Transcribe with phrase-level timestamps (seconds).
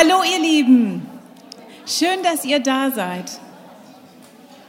[0.00, 1.02] Hallo ihr Lieben,
[1.84, 3.40] schön, dass ihr da seid.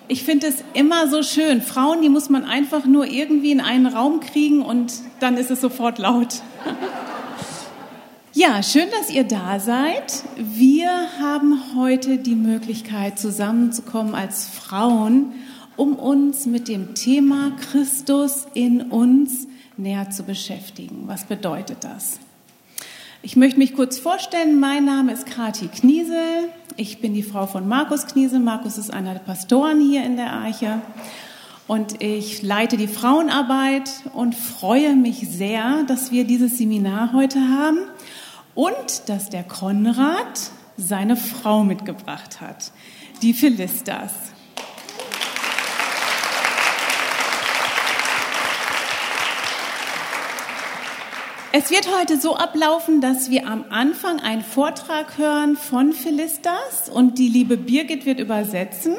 [0.07, 1.61] Ich finde es immer so schön.
[1.61, 5.61] Frauen, die muss man einfach nur irgendwie in einen Raum kriegen und dann ist es
[5.61, 6.41] sofort laut.
[8.33, 10.23] Ja, schön, dass ihr da seid.
[10.35, 10.89] Wir
[11.19, 15.33] haben heute die Möglichkeit, zusammenzukommen als Frauen,
[15.75, 21.03] um uns mit dem Thema Christus in uns näher zu beschäftigen.
[21.05, 22.19] Was bedeutet das?
[23.21, 24.61] Ich möchte mich kurz vorstellen.
[24.61, 26.47] Mein Name ist Kati Kniesel.
[26.77, 28.39] Ich bin die Frau von Markus Kniesel.
[28.39, 30.81] Markus ist einer der Pastoren hier in der Arche.
[31.67, 37.79] Und ich leite die Frauenarbeit und freue mich sehr, dass wir dieses Seminar heute haben
[38.55, 42.71] und dass der Konrad seine Frau mitgebracht hat,
[43.21, 44.13] die Philistas.
[51.51, 57.17] Es wird heute so ablaufen, dass wir am Anfang einen Vortrag hören von Philistas und
[57.17, 58.95] die liebe Birgit wird übersetzen.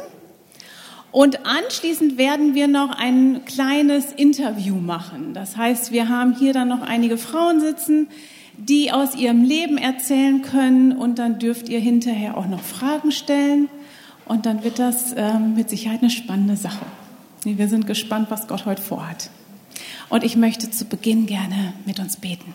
[1.12, 5.32] Und anschließend werden wir noch ein kleines Interview machen.
[5.32, 8.08] Das heißt, wir haben hier dann noch einige Frauen sitzen,
[8.56, 13.68] die aus ihrem Leben erzählen können und dann dürft ihr hinterher auch noch Fragen stellen
[14.24, 16.84] und dann wird das ähm, mit Sicherheit eine spannende Sache.
[17.44, 19.30] Wir sind gespannt, was Gott heute vorhat.
[20.08, 22.54] Und ich möchte zu Beginn gerne mit uns beten.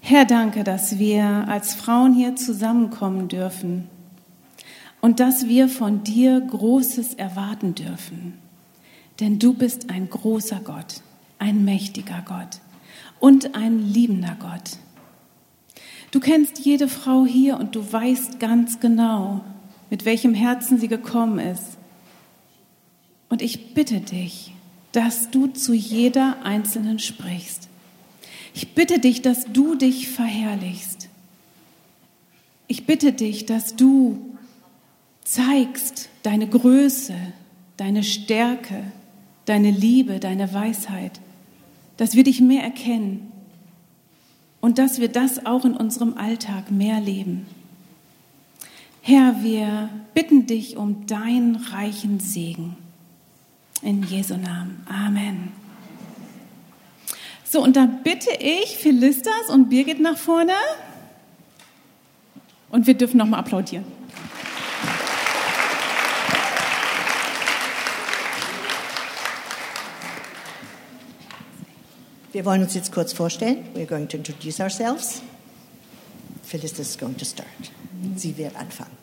[0.00, 3.88] Herr, danke, dass wir als Frauen hier zusammenkommen dürfen
[5.00, 8.34] und dass wir von dir Großes erwarten dürfen.
[9.20, 11.00] Denn du bist ein großer Gott,
[11.38, 12.60] ein mächtiger Gott
[13.18, 14.78] und ein liebender Gott.
[16.10, 19.40] Du kennst jede Frau hier und du weißt ganz genau,
[19.90, 21.78] mit welchem Herzen sie gekommen ist.
[23.28, 24.52] Und ich bitte dich,
[24.92, 27.68] dass du zu jeder Einzelnen sprichst.
[28.54, 31.08] Ich bitte dich, dass du dich verherrlichst.
[32.68, 34.36] Ich bitte dich, dass du
[35.24, 37.14] zeigst deine Größe,
[37.76, 38.84] deine Stärke,
[39.46, 41.20] deine Liebe, deine Weisheit,
[41.96, 43.32] dass wir dich mehr erkennen
[44.60, 47.46] und dass wir das auch in unserem Alltag mehr leben.
[49.02, 52.76] Herr, wir bitten dich um deinen reichen Segen.
[53.84, 54.84] In Jesu Namen.
[54.88, 55.52] Amen.
[57.44, 60.54] So, und da bitte ich Philistas und Birgit nach vorne.
[62.70, 63.84] Und wir dürfen nochmal applaudieren.
[72.32, 73.58] Wir wollen uns jetzt kurz vorstellen.
[73.74, 75.22] We're going to introduce ourselves.
[76.42, 77.46] Philistas is going to start.
[78.16, 78.96] Sie wird anfangen.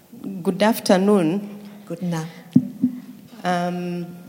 [0.43, 1.41] Good afternoon.
[1.87, 2.27] Guten Abend.
[3.43, 4.20] Um,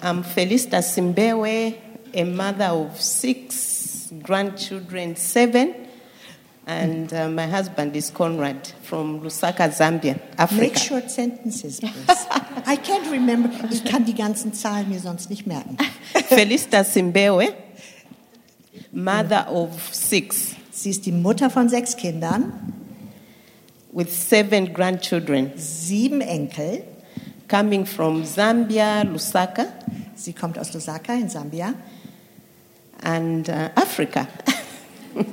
[0.00, 1.74] I'm Felista Simbewe,
[2.14, 5.74] a mother of six grandchildren, seven,
[6.68, 10.60] and uh, my husband is Conrad from Lusaka, Zambia, Africa.
[10.60, 12.26] Make short sentences, please.
[12.64, 13.50] I can't remember.
[13.72, 15.76] Ich kann die ganzen Zahlen mir sonst nicht merken.
[16.28, 17.52] Felista Simbewe,
[18.92, 22.52] mother of six, Sie ist die Mutter von sechs Kindern,
[23.90, 26.84] with seven grandchildren, sieben Enkel.
[27.48, 29.66] Coming from Zambia, Lusaka,
[30.14, 31.74] Sie kommt aus Lusaka in Sambia.
[33.02, 34.26] and uh, Africa.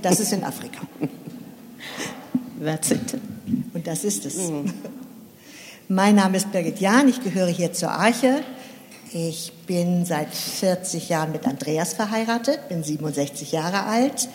[0.02, 0.80] Das ist in Afrika.
[2.60, 3.20] That's it.
[3.72, 4.38] Und das ist es.
[5.88, 8.44] Mein Name ist Birgit Jahn, ich gehöre hier zur Arche.
[9.14, 14.28] Ich bin seit 40 Jahren mit Andreas verheiratet, bin 67 Jahre alt.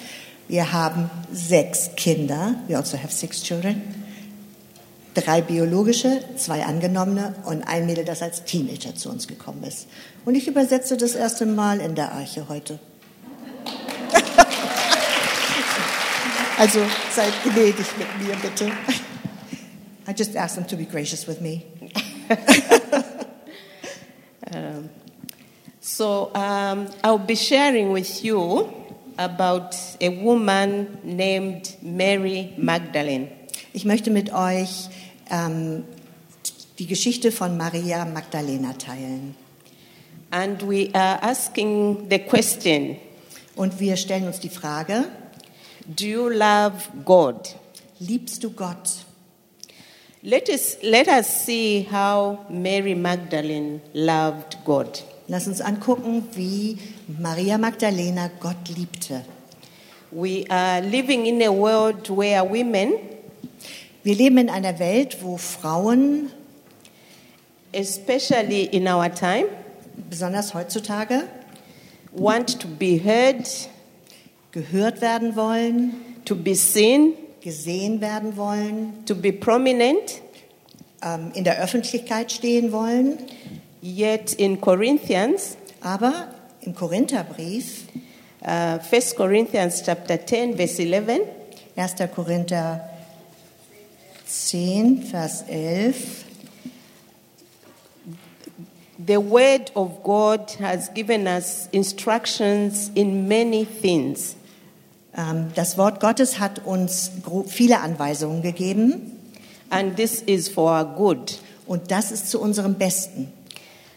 [0.46, 2.54] Wir haben sechs Kinder.
[2.68, 3.82] We also have six children.
[5.14, 9.88] Drei biologische, zwei angenommene und ein Mädel, das als Teenager zu uns gekommen ist.
[10.24, 12.78] Und ich übersetze das erste Mal in der Arche heute.
[16.58, 18.66] Also seid gnädig mit mir, bitte.
[20.06, 21.62] I just asked them to be gracious with me.
[26.00, 28.72] So um, I'll be sharing with you
[29.18, 33.28] about a woman named Mary Magdalene.
[33.74, 34.88] Ich möchte mit euch
[35.30, 35.84] ähm,
[36.78, 39.34] die Geschichte von Maria Magdalena teilen.
[40.30, 42.96] And we are asking the question
[43.56, 45.04] Und wir stellen uns die Frage,
[45.86, 47.56] Do you love God?
[47.98, 49.04] liebst du Gott?
[50.22, 55.02] Let us, let us see how Mary Magdalene loved God.
[55.28, 59.24] Lass uns angucken, wie Maria Magdalena Gott liebte.
[60.10, 62.94] We are living in a world where women,
[64.10, 66.32] Wir leben in einer Welt, wo Frauen,
[67.72, 69.46] especially in our time,
[70.08, 71.28] besonders heutzutage,
[72.10, 73.48] want to be heard,
[74.50, 75.92] gehört werden wollen,
[76.24, 80.20] to be seen, gesehen werden wollen, to be prominent.
[81.04, 83.16] ähm, in der Öffentlichkeit stehen wollen.
[83.80, 87.84] Yet in Corinthians, Aber im Korintherbrief,
[88.42, 91.20] uh, 1 Corinthians chapter 10, verse 11,
[91.76, 91.94] 1.
[92.12, 92.89] Korinther
[94.30, 96.24] 10, Vers 11,
[99.04, 104.36] the word of God has given us instructions in many things.
[105.16, 107.10] ähm, das Wort Gottes hat uns
[107.48, 109.16] viele Anweisungen gegeben
[109.68, 111.38] And this is for our good.
[111.66, 113.32] und das ist zu unserem Besten.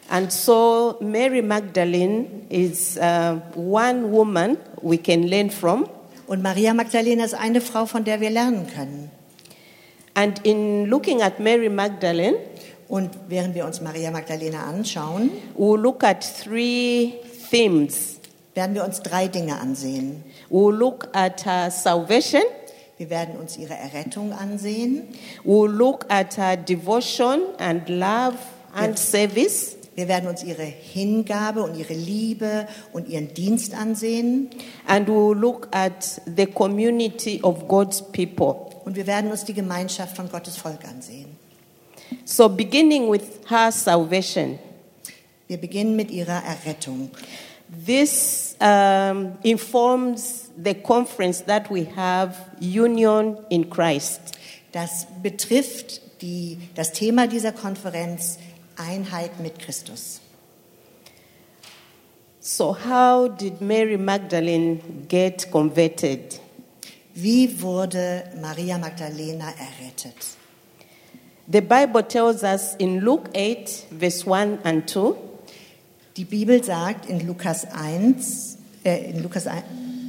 [0.09, 5.87] And so Mary Magdalene is uh, one woman we can learn from.
[6.27, 9.09] Und Maria Magdalena ist eine Frau, von der wir lernen können.
[10.15, 12.35] And in looking at Mary Magdalene,
[12.89, 17.13] Und während wir uns Maria Magdalena anschauen, we'll look at three
[17.49, 18.19] themes.
[18.53, 20.23] werden wir uns drei Dinge ansehen.
[20.51, 22.43] We'll look at her salvation,
[22.99, 25.07] Wir werden uns ihre Errettung ansehen.
[25.43, 28.37] we'll look at her devotion and love
[28.75, 34.51] and service, Wir werden uns ihre Hingabe und ihre Liebe und ihren Dienst ansehen.
[34.87, 38.69] and we'll look at the community of God's people.
[38.85, 41.37] Und wir werden uns die Gemeinschaft von Gottes Volk ansehen.
[42.25, 44.59] So, beginning with her salvation,
[45.47, 47.11] Wir beginnen mit ihrer Errettung.
[47.85, 54.21] this um, informs the conference that we have, Union in Christ.
[54.71, 58.37] Das betrifft die, das Thema dieser Konferenz
[58.77, 60.21] Einheit mit Christus.
[62.39, 66.39] So, how did Mary Magdalene get converted?
[67.15, 70.15] Wie wurde Maria Magdalena errettet?
[71.51, 75.15] The Bible tells us in Luke 8, verse 1 and 2,
[76.17, 79.63] Die Bibel sagt in Lukas 1, äh, in, Lukas, ein-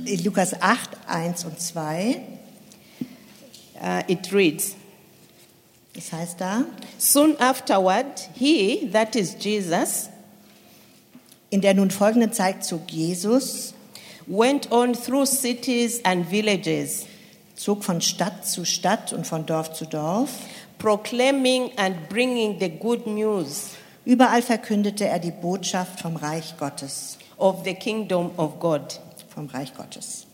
[0.06, 2.20] in Lukas 8, 1 und 2,
[3.80, 4.74] uh, it reads,
[5.94, 6.64] das heißt da,
[6.98, 10.08] Soon afterward, he, that is Jesus,
[11.50, 13.74] in der nun folgenden Zeit zog Jesus,
[14.26, 17.06] went on through cities and villages,
[17.56, 20.30] zog von Stadt zu Stadt und von Dorf zu Dorf.
[20.78, 23.70] proclaiming and bringing the good news
[24.04, 29.00] Überall verkündete er die Botschaft vom Reich Gottes, of the kingdom of God.
[29.34, 30.26] vom Reich Gottes.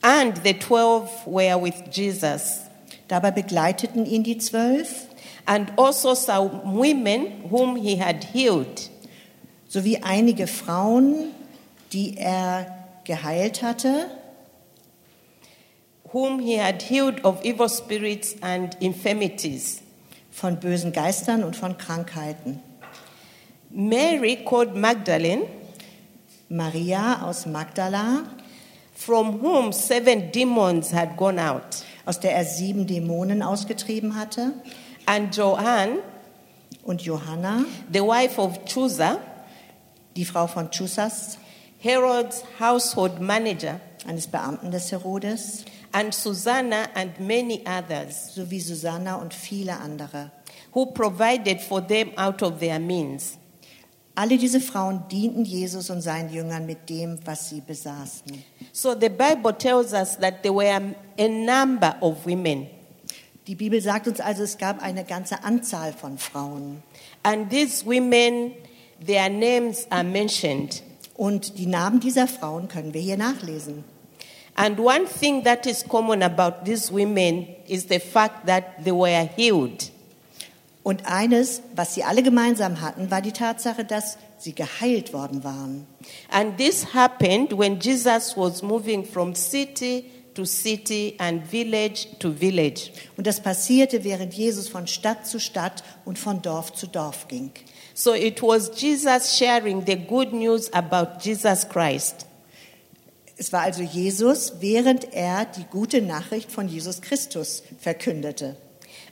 [0.00, 2.60] And the twelve were with Jesus,
[3.08, 5.06] Dabei begleiteten ihn die Zwölf
[5.44, 8.88] and also some women whom he had healed.
[9.68, 11.33] sowie einige Frauen,
[11.94, 12.66] die er
[13.04, 14.10] geheilt hatte,
[16.12, 19.80] whom he had healed of evil spirits and infirmities.
[20.34, 22.60] von bösen Geistern und von Krankheiten.
[23.70, 25.44] Mary called Magdalene,
[26.48, 28.24] Maria aus Magdala,
[28.94, 34.52] from whom seven demons had gone out, aus der er sieben Dämonen ausgetrieben hatte,
[35.06, 35.98] and Joanne,
[36.82, 39.18] und Johanna, the wife of Chusa,
[40.16, 41.38] die Frau von Chusas,
[41.84, 49.34] Herod's household manager, eines Beamten des Herodes, and Susanna and many others, sowie Susanna und
[49.34, 50.30] viele andere.
[50.72, 53.36] who provided for them out of their means.
[54.16, 58.42] Alle diese Frauen dienten Jesus und seinen Jüngern mit dem, was sie besaßen.
[58.72, 62.66] So the Bible tells us that there were a number of women,
[63.46, 66.82] Die Bibel sagt uns also, es gab eine ganze Anzahl von Frauen.
[67.24, 68.52] and these women,
[69.04, 70.82] their names are mentioned.
[71.14, 73.84] Und die Namen dieser Frauen können wir hier nachlesen.
[74.56, 79.28] And one thing that is common about these women is the fact that they were
[79.36, 79.90] healed.
[80.84, 85.86] Und eines, was sie alle gemeinsam hatten, war die Tatsache, dass sie geheilt worden waren.
[86.30, 90.04] And this happened when Jesus was moving from city
[90.34, 92.90] to city and village to village.
[93.16, 97.50] Und das passierte, während Jesus von Stadt zu Stadt und von Dorf zu Dorf ging.
[97.94, 102.26] So it was Jesus sharing the good news about Jesus Christ.
[103.36, 108.56] Es war also Jesus, während er die gute Nachricht von Jesus Christus verkündete.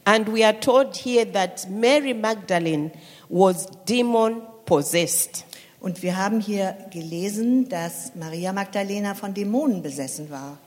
[0.05, 2.91] And we are told here that Mary Magdalene
[3.29, 5.45] was demon possessed.
[5.81, 10.59] Und wir haben hier gelesen, dass Maria Magdalena von Dämonen besessen war.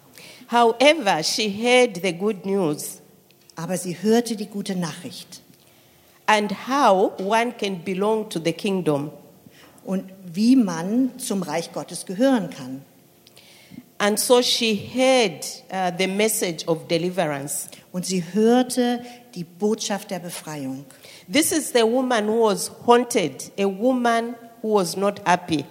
[0.50, 3.02] However, she heard the good news
[3.56, 5.42] Aber sie hörte die gute Nachricht.
[6.28, 9.12] And how one can belong to the kingdom.
[9.84, 12.82] Und wie man zum Reich Gottes gehören kann.
[13.98, 17.70] And so she heard uh, the message of deliverance.
[17.92, 19.02] Und sie hörte
[19.36, 20.86] die Botschaft der Befreiung.
[21.32, 25.64] This is the woman who was haunted, a woman who was not happy.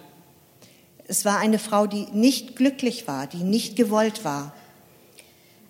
[1.06, 4.52] Es war eine Frau, die nicht glücklich war, die nicht gewollt war.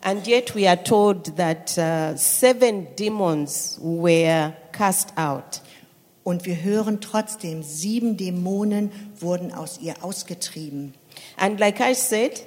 [0.00, 5.62] And yet we are told that uh, seven demons were cast out.
[6.25, 10.95] Und wir hören trotzdem, sieben Dämonen wurden aus ihr ausgetrieben.
[11.37, 12.47] And like I said,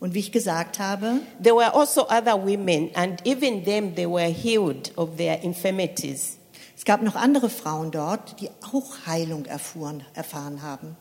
[0.00, 4.28] Und wie ich gesagt habe, there were also other women, and even them, they were
[4.28, 6.38] healed of their infirmities.
[6.76, 10.96] es gab noch andere Frauen dort, die auch Heilung erfuhren, erfahren haben.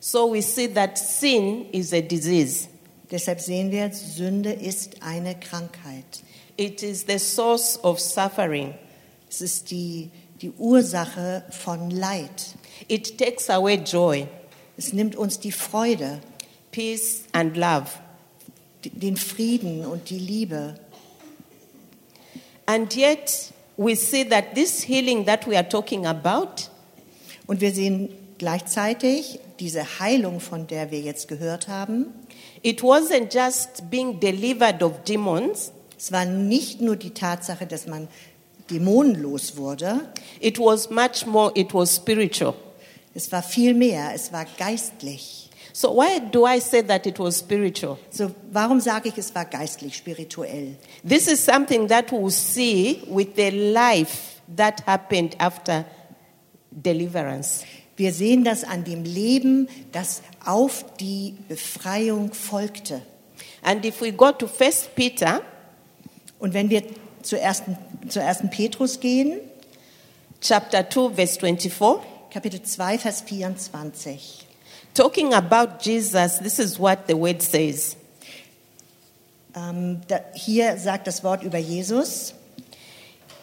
[0.00, 2.68] So we see that sin is a disease.
[3.10, 6.22] Deshalb sehen wir, Sünde ist eine Krankheit.
[6.58, 8.74] It is the source of suffering.
[9.30, 12.54] Es ist die, die Ursache von Leid.
[12.88, 14.26] It takes away joy,
[14.76, 16.20] Es nimmt uns die Freude,
[16.70, 17.86] peace, and love.
[18.84, 20.74] den Frieden und die Liebe.
[22.66, 26.70] And yet, we see that this healing that we are talking about,
[27.46, 32.06] Und wir sehen gleichzeitig diese Heilung, von der wir jetzt gehört haben.
[32.62, 38.06] it wasn't just being delivered of demons, Es war nicht nur die Tatsache, dass man
[38.70, 40.00] dämonenlos wurde.
[40.40, 42.54] it was much more, it was spiritual.
[43.14, 44.12] Es war viel mehr.
[44.14, 45.50] Es war geistlich.
[45.72, 47.98] So, why do I say that it was spiritual?
[48.10, 50.76] So, warum sage ich, es war geistlich, spirituell?
[51.02, 55.84] This is something that we'll see with the life that happened after
[56.70, 57.64] deliverance.
[57.96, 63.02] Wir sehen das an dem Leben, das auf die Befreiung folgte.
[63.62, 65.42] And if we go to First Peter,
[66.38, 66.82] Und wenn wir
[67.22, 67.76] zur ersten,
[68.08, 69.40] zur ersten Petrus gehen,
[70.40, 71.98] chapter 2, verse 24,
[72.30, 74.48] Kapitel 2, Vers 24.
[74.98, 77.96] talking about Jesus, this is what the word says.
[79.54, 82.34] Ähm, da, hier sagt das Wort über Jesus.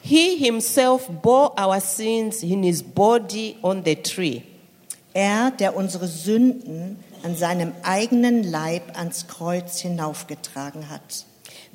[0.01, 4.43] He himself bore our sins in his body on the tree,
[5.13, 11.25] Er, der unsere Sünden an seinem eigenen Leib ans Kreuz hinaufgetragen hat,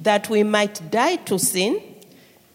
[0.03, 1.77] that we might die to sin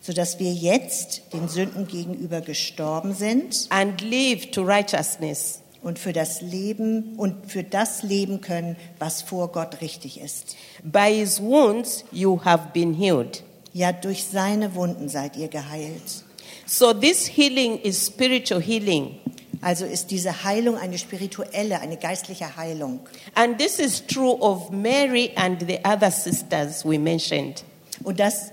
[0.05, 5.61] sodass wir jetzt den Sünden gegenüber gestorben sind and live to righteousness.
[5.81, 10.55] und für das Leben und für das leben können, was vor Gott richtig ist.
[10.83, 13.43] By his wounds you have been healed.
[13.71, 16.23] Ja, durch seine Wunden seid ihr geheilt.
[16.65, 19.19] So this healing is spiritual healing.
[19.61, 23.01] Also ist diese Heilung eine spirituelle, eine geistliche Heilung.
[23.35, 27.63] And this is true of Mary and the other sisters we mentioned.
[28.03, 28.51] Und das,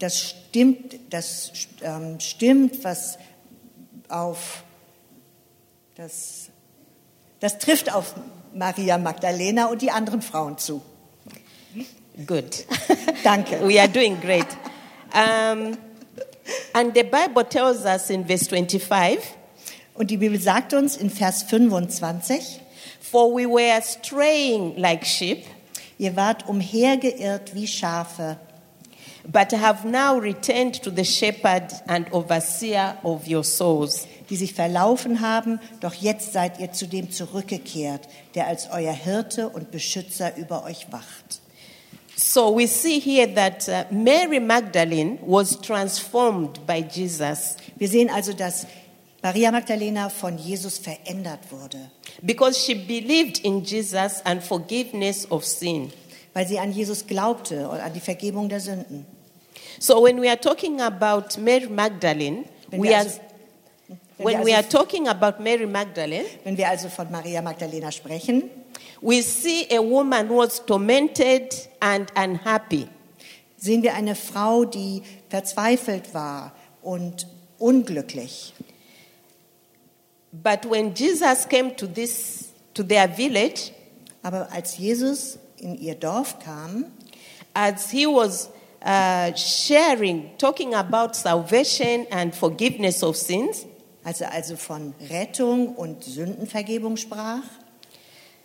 [0.00, 3.16] das stimmt, das ähm, stimmt, was
[4.08, 4.64] auf
[5.94, 6.50] das,
[7.40, 8.14] das trifft auf
[8.54, 10.82] Maria Magdalena und die anderen Frauen zu.
[12.26, 12.66] Good.
[13.24, 13.66] Danke.
[13.66, 14.46] we are doing great.
[15.14, 15.78] Um,
[16.74, 19.20] and the Bible tells us in verse 25
[19.94, 22.60] Und die Bibel sagt uns in Vers 25,
[23.00, 25.46] For we were straying like sheep,
[25.96, 28.36] ihr wart umhergeirrt wie Schafe,
[29.30, 34.06] but have now returned to the shepherd and overseer of your souls.
[34.32, 39.50] die sich verlaufen haben, doch jetzt seid ihr zu dem zurückgekehrt, der als euer Hirte
[39.50, 41.42] und Beschützer über euch wacht.
[42.16, 48.32] So we see here that uh, Mary Magdalene was transformed by Jesus Wir sehen also,
[48.32, 48.66] dass
[49.22, 51.90] Maria Magdalena von Jesus verändert wurde,
[52.22, 55.92] because she believed in Jesus and forgiveness of sin.
[56.34, 59.06] Weil sie an Jesus glaubte und an die Vergebung der Sünden.
[59.78, 63.20] So when we are talking about Mary Magdalene, Wenn we are, also,
[64.18, 67.42] wenn when wir we are also, talking about Mary Magdalene, wenn wir also von Maria
[67.42, 68.50] Magdalena sprechen,
[69.00, 72.88] we see a woman who was tormented and unhappy.
[73.56, 77.26] sehen wir eine Frau, die verzweifelt war und
[77.58, 78.54] unglücklich.
[80.32, 83.72] But when Jesus came to this to their village,
[84.22, 86.86] Aber als Jesus in ihr Dorf kam,
[87.54, 88.50] as he was
[88.84, 93.66] uh, sharing, talking about salvation and forgiveness of sins,
[94.04, 97.44] als er also von Rettung und Sündenvergebung sprach,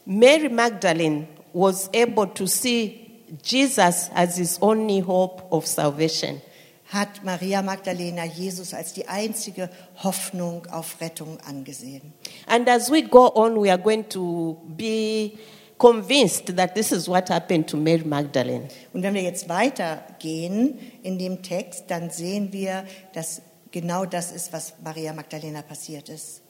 [0.06, 3.10] Mary Magdalene was able to see
[3.44, 6.42] Jesus as his only hope of salvation.
[6.90, 9.70] hat Maria Magdalena Jesus als die einzige
[10.04, 12.14] Hoffnung auf Rettung angesehen.
[12.48, 15.38] And as we go on, we are going to be
[15.78, 18.68] convinced that this is what happened to Mary Magdalene.
[18.94, 23.42] Und wenn wir jetzt weitergehen in dem Text, dann sehen wir, dass
[23.72, 26.42] genau das ist, was Maria Magdalena passiert ist.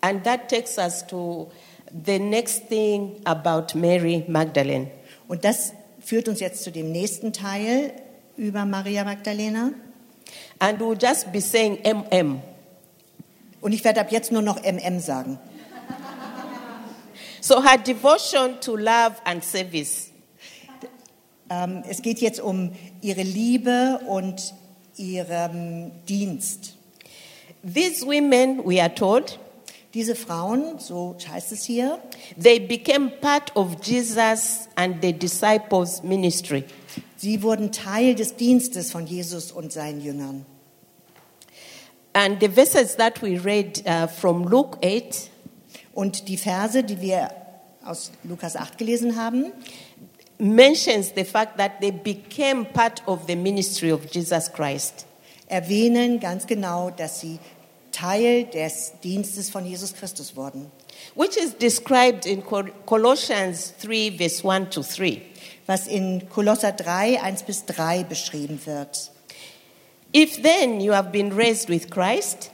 [0.00, 1.50] And that takes us to
[2.04, 4.88] the next thing about Mary Magdalene.
[5.26, 7.92] Und das führt uns jetzt zu dem nächsten Teil
[8.36, 9.72] über Maria Magdalena.
[10.58, 12.40] And we'll just be saying MM.
[13.60, 15.38] Und ich werde ab jetzt nur noch MM sagen.
[17.40, 20.10] So her devotion to love and service.
[21.50, 24.54] Ähm, es geht jetzt um ihre Liebe und
[24.96, 26.74] ihren Dienst.
[27.62, 29.38] These women, we are told,
[29.94, 31.98] Diese Frauen, so heißt es hier,
[32.40, 36.64] they became part of Jesus and the disciples' ministry.
[37.16, 40.44] sie wurden Teil des Dienstes von Jesus und seinen Jüngern.
[42.12, 45.30] And the verses that we read uh, from Luke 8
[45.98, 47.28] Und die Verse, die wir
[47.84, 49.46] aus Lukas 8 gelesen haben,
[50.38, 55.06] mentions the fact that they became part of the ministry of Jesus Christ.
[55.48, 57.40] erwähnen ganz genau, dass sie
[57.90, 60.70] Teil des Dienstes von Jesus Christus wurden.
[61.16, 65.20] which is described in Col- Colossians 3, verse 1 to 3.
[65.66, 69.10] was in Kolosser 3, 1 bis 3 beschrieben wird.
[70.14, 72.52] If then you have been raised with Christ,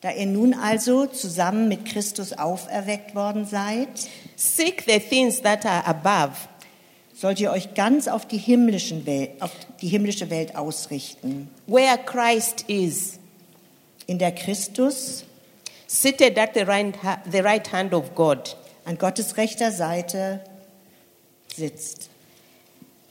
[0.00, 3.88] Da ihr nun also zusammen mit Christus auferweckt worden seid,
[4.36, 6.48] seek the things that are above,
[7.14, 9.50] sollt ihr euch ganz auf die, himmlischen Welt, auf
[9.80, 13.18] die himmlische Welt ausrichten, where Christ is,
[14.06, 15.24] in der Christus
[15.88, 16.94] seated at the right,
[17.30, 18.56] the right hand of God.
[18.88, 20.40] an Gottes rechter Seite
[21.54, 22.08] sitzt.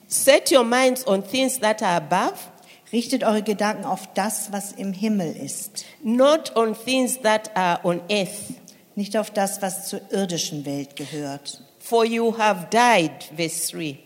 [0.07, 2.49] Set your minds on things that are above,
[2.93, 8.01] Richtet eure Gedanken auf das, was im Himmel ist, not on things that are on
[8.09, 8.53] earth.
[8.95, 11.61] nicht auf das, was zur irdischen Welt gehört.
[11.79, 13.99] For you have died, verse 3.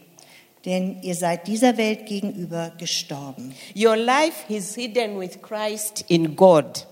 [0.66, 3.56] Denn ihr seid dieser Welt gegenüber gestorben.
[3.76, 6.88] Your life is hidden with Christ in God.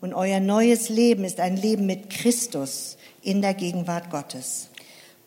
[0.00, 4.70] Und euer neues Leben ist ein Leben mit Christus in der Gegenwart Gottes.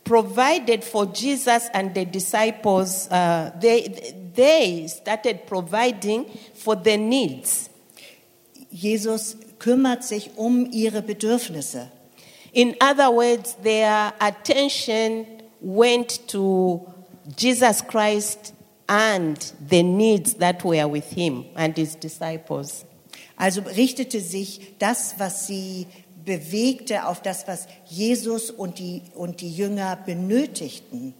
[0.10, 7.70] provided for Jesus and the disciples, uh, they, they started providing for the needs.
[8.72, 11.90] Jesus kümmert sich um ihre Bedürfnisse.
[12.54, 15.26] In other words, their attention
[15.62, 16.82] went to
[17.36, 18.54] Jesus Christ
[18.88, 22.86] and the needs that were with him and his disciples.
[23.38, 25.86] Also richtete sich das, was sie
[26.26, 31.14] bewegte, auf das, was Jesus und die, und die Jünger benötigten.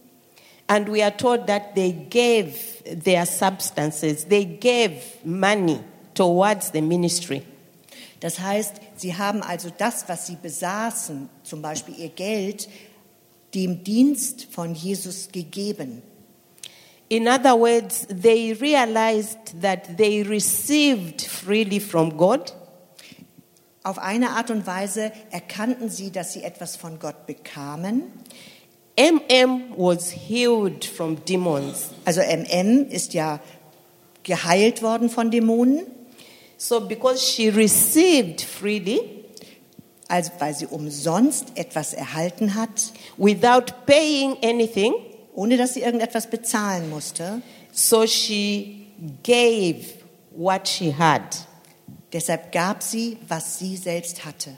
[0.70, 2.54] And we are told that they gave
[2.84, 5.80] their substances, they gave money
[6.14, 7.42] towards the ministry.
[8.20, 12.68] Das heißt, sie haben also das, was sie besaßen, zum Beispiel ihr Geld,
[13.52, 16.02] dem Dienst von Jesus gegeben.
[17.08, 22.54] In other words, they realized that they received freely from God
[23.82, 28.02] Auf eine Art und Weise erkannten sie, dass sie etwas von Gott bekamen.
[29.00, 31.90] MM was healed from demons.
[32.04, 33.40] Also MM ist ja
[34.22, 35.86] geheilt worden von Dämonen,
[36.58, 39.00] So, because she received freely
[40.10, 44.92] also weil sie umsonst etwas erhalten hat, without paying anything,
[45.34, 47.42] ohne dass sie irgendetwas bezahlen musste.
[47.72, 48.88] so she
[49.22, 49.86] gave
[50.32, 51.22] what she had.
[52.12, 54.56] Deshalb gab sie, was sie selbst hatte.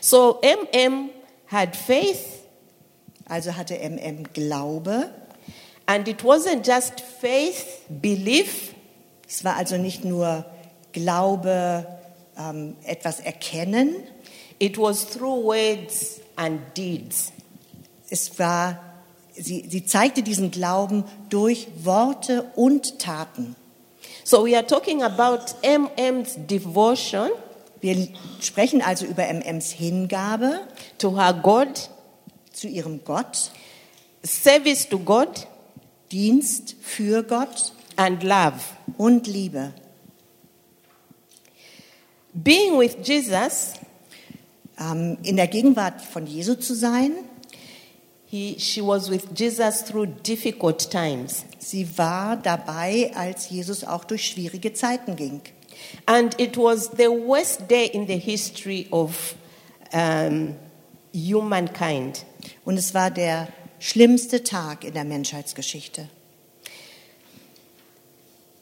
[0.00, 1.10] So, MM
[1.46, 2.43] had faith,
[3.26, 5.10] Also hatte MM Glaube.
[5.86, 8.74] and it wasn't just faith, belief,
[9.28, 10.44] Es war also nicht nur
[10.92, 11.86] Glaube,
[12.38, 13.94] ähm, etwas erkennen.
[14.60, 17.32] it was through words and deeds.
[18.10, 18.78] Es war,
[19.34, 23.56] sie, sie zeigte diesen Glauben durch Worte und Taten.
[24.22, 27.30] So, we are talking about MM's devotion
[27.80, 28.08] Wir
[28.40, 30.60] sprechen also über MMs Hingabe
[30.98, 31.90] to her God,
[32.54, 33.50] zu ihrem Gott,
[34.22, 35.46] service to God,
[36.12, 38.60] Dienst für Gott and love.
[38.96, 39.72] und Liebe.
[42.32, 43.74] Being with Jesus,
[44.76, 47.12] Ähm, in der Gegenwart von Jesu zu sein,
[48.26, 51.44] he, she was with Jesus through difficult times.
[51.60, 55.42] sie war dabei, als Jesus auch durch schwierige Zeiten ging.
[56.06, 59.36] And it was the worst day in the history of
[59.92, 60.56] um,
[61.12, 62.24] humankind.
[62.64, 63.48] Und es war der
[63.78, 66.08] schlimmste Tag in der Menschheitsgeschichte.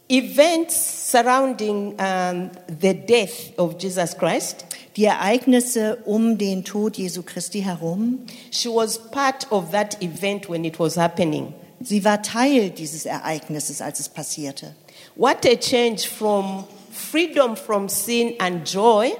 [0.08, 7.62] Events surrounding um, the death of Jesus Christ, Die Ereignisse um den Tod Jesu Christi
[7.62, 8.18] herum,
[8.50, 11.54] she was part of that event when it was happening.
[11.80, 14.74] sie war Teil dieses Ereignisses, als es passierte.
[15.16, 19.12] What a change from freedom from sin and joy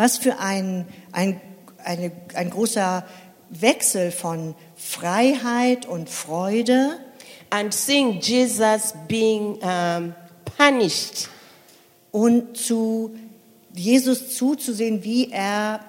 [0.00, 1.42] Was für ein, ein,
[1.84, 3.04] eine, ein großer
[3.50, 6.98] Wechsel von Freiheit und Freude
[7.50, 10.14] and seeing Jesus being um,
[10.56, 11.28] punished
[12.12, 13.14] und zu
[13.74, 15.80] Jesus zuzusehen, wie er,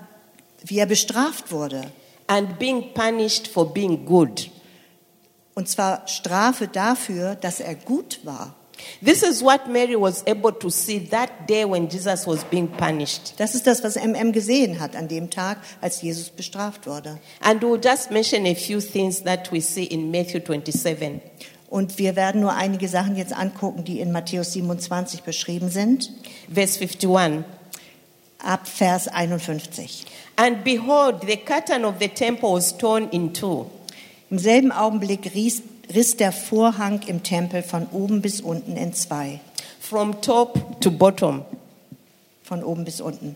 [0.64, 1.92] wie er bestraft wurde
[2.32, 4.50] and being punished for being good.
[5.54, 8.56] Und zwar Strafe dafür, dass er gut war.
[9.02, 13.34] This is what Mary was able to see that day when Jesus was being punished.
[13.38, 17.20] Das ist das, was MM gesehen hat an dem Tag, als Jesus bestraft wurde.
[17.42, 21.22] And we'll just mention a few things that we see in Matthew 27.
[21.70, 26.12] Und wir werden nur einige Sachen jetzt angucken, die in Matthäus 27 beschrieben sind,
[26.54, 27.46] Verse 51.
[28.44, 30.06] ab Vers 51.
[30.36, 33.70] And behold, the curtain of the temple was torn in two,
[34.30, 35.62] Im selben Augenblick riss,
[35.94, 39.40] riss der Vorhang im Tempel von oben bis unten in zwei.
[39.92, 41.44] from top to bottom.
[42.44, 43.36] Von oben bis unten.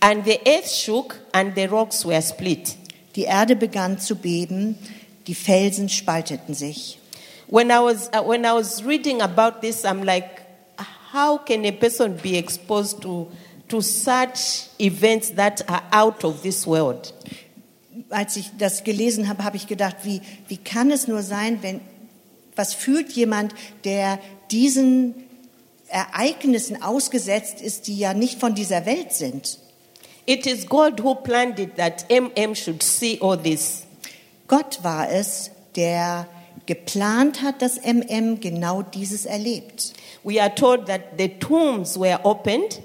[0.00, 2.76] And the earth shook, and the rocks were split.
[3.16, 4.78] Die Erde begann zu beben,
[5.26, 6.98] die Felsen spalteten sich.
[7.48, 10.42] When I was uh, when I was reading about this, I'm like,
[11.12, 13.26] how can a person be exposed to
[13.68, 17.12] to such events that are out of this world?
[18.10, 21.80] Als ich das gelesen habe, habe ich gedacht, wie, wie kann es nur sein, wenn,
[22.56, 24.18] was fühlt jemand, der
[24.50, 25.14] diesen
[25.88, 29.58] Ereignissen ausgesetzt ist, die ja nicht von dieser Welt sind?
[30.26, 33.84] It is God who planned it that MM should see all this.
[34.46, 36.26] Gott war es, der
[36.66, 39.94] geplant hat, dass MM genau dieses erlebt.
[40.22, 42.82] We are told that the tombs were opened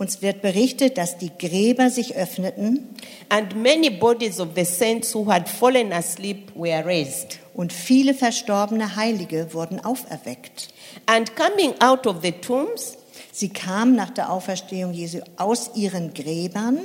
[0.00, 2.88] Uns wird berichtet, dass die Gräber sich öffneten
[3.28, 7.38] and many bodies of the saints who had fallen asleep were raised.
[7.52, 10.70] und viele verstorbene Heilige wurden auferweckt.
[11.04, 12.96] And coming out of the tombs,
[13.30, 16.78] Sie kamen nach der Auferstehung Jesu aus ihren Gräbern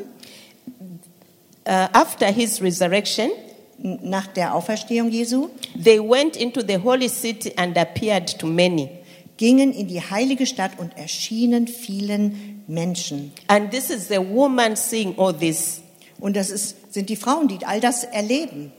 [1.65, 3.29] uh, after his resurrection,
[3.77, 5.47] nach der Auferstehung Jesu,
[5.81, 8.89] they went into the holy city and appeared to many.
[9.37, 13.31] gingen in die heilige Stadt und erschienen vielen Menschen.
[13.47, 15.81] And this is the woman seeing all this.
[16.19, 18.71] Und das ist, sind die Frauen, die all das erleben.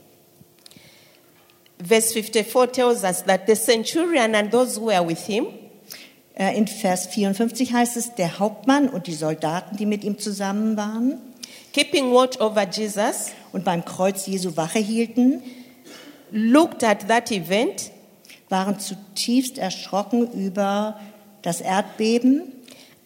[1.79, 5.46] Verse 54 tells us that the centurion and those who were with him
[6.38, 10.77] Äh, In Vers 54 heißt es, der Hauptmann und die Soldaten, die mit ihm zusammen
[10.77, 11.18] waren
[11.77, 15.42] keeping watch over Jesus, und beim Kreuz Jesu Wache hielten,
[16.31, 17.90] looked at that event
[18.49, 20.99] waren zutiefst erschrocken über
[21.42, 22.53] das Erdbeben.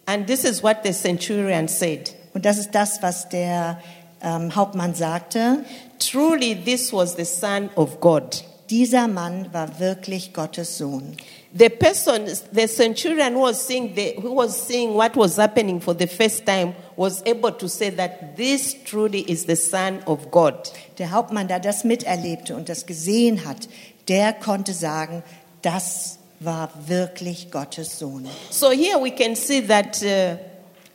[0.05, 2.13] And this is what the centurion said.
[2.33, 3.81] Und das ist das, was der
[4.21, 5.65] ähm, Hauptmann sagte.
[5.99, 8.43] Truly, this was the Son of God.
[8.69, 11.17] Dieser Mann war wirklich Gottes Sohn.
[11.53, 15.93] The person, the centurion who was seeing, the, who was seeing what was happening for
[15.93, 20.71] the first time was able to say that this truly is the Son of God.
[20.97, 23.67] Der Hauptmann, der das miterlebte und das gesehen hat,
[24.07, 25.23] der konnte sagen,
[25.61, 28.27] das war wirklich Gottes Sohn.
[28.49, 30.37] So here we can see that uh,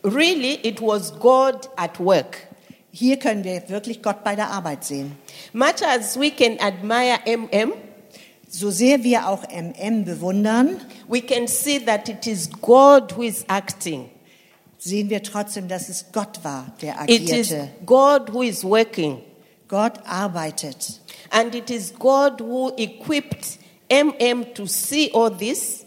[0.07, 2.47] really it was God at work.
[2.91, 5.17] Hier können wir wirklich Gott bei der Arbeit sehen.
[5.53, 7.73] Much as we can admire MM,
[8.49, 10.79] So sehr wir auch MM bewundern,
[11.09, 14.09] we can see that it is God who is acting.
[14.77, 17.69] sehen wir trotzdem, dass es Gott war, der It is agierte.
[17.85, 19.21] God who is working.
[19.67, 21.01] Gott arbeitet.
[21.29, 25.85] And it is God who equipped MM to see all this.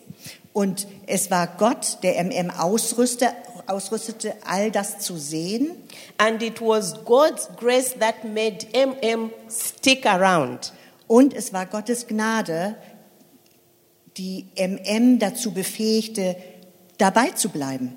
[0.53, 3.33] Und es war Gott, der MM ausrüste,
[3.67, 5.77] ausrüstete, all das zu sehen.
[6.19, 10.73] And it was God's grace that made MM stick around.
[11.07, 12.77] Und es war Gottes Gnade,
[14.17, 16.37] die MM dazu befähigte,
[16.99, 17.97] dabei zu bleiben.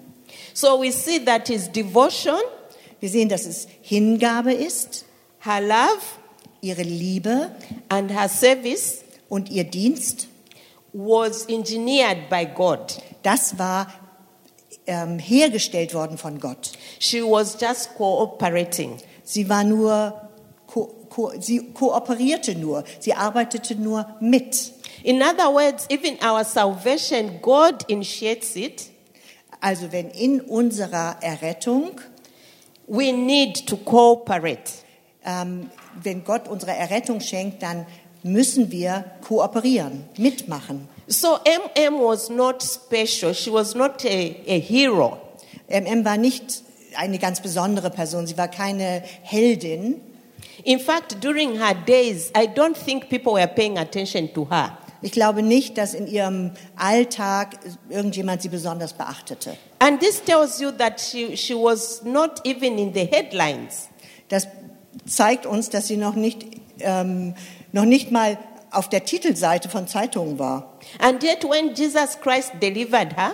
[0.53, 2.39] So we see that his devotion,
[2.99, 5.03] Wir sehen, dass es Hingabe ist,
[5.39, 6.01] her love,
[6.61, 7.51] ihre Liebe
[7.89, 10.27] and her service und ihr Dienst.
[10.93, 13.01] was engineered by God.
[13.23, 13.87] Das war
[14.85, 16.73] ähm, hergestellt worden von Gott.
[16.99, 18.97] She was just cooperating.
[19.23, 20.29] Sie war nur,
[20.67, 24.71] ko ko sie kooperierte nur, sie arbeitete nur mit.
[25.03, 28.89] In other words, even our salvation, God initiates it.
[29.61, 31.99] Also wenn in unserer Errettung,
[32.85, 34.69] We need to cooperate.
[35.25, 35.69] ähm,
[36.01, 37.85] wenn Gott unsere Errettung schenkt, dann
[38.23, 40.87] müssen wir kooperieren, mitmachen.
[41.07, 43.33] So MM was not special.
[43.33, 45.17] She was not a, a hero.
[45.69, 46.63] MM war nicht
[46.95, 50.01] eine ganz besondere Person, sie war keine Heldin.
[50.63, 54.77] In fact, during her days, I don't think people were paying attention to her.
[55.01, 57.59] Ich glaube nicht, dass in ihrem Alltag
[57.89, 59.57] irgendjemand sie besonders beachtete.
[59.79, 63.89] And this tells you that she, she was not even in the headlines.
[64.29, 64.47] Das
[65.05, 66.45] zeigt uns, dass sie noch nicht,
[66.79, 67.35] ähm,
[67.73, 68.37] noch nicht mal
[68.71, 70.79] auf der Titelseite von Zeitungen war.
[70.99, 73.33] And yet, when Jesus Christ delivered her,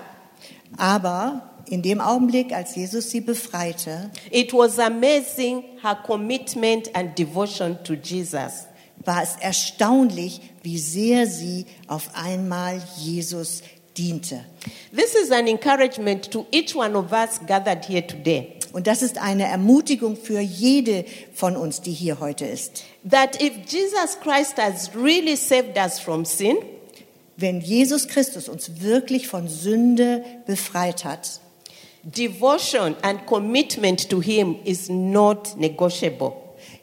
[0.78, 7.78] Aber in dem Augenblick, als Jesus sie befreite, it was amazing her commitment and devotion
[7.84, 8.66] to Jesus.
[9.06, 13.62] war es erstaunlich, wie sehr sie auf einmal Jesus
[14.00, 14.46] diente.
[14.96, 18.54] This is an encouragement to each one of us gathered here today.
[18.72, 22.84] Und das ist eine Ermutigung für jede von uns, die hier heute ist.
[23.10, 26.58] That if Jesus Christ has really saved us from sin,
[27.40, 31.40] Wenn Jesus Christus uns wirklich von Sünde befreit hat,
[32.04, 36.34] devotion and commitment to Him is not negotiable.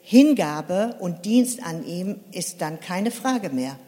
[0.00, 3.78] Hingabe und Dienst an ihm ist dann keine Frage mehr.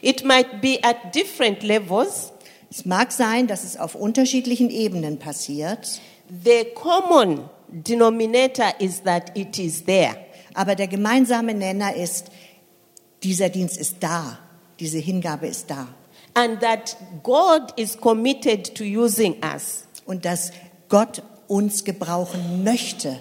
[0.00, 2.31] It might be at different levels.
[2.74, 6.00] Es mag sein, dass es auf unterschiedlichen Ebenen passiert,
[6.42, 10.16] The common denominator is that it is there.
[10.54, 12.28] aber der gemeinsame Nenner ist,
[13.22, 14.38] dieser Dienst ist da,
[14.80, 15.88] diese Hingabe ist da.
[16.32, 19.84] And that God is committed to using us.
[20.06, 20.52] Und dass
[20.88, 23.20] Gott uns gebrauchen möchte.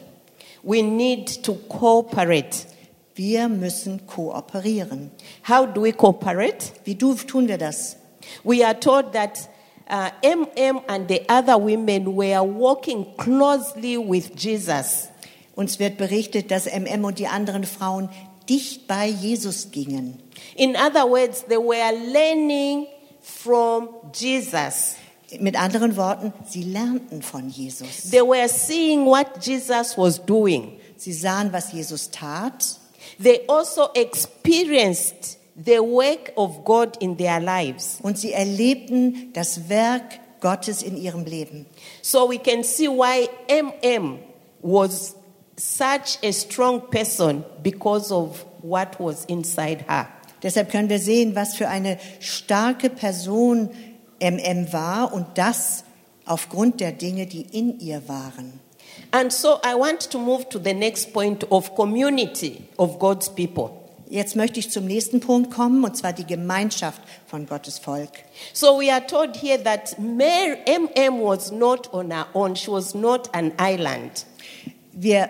[0.63, 2.67] We need to cooperate.
[3.15, 5.11] Wir müssen kooperieren.
[5.45, 6.71] How do we cooperate?
[6.85, 7.97] Wie tun wir das?
[8.43, 9.47] We are told that
[9.89, 15.09] uh, MM and the other women were walking closely with Jesus.
[15.55, 18.09] Uns wird berichtet, dass MM und die anderen Frauen
[18.49, 20.19] dicht bei Jesus gingen.
[20.55, 22.87] In other words, they were learning
[23.21, 24.95] from Jesus.
[25.39, 28.09] Mit anderen Worten, sie lernten von Jesus.
[28.11, 30.79] They were seeing what Jesus was doing.
[30.97, 32.79] Sie sahen, was Jesus tat.
[33.17, 37.99] They also experienced the work of God in their lives.
[38.01, 41.65] Und sie erlebten das Werk Gottes in ihrem Leben.
[42.01, 44.19] So we can see why MM
[44.61, 45.15] was
[45.57, 50.07] such a strong person because of what was inside her.
[50.41, 53.69] Deshalb können wir sehen, was für eine starke Person
[54.19, 55.83] MM war und das
[56.25, 58.59] aufgrund der Dinge, die in ihr waren.
[59.11, 63.80] And so I want to move to the next point of community of God's people.
[64.11, 68.09] Jetzt möchte ich zum nächsten Punkt kommen, und zwar die Gemeinschaft von Gottes Volk.
[68.51, 72.57] So we are told here that Mary, MM was not on her own.
[72.57, 74.25] She was not an island.
[74.91, 75.29] Wir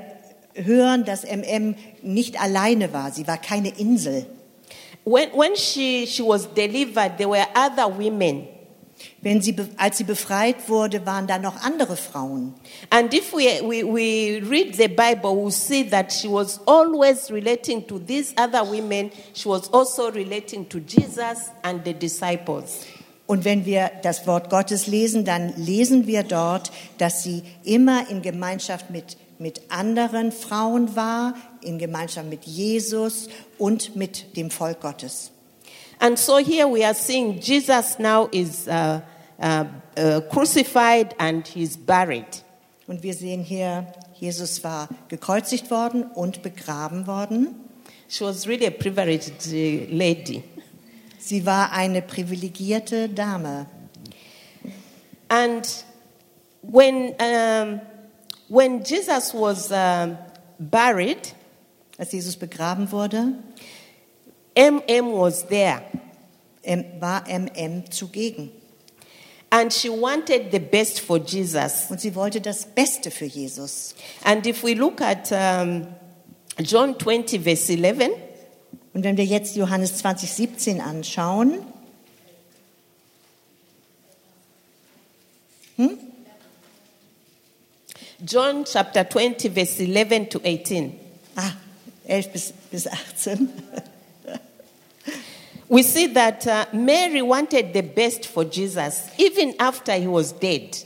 [0.55, 3.11] hören, dass MM nicht alleine war.
[3.11, 4.25] Sie war keine Insel.
[5.05, 8.47] When, when she, she was delivered, there were other women.
[9.21, 12.53] Wenn sie, als sie befreit wurde, waren da noch andere Frauen.
[12.89, 17.85] And if we, we, we read the Bible, we'll see that she was always relating
[17.87, 19.11] to these other women.
[19.33, 22.85] She was also relating to Jesus and the disciples.
[23.27, 28.21] Und wenn wir das Wort Gottes lesen, dann lesen wir dort, dass sie immer in
[28.21, 35.30] Gemeinschaft mit, mit anderen Frauen war, in Gemeinschaft mit Jesus und mit dem Volk Gottes.
[36.01, 39.01] And so here we are seeing Jesus now is uh,
[39.39, 42.25] uh, uh, crucified and he's buried.
[42.87, 43.85] Und wir sehen hier,
[44.19, 47.69] Jesus war gekreuzigt worden und begraben worden.
[48.07, 50.43] She was really a privileged uh, lady.
[51.19, 53.67] Sie war eine privilegierte Dame.
[55.29, 55.67] And
[56.63, 57.79] when, um,
[58.49, 59.69] when Jesus was
[60.57, 61.35] buried,
[62.01, 63.33] Als Jesus begraben wurde,
[64.55, 65.81] MM was there.
[66.99, 68.51] war MM zugegen.
[69.49, 71.87] And she wanted the best for Jesus.
[71.89, 73.95] Und sie wollte das Beste für Jesus.
[74.23, 75.87] And if we look at um,
[76.59, 78.11] John 20, verse 11,
[78.93, 81.59] Und wenn wir jetzt Johannes 20, 17 anschauen,
[88.23, 90.93] John chapter 20, verse 11 to 18,
[91.35, 91.53] ah,
[92.05, 93.49] 11 bis, bis 18,
[95.71, 100.77] we see that uh, Mary wanted the best for Jesus, even after he was dead.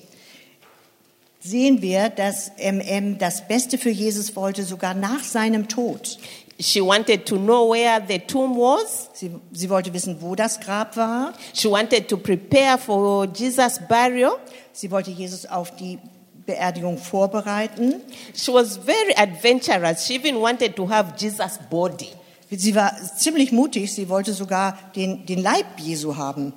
[1.45, 6.17] sehen wir, dass MM das Beste für Jesus wollte, sogar nach seinem Tod.
[6.60, 9.10] She wanted to know where the tomb was.
[9.13, 11.34] Sie, sie wollte wissen, wo das Grab war.
[11.54, 14.38] She wanted to prepare for Jesus' burial.
[14.71, 16.00] Sie wollte Jesus auf die
[16.45, 18.02] Beerdigung vorbereiten.
[18.34, 20.06] She was very adventurous.
[20.06, 22.12] She even wanted to have Jesus' body.
[22.58, 23.94] Sie war ziemlich mutig.
[23.94, 26.54] Sie wollte sogar den, den Leib Jesu haben.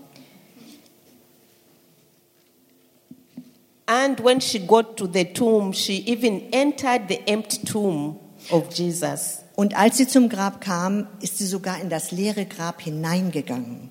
[3.87, 8.19] And when she got to the tomb, she even entered the empty tomb
[8.51, 9.39] of Jesus.
[9.57, 13.91] Und als sie zum Grab kam, ist sie sogar in das leere Grab hineingegangen.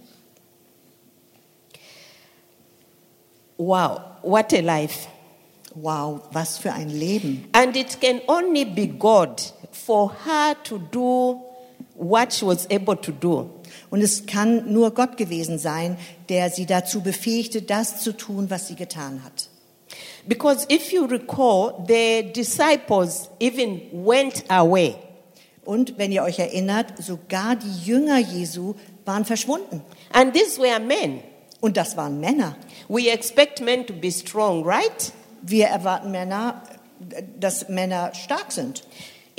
[3.57, 5.07] Wow, what a life.
[5.73, 7.47] Wow, was für ein Leben.
[7.53, 9.41] And it can only be God
[9.71, 11.41] for her to do
[11.97, 13.49] what she was able to do.
[13.89, 15.97] Und es kann nur Gott gewesen sein,
[16.29, 19.49] der sie dazu befähigte, das zu tun, was sie getan hat.
[20.27, 24.95] Because if you recall, the disciples even went away.
[25.63, 29.81] Und wenn ihr euch erinnert, sogar die Jünger Jesu waren verschwunden.
[30.11, 31.21] And these were men.
[31.59, 32.55] Und das waren Männer.
[32.87, 35.11] We expect men to be strong, right?
[35.41, 36.61] Wir erwarten Männer,
[37.39, 38.83] dass Männer stark sind.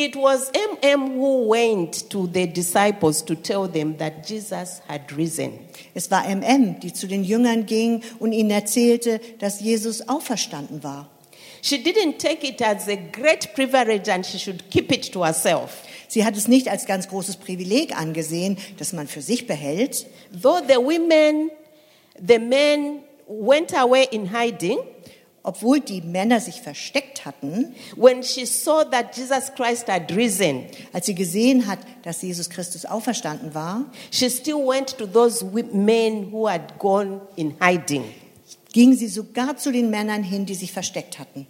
[0.00, 5.58] It was MM who went to the disciples to tell them that Jesus had risen.
[5.92, 11.10] Es war MM, die zu den Jüngern ging und ihnen erzählte, dass Jesus auferstanden war.
[11.62, 15.82] She didn't take it as a great privilege and she should keep it to herself.
[16.06, 20.06] Sie hat es nicht als ganz großes Privileg angesehen, das man für sich behält.
[20.30, 21.50] Though the women,
[22.24, 24.78] the men went away in hiding,
[25.48, 31.06] Obwohl die Männer sich versteckt hatten, when she saw that Jesus Christ had risen, als
[31.06, 36.46] sie gesehen hat, dass Jesus Christus auferstanden war, she still went to those men who
[36.46, 38.04] had gone in hiding.
[38.74, 41.46] ging sie sogar zu den Männern hin, die sich versteckt hatten.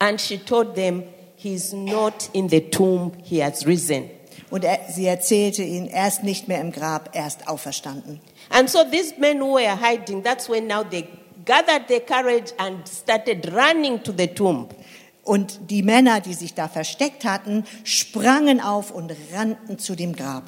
[0.00, 1.04] And she told them,
[1.36, 4.10] He's not in the tomb, he has risen.
[4.50, 8.20] Und er, sie erzählte ihnen, er ist nicht mehr im Grab, er ist auferstanden.
[8.48, 11.06] And so these men who were hiding, that's when now they
[11.50, 14.68] gathered their courage and started running to the tomb.
[15.24, 20.44] Und die Männer, die sich da versteckt hatten, sprangen auf und rannten zu dem Grab.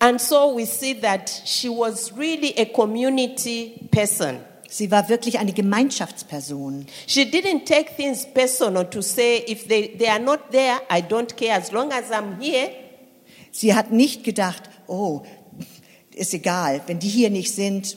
[0.00, 4.40] And so we see that she was really a community person.
[4.68, 6.86] Sie war wirklich eine Gemeinschaftsperson.
[7.06, 11.36] She didn't take things personal to say, if they, they are not there, I don't
[11.36, 11.56] care.
[11.56, 12.70] As long as I'm here,
[13.52, 15.22] Sie hat nicht gedacht, oh,
[16.14, 17.96] ist egal, wenn die hier nicht sind.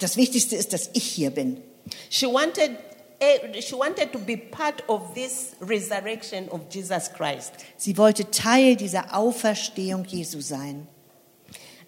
[0.00, 1.62] Das Wichtigste ist, dass ich hier bin.
[2.10, 2.72] she wanted,
[3.20, 7.52] eh, she wanted to be part of this resurrection of Jesus Christ.
[7.76, 10.86] Sie wollte Teil dieser Auferstehung Jesu sein.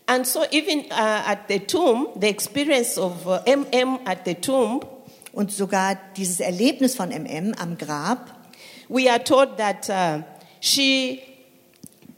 [0.07, 4.81] And so, even uh, at the tomb, the experience of uh, MM at the tomb,
[5.39, 8.35] Und sogar dieses Erlebnis von MM am Grab,
[8.89, 10.25] we are told that uh,
[10.61, 11.21] she,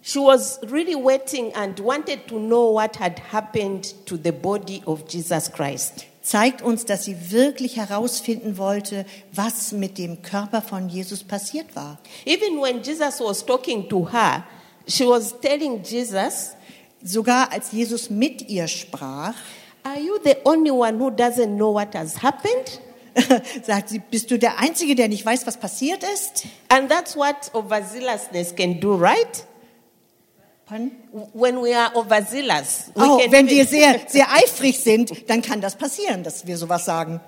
[0.02, 5.06] she was really waiting and wanted to know what had happened to the body of
[5.08, 6.06] Jesus Christ.
[6.22, 11.98] zeigt uns, dass sie wirklich herausfinden wollte, was mit dem Körper von Jesus passiert war.
[12.24, 14.44] Even when Jesus was talking to her,
[14.86, 16.54] she was telling Jesus,
[17.02, 19.34] Sogar als Jesus mit ihr sprach,
[19.82, 22.80] Are you the only one who doesn't know what has happened?
[23.64, 26.46] sagt sie, bist du der Einzige, der nicht weiß, was passiert ist?
[26.68, 29.46] And that's what overzealousness can do, right?
[30.70, 30.92] Pardon?
[31.32, 35.74] When we are overzealous, we Oh, wenn wir sehr, sehr eifrig sind, dann kann das
[35.74, 37.20] passieren, dass wir sowas sagen.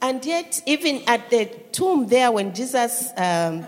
[0.00, 3.66] And yet, even at the tomb there, when Jesus um,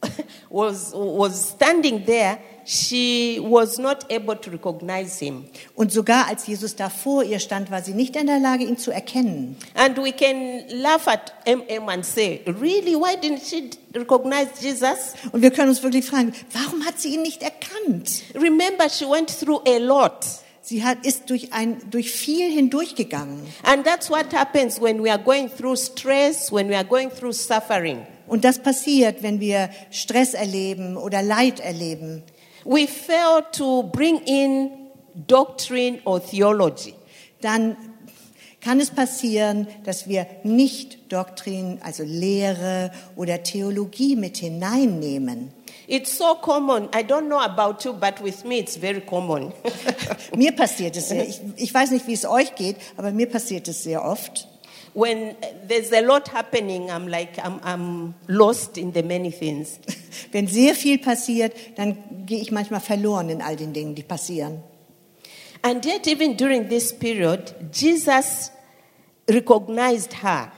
[0.48, 5.44] was, was standing there, she was not able to recognize him.
[5.74, 8.78] Und sogar als Jesus da vor ihr stand, war sie nicht in der Lage, ihn
[8.78, 9.56] zu erkennen.
[9.74, 12.94] And we can laugh at MM and say, Really?
[12.94, 15.14] Why didn't she recognize Jesus?
[15.32, 18.22] Und wir können uns wirklich fragen, warum hat sie ihn nicht erkannt?
[18.34, 20.24] Remember, she went through a lot.
[20.62, 23.46] Sie hat, ist durch, ein, durch viel hindurchgegangen.
[23.64, 27.34] And that's what happens when we are going through stress, when we are going through
[27.34, 28.06] suffering.
[28.26, 32.22] Und das passiert, wenn wir Stress erleben oder Leid erleben.
[32.64, 34.70] We fail to bring in
[35.26, 36.94] doctrine or theology.
[37.40, 37.76] Dann
[38.60, 45.52] kann es passieren, dass wir nicht Doktrin, also Lehre oder Theologie mit hineinnehmen.
[45.86, 46.84] It's so common.
[46.94, 49.52] I don't know about you, but with me it's very common.
[50.36, 51.28] Mir passiert es sehr.
[51.28, 54.48] Ich, ich weiß nicht, wie es euch geht, aber mir passiert es sehr oft.
[54.94, 59.78] When there's a lot happening, I'm like, I'm, I'm lost in the many things.
[60.32, 64.62] Wenn sehr viel passiert, dann gehe ich manchmal verloren in all den Dingen, die passieren.
[65.62, 68.50] And yet, even during this period, Jesus
[69.28, 70.52] recognized her.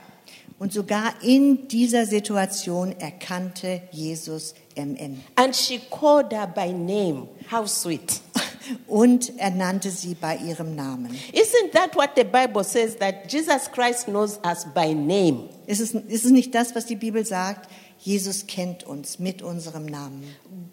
[0.59, 5.21] Und sogar in dieser Situation erkannte Jesus MM.
[5.35, 7.27] And she called her by name.
[7.51, 8.21] How sweet.
[8.87, 11.17] Und er nannte sie bei ihrem Namen.
[11.31, 12.97] Isn't that what the Bible says?
[12.97, 15.49] That Jesus Christ knows us by name.
[15.65, 17.69] Ist es, ist es nicht das, was die Bibel sagt?
[17.99, 20.23] Jesus kennt uns mit unserem Namen.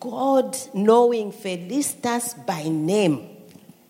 [0.00, 3.20] God knowing Felicitas by name.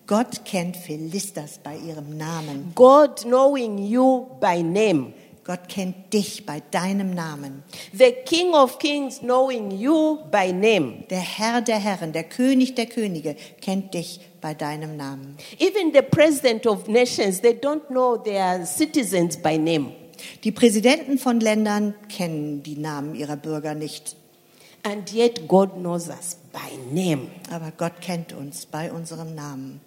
[0.06, 2.72] Gott kennt Philistas bei ihrem Namen.
[2.74, 5.14] God knowing you by name.
[5.44, 7.62] Gott kennt dich bei deinem Namen.
[7.92, 11.04] The King of Kings knowing you by name.
[11.10, 15.36] Der Herr der Herren, der König der Könige kennt dich bei deinem Namen.
[15.58, 19.92] Even the President of nations, they don't know their citizens by name.
[20.44, 24.16] Die Präsidenten von Ländern kennen die Namen ihrer Bürger nicht.
[24.82, 27.28] And yet God knows us by name.
[27.50, 29.80] Aber Gott kennt uns bei unserem Namen.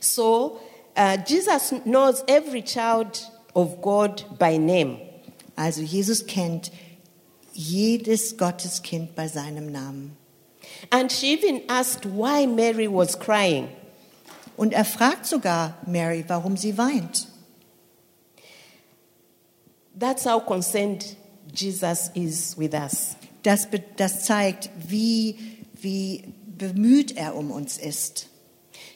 [0.00, 0.60] So
[0.96, 4.98] uh, Jesus knows every child of God by name.
[5.56, 6.70] Also Jesus kennt
[7.52, 10.16] jedes Gotteskind bei seinem Namen.
[10.90, 13.68] And she even asked why Mary was crying.
[14.56, 17.26] Und er fragt sogar Mary, warum sie weint.
[19.98, 21.16] That's how concerned
[21.52, 23.16] Jesus is with us.
[23.42, 25.36] Das, das zeigt, wie,
[25.74, 28.28] wie bemüht er um uns ist.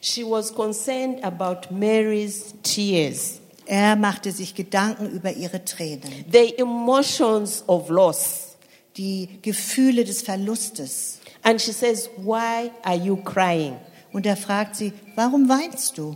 [0.01, 7.63] She was concerned about Mary's tears, Er machte sich Gedanken über ihre Tränen, the emotions
[7.67, 8.55] of loss.
[8.97, 11.19] die Gefühle des Verlustes.
[11.43, 13.77] And she says, Why are you crying?
[14.13, 16.15] Und er fragt sie, warum weinst du?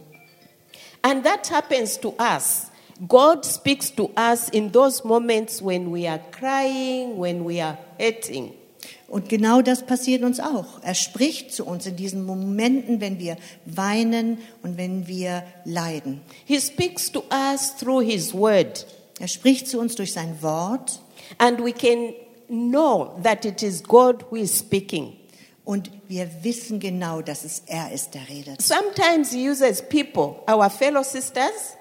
[1.02, 2.68] And that happens to us.
[3.08, 8.54] God speaks to us in those moments when we are crying, when we are hurting.
[9.10, 10.82] Und genau das passiert uns auch.
[10.84, 16.22] Er spricht zu uns in diesen Momenten, wenn wir weinen und wenn wir leiden.
[16.46, 18.86] He speaks to us through His Word.
[19.20, 21.02] Er spricht zu uns durch sein Wort
[21.38, 22.14] And we can
[22.48, 25.14] know that it is God who is speaking.
[25.66, 28.62] und wir wissen genau, dass es er ist, der redet.
[28.62, 31.76] Sometimes He uses people, our fellow sisters,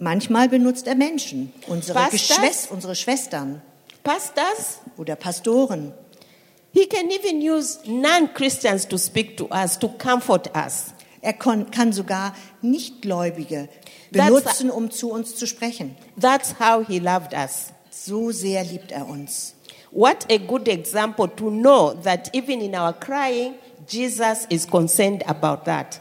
[0.00, 2.68] Manchmal benutzt er Menschen, unsere, Pastors?
[2.70, 3.60] Unsere Schwestern
[4.04, 4.78] pastors.
[4.96, 5.92] oder Pastoren.
[6.72, 10.92] He can even use non Christians to speak to us, to comfort us.
[11.20, 13.68] Er kann sogar Nichtgläubige
[14.10, 15.96] benutzen, um zu uns zu sprechen.
[16.20, 17.72] That's how He loved us.
[17.90, 19.54] So sehr liebt er uns.
[19.90, 23.54] What a good example to know that even in our crying,
[23.88, 26.00] Jesus is concerned about that.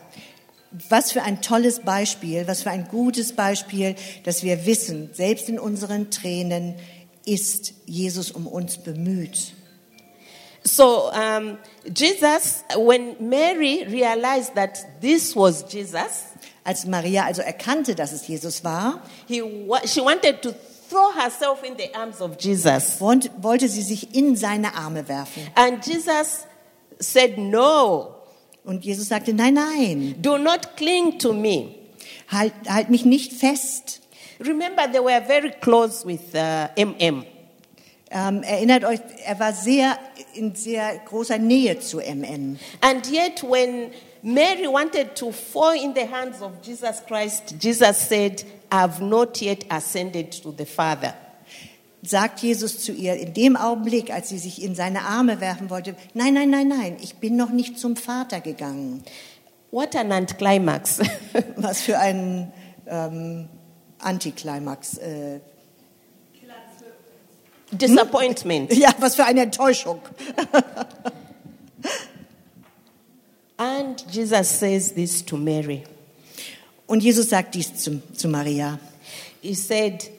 [0.90, 5.58] Was für ein tolles Beispiel, was für ein gutes Beispiel, dass wir wissen, selbst in
[5.58, 6.76] unseren Tränen
[7.26, 9.54] ist Jesus um uns bemüht.
[10.68, 11.58] So, um,
[11.94, 16.26] Jesus, when Mary realized that this was Jesus,
[16.64, 19.42] Als Maria also erkannte, dass es Jesus war, he,
[19.86, 20.54] she wanted to
[20.90, 23.00] throw herself in the arms of Jesus.
[23.00, 25.48] wollte wollte sie sich in seine Arme werfen.
[25.56, 26.46] And Jesus
[27.00, 28.18] said, No,
[28.68, 31.76] Und Jesus sagte, nein, nein, do not cling to me.
[32.30, 34.02] halt, halt mich nicht fest.
[34.42, 37.26] Remember, they were very close with uh, MM.
[38.10, 39.98] Ähm, erinnert euch, er war sehr
[40.34, 42.58] in sehr großer Nähe zu MN.
[42.82, 43.92] And yet, when
[44.22, 49.66] Mary wanted to fall in the hands of Jesus Christ, Jesus said, I've not yet
[49.70, 51.14] ascended to the Father.
[52.02, 55.96] Sagt Jesus zu ihr in dem Augenblick, als sie sich in seine Arme werfen wollte,
[56.14, 59.04] nein, nein, nein, nein, ich bin noch nicht zum Vater gegangen.
[59.72, 61.00] What an anticlimax.
[61.58, 62.54] Was für ein
[62.88, 63.50] ähm,
[64.00, 64.98] Antiklimax.
[64.98, 65.40] Äh,
[67.72, 68.74] Disappointment.
[68.78, 70.02] ja, was für eine Enttäuschung.
[73.58, 75.84] And Jesus says this to Mary.
[76.86, 78.80] Und Jesus sagt dies zu, zu Maria.
[79.42, 80.10] He said,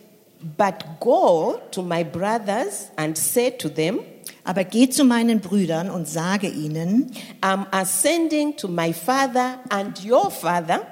[0.56, 4.00] But go to my brothers and say to them,
[4.44, 10.30] Aber geh zu meinen Brüdern und sage ihnen, I'm ascending to my Father and your
[10.30, 10.86] Father,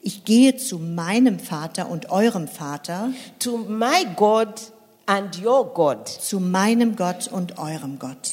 [0.00, 4.72] ich gehe zu meinem Vater und eurem Vater, to my God
[5.06, 6.08] and your God.
[6.08, 8.32] zu meinem Gott und eurem Gott.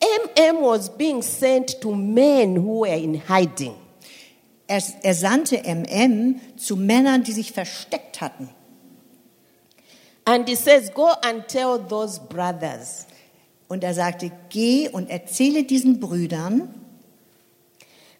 [0.00, 3.74] MM was being sent to men who were in hiding.
[4.66, 8.48] Er, er sandte MM zu Männern, die sich versteckt hatten.
[10.24, 13.06] And he says, Go and tell those brothers
[13.68, 16.68] Und er sagte, geh und erzähle diesen Brüdern,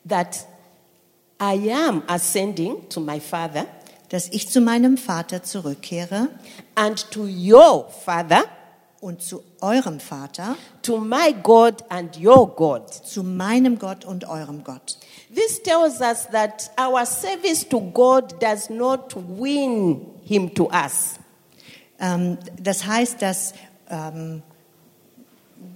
[0.08, 0.46] that
[1.40, 3.66] I am ascending to my Father
[4.08, 6.28] dass ich zu meinem Vater zurückkehre
[6.74, 8.44] and to your Father,
[9.00, 12.90] und zu eurem Vater, to my God and your God.
[12.90, 14.98] zu meinem Gott und eurem Gott.
[15.34, 21.16] This tells us that our service to God does not win him to us.
[22.00, 23.54] Ähm, das heißt, dass
[23.90, 24.42] ähm,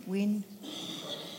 [0.06, 0.44] win,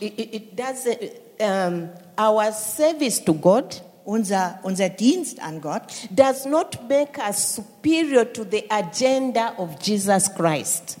[0.00, 6.88] It, it, it um, our service to God unser, unser Dienst an Gott does not
[6.88, 10.98] make us superior to the agenda of Jesus Christ.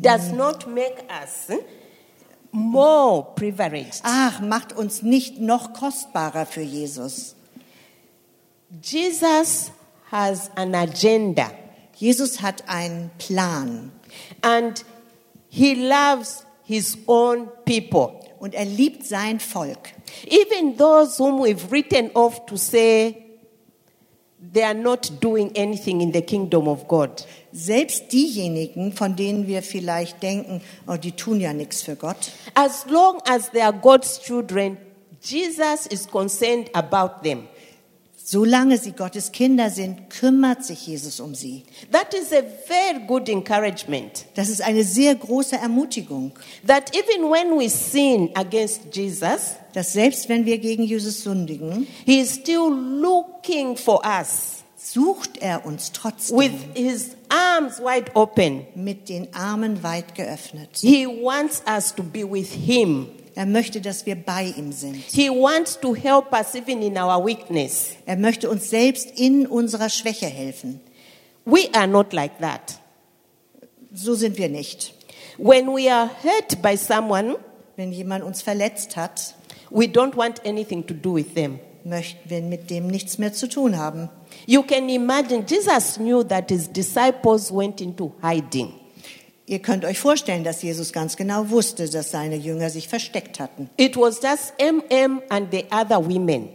[0.00, 1.50] Does not make us
[2.52, 4.00] more privileged.
[4.02, 7.34] ach, macht uns nicht noch kostbarer für Jesus.
[8.82, 9.72] Jesus
[10.10, 11.50] has an agenda
[12.00, 13.92] Jesus hat einen Plan
[14.40, 14.82] and
[15.50, 18.18] he loves his own people.
[18.40, 19.90] Und er liebt sein Volk.
[20.26, 23.26] Even those whom we've written off to say
[24.52, 27.24] they are not doing anything in the kingdom of God.
[27.52, 32.32] Selbst diejenigen, von denen wir vielleicht denken, oh, die tun ja nichts für Gott.
[32.54, 34.78] As long as they are God's children,
[35.22, 37.46] Jesus is concerned about them.
[38.32, 41.64] Solange sie Gottes Kinder sind, kümmert sich Jesus um sie.
[41.90, 44.24] That is a very good encouragement.
[44.36, 46.30] Das ist eine sehr große Ermutigung,
[46.64, 52.20] That even when we sin against Jesus, dass selbst wenn wir gegen Jesus sündigen, He
[52.20, 58.64] is still looking for us sucht er uns with trotzdem His arms wide open.
[58.76, 60.68] mit den Armen weit geöffnet.
[60.80, 63.08] He wants us to be with Him.
[63.40, 64.96] Er möchte, dass wir bei ihm sind.
[64.96, 67.92] He wants to help us even in our weakness.
[68.04, 70.78] Er möchte uns selbst in unserer Schwäche helfen.
[71.46, 72.78] We are not like that.
[73.94, 74.92] So sind wir nicht.
[75.38, 77.36] When we are hurt by someone,
[77.76, 79.34] Wenn jemand uns verletzt hat,
[79.70, 81.60] we don't want anything to do with them.
[81.82, 84.10] möchten wir mit dem nichts mehr zu tun haben.
[84.44, 88.79] You can imagine Jesus knew that his disciples went into hiding.
[89.50, 93.68] Ihr könnt euch vorstellen, dass Jesus ganz genau wusste, dass seine Jünger sich versteckt hatten.
[93.76, 96.50] It was just MM and the other women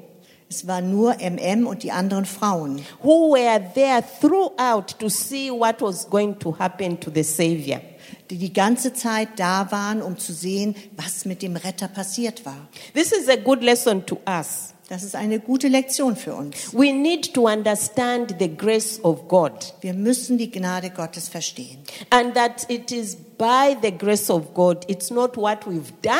[0.49, 5.81] Es war nur MM und die anderen Frauen, who were there throughout to see what
[5.81, 7.81] was going to happen to the Savior.
[8.29, 12.69] die die ganze Zeit da waren, um zu sehen, was mit dem Retter passiert war.
[12.93, 14.74] This is a good lesson to us.
[14.87, 16.71] Das ist eine gute Lektion für uns.
[16.73, 21.79] We need to understand the grace of God Wir müssen die Gnade Gottes verstehen.
[22.11, 26.15] and that it is by the grace of God, it's not what we've done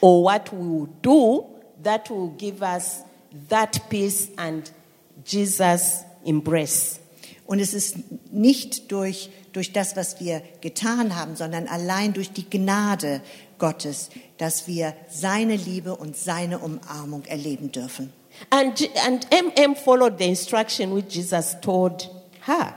[0.00, 1.46] or what we will do
[1.82, 3.02] that will give us
[3.48, 4.70] that peace and
[5.24, 7.00] Jesus' embrace.
[7.46, 7.96] Und es ist
[8.32, 13.20] nicht durch, durch das, was wir getan haben, sondern allein durch die Gnade
[13.58, 18.12] Gottes, dass wir seine Liebe und seine Umarmung erleben dürfen.
[18.50, 22.10] And, and MM followed the instruction which Jesus told
[22.46, 22.74] her.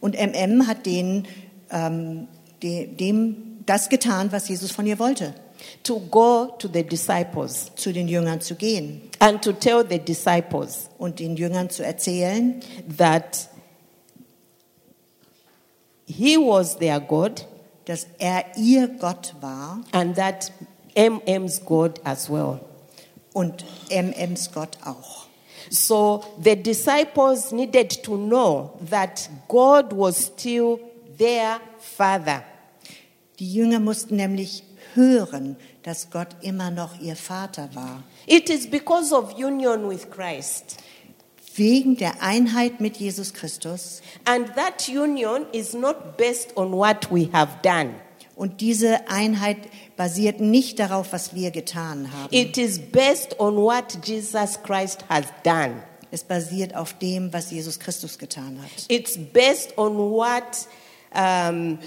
[0.00, 1.26] Und MM hat den,
[1.70, 2.28] ähm,
[2.62, 5.34] de, dem das getan, was Jesus von ihr wollte,
[5.82, 10.88] to go to the disciples zu den Jüngern zu gehen and to tell the disciples
[10.98, 12.60] und den Jüngern zu erzählen,
[12.96, 13.48] that
[16.06, 17.46] he was their God
[17.88, 20.52] dass er ihr Gott war and that
[20.94, 22.60] MM's God as well.
[23.32, 25.26] und MMs Gott auch.
[25.70, 30.80] So the disciples needed to know that God was still
[31.18, 32.42] their Father.
[33.38, 34.64] Die Jünger mussten nämlich
[34.94, 38.02] hören, dass Gott immer noch ihr Vater war.
[38.26, 40.78] It is because of union with Christ.
[41.58, 44.00] Wegen der Einheit mit Jesus Christus.
[44.24, 47.94] And that union is not based on what we have done.
[48.36, 49.56] Und diese Einheit
[49.96, 52.32] basiert nicht darauf, was wir getan haben.
[52.32, 55.82] It is based on what Jesus Christ has done.
[56.10, 58.70] Es basiert auf dem, was Jesus Christus getan hat.
[58.88, 60.68] It's based on what
[61.14, 61.78] um,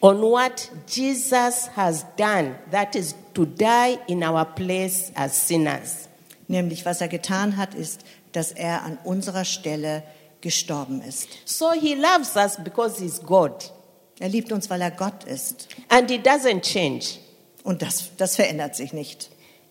[0.00, 2.54] on what Jesus has done.
[2.70, 6.08] That is to die in our place as sinners.
[6.48, 10.02] Nämlich, was er getan hat, ist, dass er an unserer Stelle
[10.40, 11.28] gestorben ist.
[11.44, 13.72] So he loves us because he's God,
[14.18, 15.68] Er liebt uns, weil er Gott ist.
[15.88, 17.18] and he doesn't change.
[17.64, 19.30] Und das, das verändert sich nicht.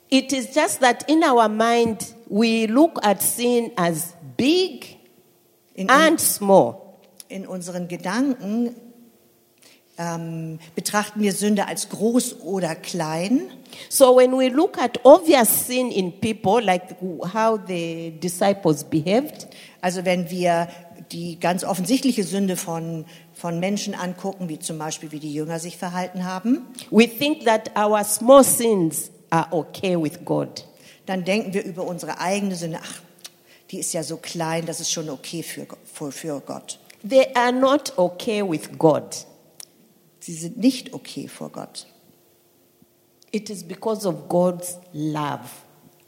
[0.09, 4.97] It is just that in our mind we look at sin as big
[5.73, 6.75] In, and small.
[7.29, 8.75] in unseren Gedanken
[9.97, 13.41] ähm, betrachten wir Sünde als groß oder klein.
[13.89, 16.95] So when we look at obvious sin in people, like
[17.33, 19.47] how the disciples behaved,
[19.81, 20.67] Also wenn wir
[21.11, 25.77] die ganz offensichtliche Sünde von, von Menschen angucken, wie zum Beispiel wie die Jünger sich
[25.77, 30.65] verhalten haben, we think that our small sins are okay with God.
[31.07, 33.01] dann denken wir über unsere eigene Sünde, ach,
[33.71, 36.79] die ist ja so klein, das ist schon okay für, für, für Gott.
[37.07, 39.25] They are not okay with God.
[40.21, 41.87] Sie sind nicht okay vor Gott.
[43.31, 45.49] It is because of God's love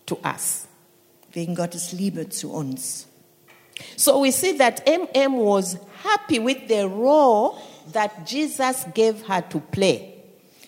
[0.05, 0.67] to us.
[1.31, 3.07] Wegen Gottes Liebe zu uns.
[3.97, 7.57] So we see that MM was happy with the role
[7.91, 10.13] that Jesus gave her to play.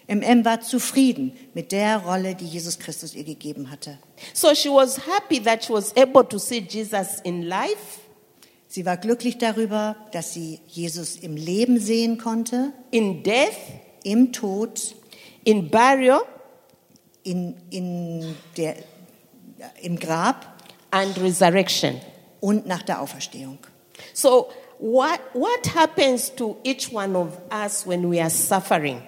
[0.07, 3.97] MM war zufrieden mit der Rolle, die Jesus Christus ihr gegeben hatte.
[4.33, 7.99] So she was happy that she was able to see Jesus in life,
[8.75, 13.55] Sie war glücklich darüber, dass sie Jesus im Leben sehen konnte, in death,
[14.03, 14.95] im Tod,
[15.45, 16.19] in burial,
[17.23, 18.75] in, in der,
[19.81, 20.61] im Grab
[20.91, 22.01] and resurrection.
[22.41, 23.59] und nach der Auferstehung.
[24.13, 29.01] So what, what happens to each one of us when we are suffering?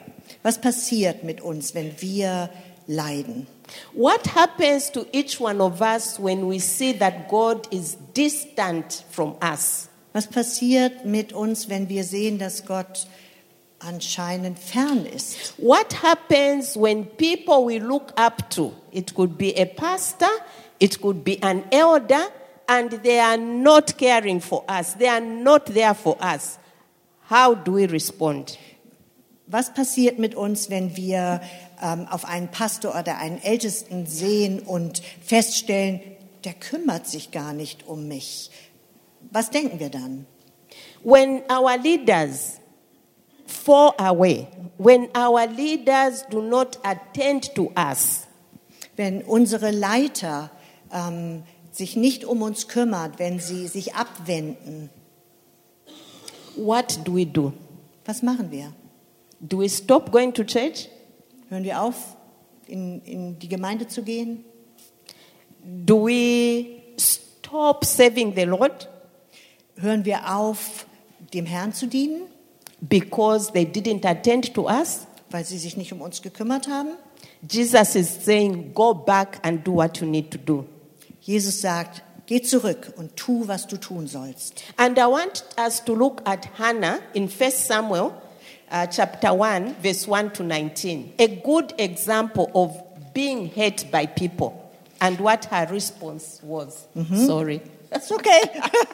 [0.43, 2.49] Was passiert mit uns, wenn wir
[2.88, 3.47] leiden?
[3.93, 9.36] What happens to each one of us when we see that God is distant from
[9.41, 9.89] us?
[10.13, 13.07] Was passiert mit uns, wenn wir sehen, dass Gott
[13.80, 15.53] anscheinend fern ist?
[15.57, 20.30] What happens when people we look up to, it could be a pastor,
[20.80, 22.32] it could be an elder,
[22.68, 26.57] and they are not caring for us, they are not there for us,
[27.30, 28.57] how do we respond?
[29.47, 31.41] Was passiert mit uns, wenn wir
[31.82, 36.01] ähm, auf einen Pastor oder einen Ältesten sehen und feststellen,
[36.43, 38.51] der kümmert sich gar nicht um mich?
[39.32, 40.25] Was denken wir dann?
[41.03, 42.59] When our leaders
[43.45, 44.47] fall away,
[44.78, 48.28] when our leaders do not attend to us,
[48.97, 50.49] Wenn unsere Leiter
[50.91, 54.89] ähm, sich nicht um uns kümmert, wenn sie sich abwenden,
[56.55, 57.53] what do we do?
[58.07, 58.73] was machen wir?
[59.39, 60.89] Do we stop going to church?
[61.49, 62.15] Hören wir auf,
[62.67, 64.43] in, in die Gemeinde zu gehen?
[65.63, 68.89] Do we stop serving the Lord
[69.79, 70.87] Hören wir auf,
[71.33, 72.23] dem Herrn zu dienen,
[72.81, 75.07] because they didn't attend to us?
[75.29, 76.89] weil sie sich nicht um uns gekümmert haben?
[77.49, 80.65] Jesus is saying, Go back and do what you need to do.
[81.21, 84.63] Jesus sagt, geh zurück und tu, was du tun sollst.
[84.77, 88.11] And I want us to look at Hannah in 1 Samuel
[88.72, 91.13] uh, chapter 1, verse 1 to 19.
[91.20, 96.88] A good example of being hate by people and what her response was.
[97.26, 97.61] Sorry.
[97.91, 98.41] Ist okay.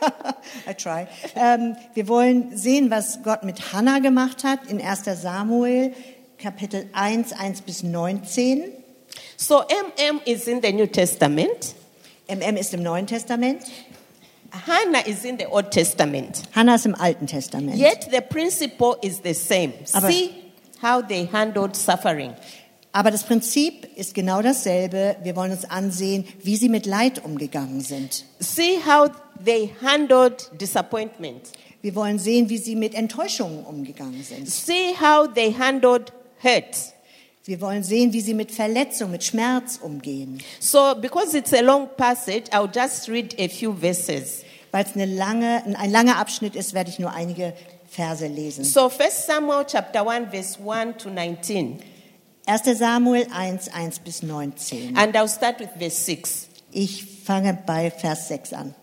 [0.67, 1.07] I try.
[1.35, 5.05] Ähm, wir wollen sehen, was Gott mit Hannah gemacht hat in 1.
[5.19, 5.93] Samuel,
[6.37, 8.71] Kapitel 1, 1 bis 19.
[9.35, 11.73] So MM is in the New Testament,
[12.27, 13.63] MM ist im Neuen Testament,
[14.67, 16.43] Hannah is in the Old Testament.
[16.55, 17.75] Hannah ist im Alten Testament.
[17.77, 19.73] Yet the principle is the same.
[19.93, 20.29] Aber- See
[20.81, 22.33] how they handled suffering.
[22.91, 25.15] Aber das Prinzip ist genau dasselbe.
[25.23, 28.25] Wir wollen uns ansehen, wie sie mit Leid umgegangen sind.
[28.39, 29.09] See how
[29.43, 31.41] they handled disappointment.
[31.81, 34.47] Wir wollen sehen, wie sie mit Enttäuschungen umgegangen sind.
[34.47, 36.93] See how they handled hurt.
[37.45, 40.41] Wir wollen sehen, wie sie mit Verletzung, mit Schmerz umgehen.
[40.61, 44.45] So, because it's a long passage, I'll just read a few verses.
[44.71, 47.53] Weil es eine lange, ein langer Abschnitt ist, werde ich nur einige
[47.89, 48.63] Verse lesen.
[48.63, 51.79] So, First Samuel chapter 1, verse 1 to 19.
[52.45, 52.77] 1.
[52.77, 54.95] Samuel 1, 1 bis 19.
[54.95, 56.47] And I'll start with verse 6.
[56.71, 58.73] Ich fange bei Vers 6 an.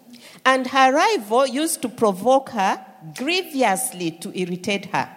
[0.45, 2.79] And her rival used to provoke her
[3.15, 5.09] grievously to irritate her.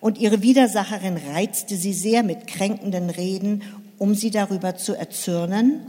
[0.00, 3.62] Und ihre Widersacherin reizte sie sehr mit kränkenden Reden,
[3.98, 5.80] um sie darüber zu erzürnen,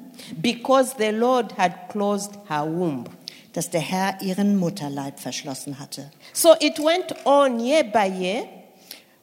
[0.42, 3.06] Because the Lord had closed her womb.
[3.54, 6.12] dass der Herr ihren Mutterleib verschlossen hatte.
[6.34, 8.44] So it went on year by year.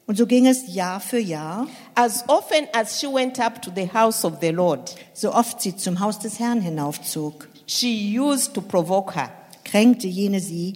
[0.07, 3.91] Und so ging es Jahr für Jahr, As often as she went up to the
[3.93, 8.61] house of the Lord, so oft sie zum Haus des Herrn hinaufzog, she used to
[8.61, 9.31] provoke her.
[9.65, 10.75] kränkte jene sie,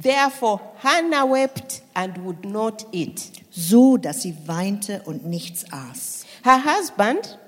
[0.00, 3.32] Therefore, Hannah wept and would not eat.
[3.50, 6.24] so dass sie weinte und nichts aß.
[6.44, 7.38] Her husband,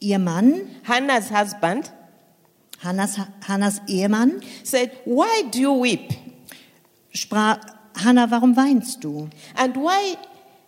[0.00, 1.92] Ihr Mann, Hannah's husband,
[2.82, 3.16] Hannas,
[3.46, 6.10] Hannas Ehemann, said, Why do you weep?
[7.14, 7.58] sprach,
[8.02, 9.28] Hannah, warum weinst du?
[9.54, 10.16] And why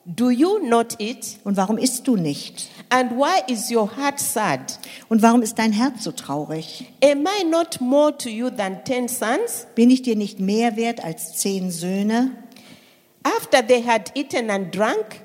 [0.06, 1.38] do you not eat?
[1.44, 2.70] Und warum isst du nicht?
[2.96, 4.78] And why is your heart sad?
[5.08, 6.86] Und warum ist dein Herz so traurig?
[7.02, 9.66] Am I not more to you than ten sons?
[9.74, 12.30] Bin ich dir nicht mehr wert als zehn Söhne?
[13.24, 15.22] After they had eaten and drunk,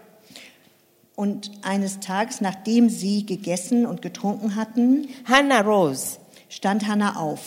[1.15, 6.17] Und eines Tages, nachdem sie gegessen und getrunken hatten, Hannah rose
[6.49, 7.41] stand Hannah auf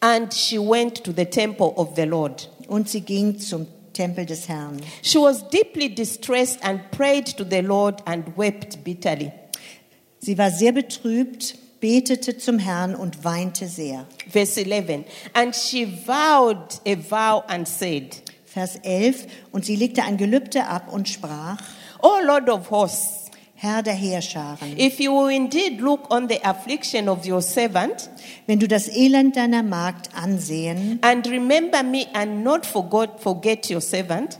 [0.00, 2.50] and she went to the temple of the Lord.
[2.68, 3.66] und sie ging zum
[4.00, 4.80] Tempel des Herrn.
[5.02, 9.30] She was deeply distressed and prayed to the Lord and wept bitterly.
[10.20, 14.06] Sie war sehr betrübt, betete zum Herrn und weinte sehr.
[14.26, 15.04] Verse 11.
[15.34, 19.26] And she vowed a vow and said, Vers 11.
[19.52, 21.58] Und sie legte ein Gelübde ab und sprach,
[22.00, 23.19] O Lord of hosts,
[23.62, 28.08] Herr der Heerscharen, if you will indeed look on the affliction of your servant
[28.46, 33.82] wenn du das Elend deiner Magd ansehen and remember me and not forgot, forget your
[33.82, 34.38] servant,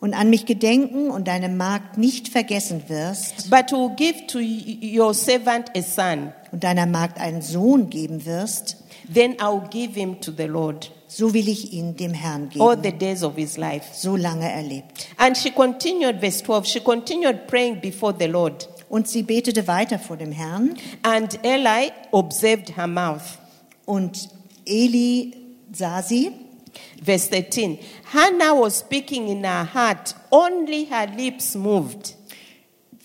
[0.00, 5.12] und an mich gedenken und deine Magd nicht vergessen wirst but will give to your
[5.12, 8.78] servant a son, und deiner Magd einen Sohn geben wirst,
[9.12, 12.76] then I will give him to the Lord so will ich ihn dem Herrn all
[12.76, 13.94] the days of his life.
[13.94, 15.06] so lange er lebt.
[15.16, 18.66] And she continued, verse 12, she continued praying before the Lord.
[18.88, 23.38] Und sie betete weiter vor dem Herrn And Eli observed her mouth.
[23.86, 24.28] und
[24.66, 25.32] Eli
[25.72, 26.32] sah sie
[27.04, 27.78] Verse 13
[28.12, 32.14] Hannah was speaking in her heart, only her lips moved.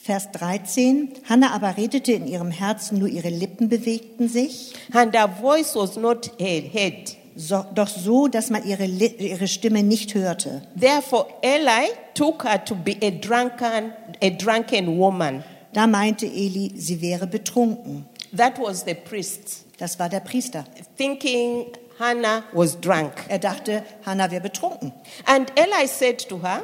[0.10, 1.10] Vers 13.
[1.30, 5.98] Hannah aber redete in ihrem Herzen, nur ihre Lippen bewegten sich, And her voice was
[5.98, 7.16] not heard.
[7.36, 10.64] so, doch so, dass man ihre, ihre Stimme nicht hörte.
[10.76, 15.44] Therefore, Eli took her to be a drunken, a drunken woman.
[15.74, 18.08] Da meinte Eli, sie wäre betrunken.
[18.36, 20.64] That was the priest, Das war der Priester.
[20.98, 21.66] thinking
[22.00, 23.12] Hannah was drunk.
[23.28, 24.92] Er dachte, Hannah wäre betrunken.
[25.28, 26.64] And Eli said to her,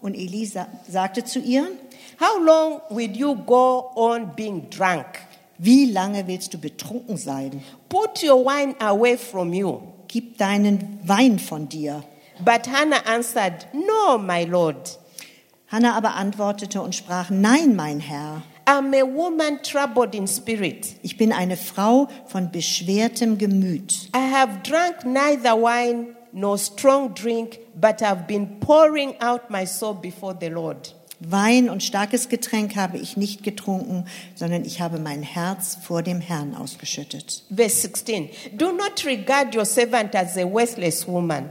[0.00, 1.66] Und Eli sa sagte zu ihr,
[2.18, 5.26] How long will you go on being drunk?
[5.58, 7.62] wie lange willst du betrunken sein?
[7.88, 9.82] Put your wine away from you.
[10.08, 12.02] Gib deinen Wein von dir.
[12.44, 14.98] But Hannah answered, No, my Lord.
[15.68, 20.96] Hannah aber antwortete und sprach, nein, mein Herr, I'm a woman troubled in spirit.
[21.02, 24.10] ich bin eine Frau von beschwertem Gemüt.
[24.14, 29.94] I have drunk neither wine nor strong drink, but have been pouring out my soul
[29.94, 30.95] before the Lord.
[31.20, 34.04] Wein und starkes Getränk habe ich nicht getrunken,
[34.34, 37.44] sondern ich habe mein Herz vor dem Herrn ausgeschüttet.
[37.54, 41.50] Verse 16 Do not regard your servant as a worthless woman.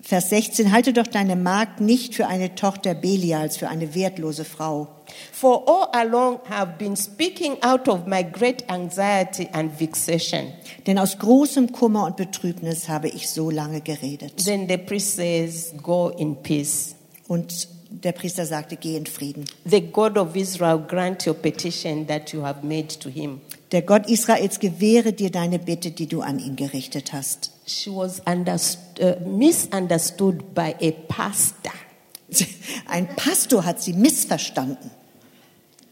[0.00, 4.88] Vers 16, halte doch deine Magd nicht für eine Tochter Belials, für eine wertlose Frau.
[5.32, 10.52] For all along have been speaking out of my great anxiety and vexation.
[10.86, 14.44] Denn aus großem Kummer und Betrübnis habe ich so lange geredet.
[14.44, 16.96] Then the priest says, Go in peace.
[17.26, 17.68] Und
[18.02, 19.44] der Priester sagte, geh in Frieden.
[19.64, 23.40] The God of Israel grant your petition that you have made to him.
[23.72, 27.50] Der Gott Israels gewähre dir deine Bitte, die du an ihn gerichtet hast.
[27.66, 31.72] She was uh, misunderstood by a pastor.
[32.86, 34.90] Ein Pastor hat sie missverstanden.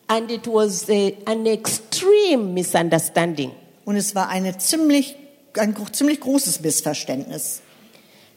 [0.06, 3.52] And it was a, an extreme misunderstanding.
[3.84, 5.16] Und es war eine ziemlich,
[5.58, 7.62] ein ziemlich großes Missverständnis.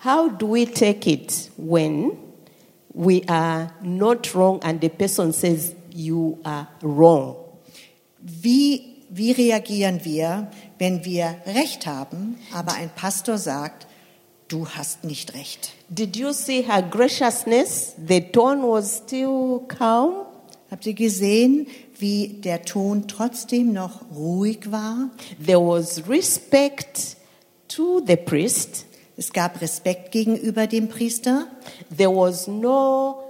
[0.03, 2.11] How do we take it when
[2.95, 7.35] we are not wrong and the person says you are wrong?
[8.21, 13.85] Wie, wie reagieren wir, wenn wir Recht haben, aber ein Pastor sagt,
[14.47, 15.73] du hast nicht recht?
[15.89, 17.95] Did you see her graciousness?
[18.07, 20.25] The tone was still calm.
[20.71, 21.67] Habt ihr gesehen,
[21.99, 25.09] wie der Ton trotzdem noch ruhig war?
[25.45, 27.17] There was respect
[27.67, 28.84] to the priest.
[29.17, 31.47] Es gab Respekt gegenüber dem Priester.
[31.95, 33.23] There was no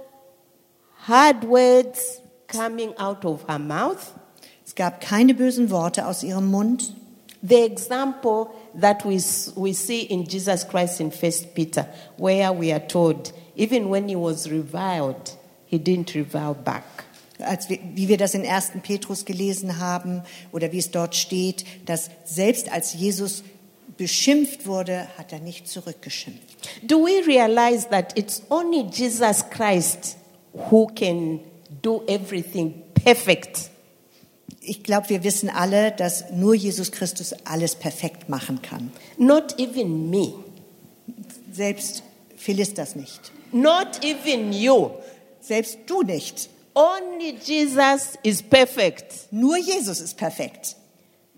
[1.06, 4.12] hard words coming out of her mouth.
[4.64, 6.92] Es gab keine bösen Worte aus ihrem Mund.
[7.42, 8.48] The example
[8.80, 9.22] that we,
[9.54, 14.16] we see in Jesus Christ in First Peter, where we are told, even when he
[14.16, 16.82] was reviled, he didn't revile back.
[17.38, 18.72] Als wir, wie wir das in 1.
[18.82, 20.22] Petrus gelesen haben
[20.52, 23.44] oder wie es dort steht, dass selbst als Jesus
[23.96, 26.68] beschimpft wurde, hat er nicht zurückgeschimpft.
[26.82, 30.16] Do we realize that it's only Jesus Christ
[30.70, 31.40] who can
[31.82, 33.70] do everything perfect?
[34.60, 38.90] Ich glaube, wir wissen alle, dass nur Jesus Christus alles perfekt machen kann.
[39.16, 40.32] Not even me,
[41.52, 42.02] Selbst
[42.36, 43.32] Phyllis das nicht.
[43.52, 44.90] not even you.
[45.40, 46.48] Selbst du nicht.
[46.74, 49.28] Only Jesus is perfect.
[49.30, 50.76] Nur Jesus ist perfekt.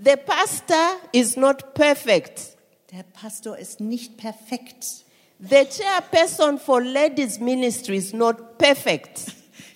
[0.00, 2.56] The pastor is not perfect.
[2.92, 5.04] Der Pastor ist nicht perfekt.
[5.40, 9.32] The chairperson for ladies ministry is not perfect.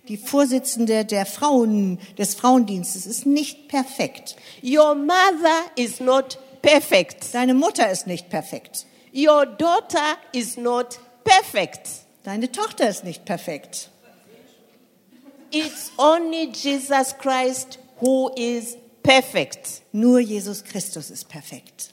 [0.08, 4.36] Die Vorsitzende der Frauen, des Frauendienstes ist nicht perfekt.
[4.62, 7.34] Your mother is not perfect.
[7.34, 8.86] Deine Mutter ist nicht perfekt.
[9.14, 11.88] Your daughter is not perfect.
[12.22, 13.90] Deine Tochter ist nicht perfekt.
[15.50, 19.82] It's only Jesus Christ who is perfect.
[19.92, 21.92] Nur Jesus Christus ist perfekt.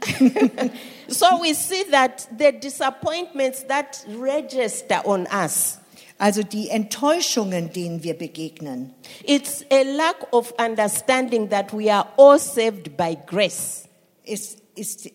[1.08, 5.78] So we see that the disappointments that register on us,
[6.18, 12.38] Also die Enttäuschungen, denen wir begegnen, it's a lack of understanding that we are all
[12.38, 13.84] saved by grace.
[14.24, 15.08] ist, ist,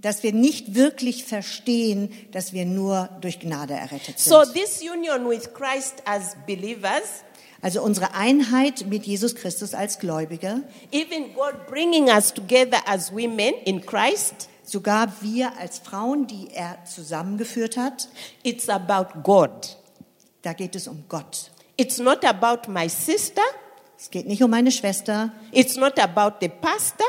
[0.00, 4.32] dass wir nicht wirklich verstehen, dass wir nur durch Gnade errettet sind.
[4.32, 7.24] So this union with Christ as believers,
[7.60, 13.54] Also unsere Einheit mit Jesus Christus als Gläubige, even God bringing us together as women
[13.64, 18.08] in Christ, sogar wir als Frauen, die er zusammengeführt hat,
[18.44, 19.76] it's about God.
[20.42, 21.50] da geht es um Gott.
[21.76, 23.42] It's not about my sister.
[23.98, 27.06] Es geht nicht um meine Schwester, It's not about the pastor,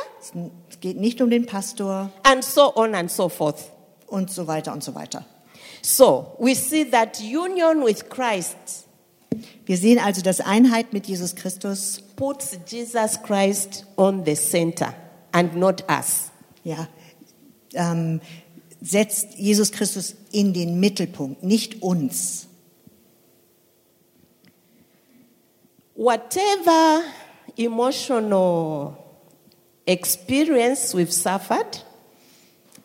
[0.70, 3.70] es geht nicht um den Pastor and so on and so forth.
[4.08, 5.24] und so weiter und so weiter.
[5.84, 8.58] So we see that union with Christ
[9.66, 14.94] Wir sehen also, dass Einheit mit Jesus Christus puts Jesus Christ on the center
[15.32, 16.32] and not us.
[16.64, 16.88] ja,
[17.74, 18.22] ähm,
[18.82, 22.48] setzt Jesus Christus in den Mittelpunkt, nicht uns.
[25.96, 27.02] Whatever
[27.58, 28.98] emotional
[29.86, 31.86] experience we've suffered,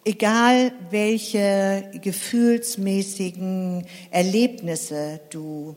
[0.07, 5.77] Egal welche gefühlsmäßigen Erlebnisse du,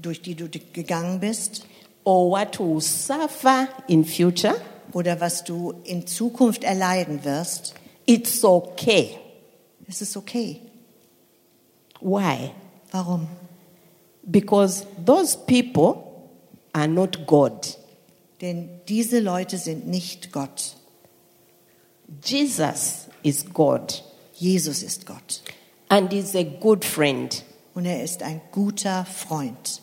[0.00, 1.66] durch die du gegangen bist,
[2.04, 4.54] or what will suffer in future,
[4.92, 7.74] oder was du in Zukunft erleiden wirst,
[8.06, 9.18] it's okay.
[9.88, 10.60] es ist okay.
[12.00, 12.52] Why?
[12.92, 13.26] Warum?
[14.22, 16.04] Because those people
[16.72, 17.78] are not God.
[18.40, 20.76] Denn diese Leute sind nicht Gott.
[22.22, 24.02] Jesus is God
[24.38, 25.40] Jesus ist Gott.
[25.88, 27.44] and is a good friend.
[27.74, 29.82] Und er ist ein guter Freund.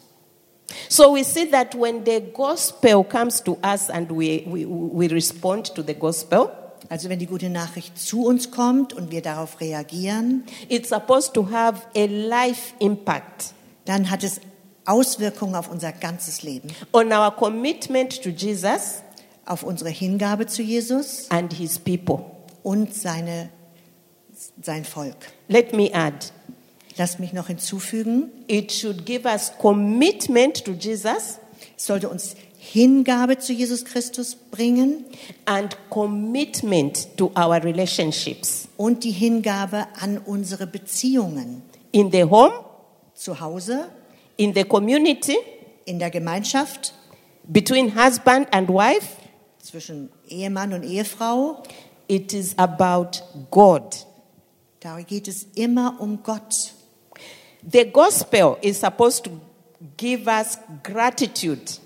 [0.90, 5.74] So we see that when the gospel comes to us and we, we, we respond
[5.76, 6.50] to the gospel,
[6.90, 11.50] Also wenn die gute Nachricht zu uns kommt und wir darauf reagieren, it's supposed to
[11.50, 13.54] have a life impact
[13.86, 14.40] dann hat es
[14.86, 19.02] Auswirkungen auf unser ganzes Leben, on our commitment to Jesus
[19.46, 22.26] auf unsere Hingabe zu Jesus and his people.
[22.64, 23.50] und seine,
[24.62, 25.18] sein Volk.
[25.48, 26.32] Let me add,
[26.98, 31.40] Lasst mich noch hinzufügen, it should give us commitment to Jesus
[31.76, 35.04] es sollte uns Hingabe zu Jesus Christus bringen
[35.46, 42.54] and commitment to our relationships und die Hingabe an unsere Beziehungen in the home,
[43.14, 43.90] zu Hause,
[44.38, 45.36] in the community,
[45.84, 46.94] in der Gemeinschaft,
[47.44, 49.18] between husband and wife.
[49.62, 51.64] zwischen Ehemann und Ehefrau.
[52.08, 54.06] It is about God.
[54.80, 56.74] Da geht es immer um Gott.
[57.66, 59.32] The gospel is supposed to
[59.98, 61.80] give us gratitude.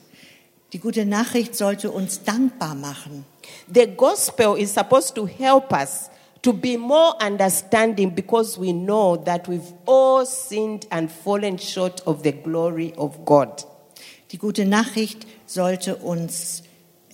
[0.74, 3.26] Die gute Nachricht sollte uns dankbar machen.
[3.72, 6.10] The gospel is supposed to help us
[6.42, 12.24] to be more understanding because we know that we've all sinned and fallen short of
[12.24, 13.66] the glory of God.
[14.32, 16.64] Die gute Nachricht sollte uns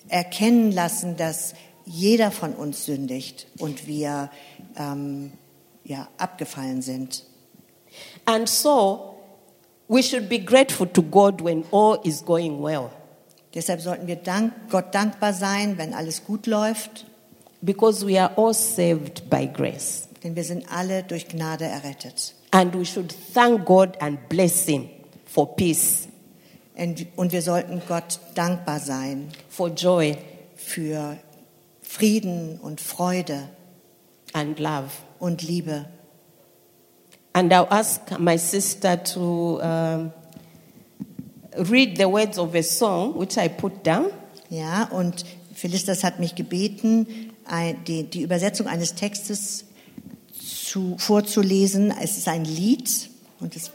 [0.08, 1.54] erkennen lassen, dass
[1.86, 4.30] jeder von uns sündigt und wir
[4.78, 5.32] ähm,
[5.84, 7.24] ja, abgefallen sind.
[8.26, 9.16] And so
[9.88, 12.90] we should be grateful to God when all is going well
[13.54, 17.06] Deshalb sollten wir dank, Gott dankbar sein, wenn alles gut läuft,
[17.62, 20.08] because we are all saved by grace.
[20.24, 22.34] denn wir sind alle durch Gnade errettet.
[22.50, 24.90] And we should thank God and bless Him
[25.26, 26.08] for peace,
[26.76, 30.18] Und und wir sollten Gott dankbar sein for joy,
[30.56, 31.18] für
[31.84, 33.50] Frieden und Freude
[34.34, 34.90] and love.
[35.20, 35.86] und Liebe.
[37.34, 40.14] And I'll ask my sister to um,
[41.58, 44.12] read the words of a song which I put down.
[44.50, 45.26] Ja, und
[45.56, 47.32] Philistas hat mich gebeten,
[47.88, 49.66] die, die Übersetzung eines Textes
[50.40, 51.92] zu, vorzulesen.
[52.02, 53.10] Es ist ein Lied
[53.40, 53.72] und es,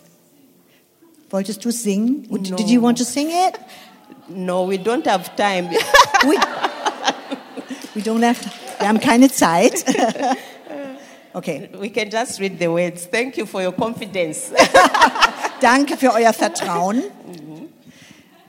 [1.30, 2.26] wolltest du es singen?
[2.30, 2.38] No.
[2.38, 3.58] Did you want to sing it?
[4.28, 5.70] No, we don't have time.
[6.24, 6.36] We,
[7.94, 8.38] we don't have,
[8.78, 9.84] wir haben keine Zeit.
[11.34, 13.06] Okay, we can just read the words.
[13.06, 14.50] Thank you for your confidence.
[15.60, 17.02] danke für euer Vertrauen.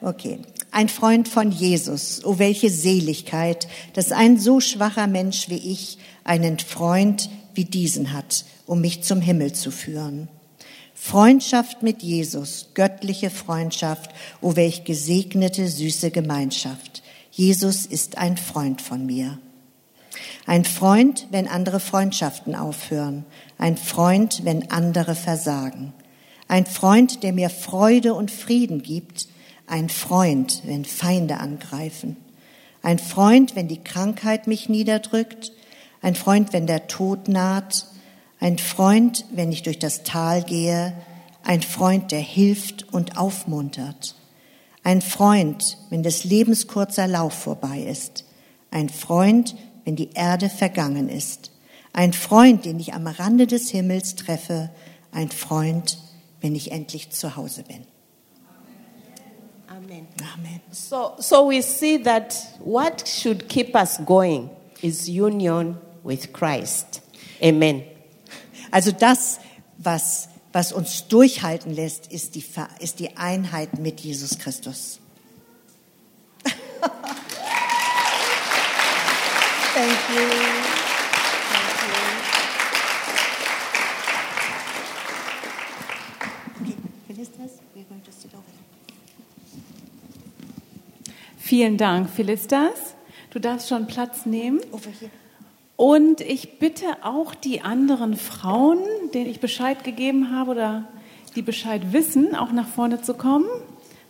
[0.01, 0.39] Okay.
[0.71, 6.59] Ein Freund von Jesus, oh welche Seligkeit, dass ein so schwacher Mensch wie ich einen
[6.59, 10.29] Freund wie diesen hat, um mich zum Himmel zu führen.
[10.93, 14.11] Freundschaft mit Jesus, göttliche Freundschaft,
[14.41, 17.01] oh welch gesegnete, süße Gemeinschaft.
[17.31, 19.39] Jesus ist ein Freund von mir.
[20.45, 23.25] Ein Freund, wenn andere Freundschaften aufhören.
[23.57, 25.93] Ein Freund, wenn andere versagen.
[26.47, 29.27] Ein Freund, der mir Freude und Frieden gibt.
[29.67, 32.17] Ein Freund, wenn Feinde angreifen.
[32.81, 35.51] Ein Freund, wenn die Krankheit mich niederdrückt.
[36.01, 37.85] Ein Freund, wenn der Tod naht.
[38.39, 40.93] Ein Freund, wenn ich durch das Tal gehe.
[41.43, 44.15] Ein Freund, der hilft und aufmuntert.
[44.83, 48.25] Ein Freund, wenn des Lebens kurzer Lauf vorbei ist.
[48.71, 49.55] Ein Freund,
[49.89, 51.49] wenn die Erde vergangen ist.
[51.93, 54.69] Ein Freund, den ich am Rande des Himmels treffe.
[55.11, 55.97] Ein Freund,
[56.41, 57.87] wenn ich endlich zu Hause bin.
[59.67, 60.07] Amen.
[60.35, 60.61] Amen.
[60.69, 64.51] So, so we see that what should keep us going
[64.83, 67.01] is union with Christ.
[67.41, 67.81] Amen.
[68.69, 69.39] Also das,
[69.79, 72.45] was, was uns durchhalten lässt, ist die,
[72.77, 74.99] ist die Einheit mit Jesus Christus.
[80.11, 80.49] Thank you.
[86.61, 86.75] Okay,
[87.07, 88.65] Philistas, we're going to sit over there.
[91.37, 92.95] Vielen Dank, Philistas.
[93.29, 94.61] Du darfst schon Platz nehmen.
[94.71, 95.11] Over here.
[95.75, 98.79] Und ich bitte auch die anderen Frauen,
[99.13, 100.87] denen ich Bescheid gegeben habe oder
[101.35, 103.45] die Bescheid wissen, auch nach vorne zu kommen.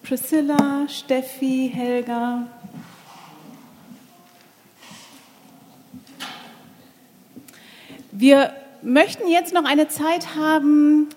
[0.02, 2.48] Priscilla, Steffi, Helga.
[8.22, 8.52] Wir
[8.82, 11.08] möchten jetzt noch eine Zeit haben,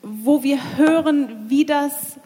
[0.00, 2.20] wo wir hören, wie das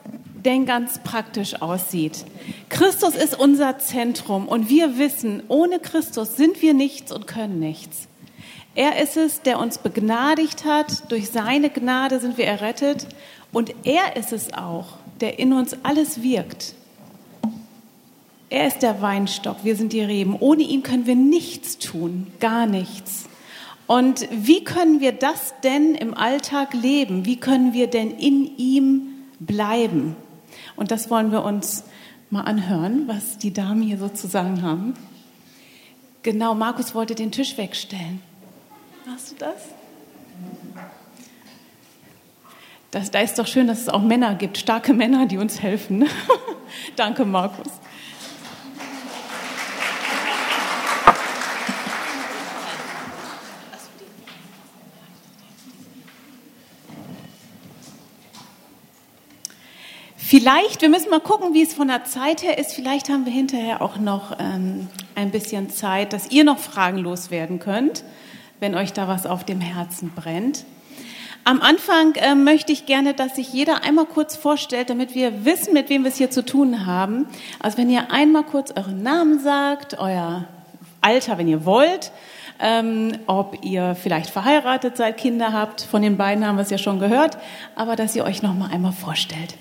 [0.44, 2.26] denn ganz praktisch aussieht.
[2.68, 8.08] Christus ist unser Zentrum und wir wissen, ohne Christus sind wir nichts und können nichts.
[8.74, 11.10] Er ist es, der uns begnadigt hat.
[11.10, 13.06] Durch seine Gnade sind wir errettet.
[13.54, 16.74] Und er ist es auch, der in uns alles wirkt.
[18.50, 20.36] Er ist der Weinstock, wir sind die Reben.
[20.38, 23.30] Ohne ihn können wir nichts tun, gar nichts.
[23.86, 27.24] Und wie können wir das denn im Alltag leben?
[27.24, 29.08] Wie können wir denn in ihm
[29.40, 30.16] bleiben?
[30.76, 31.84] Und das wollen wir uns
[32.30, 34.94] mal anhören, was die Damen hier sozusagen haben.
[36.22, 38.22] Genau, Markus wollte den Tisch wegstellen.
[39.04, 39.56] Machst du das?
[42.92, 43.10] das?
[43.10, 46.06] Da ist doch schön, dass es auch Männer gibt, starke Männer, die uns helfen.
[46.96, 47.68] Danke, Markus.
[60.32, 62.72] Vielleicht, wir müssen mal gucken, wie es von der Zeit her ist.
[62.72, 67.58] Vielleicht haben wir hinterher auch noch ähm, ein bisschen Zeit, dass ihr noch Fragen loswerden
[67.58, 68.02] könnt,
[68.58, 70.64] wenn euch da was auf dem Herzen brennt.
[71.44, 75.74] Am Anfang äh, möchte ich gerne, dass sich jeder einmal kurz vorstellt, damit wir wissen,
[75.74, 77.26] mit wem wir es hier zu tun haben.
[77.60, 80.48] Also wenn ihr einmal kurz euren Namen sagt, euer
[81.02, 82.10] Alter, wenn ihr wollt,
[82.58, 85.82] ähm, ob ihr vielleicht verheiratet seid, Kinder habt.
[85.82, 87.36] Von den beiden haben wir es ja schon gehört,
[87.76, 89.56] aber dass ihr euch noch mal einmal vorstellt.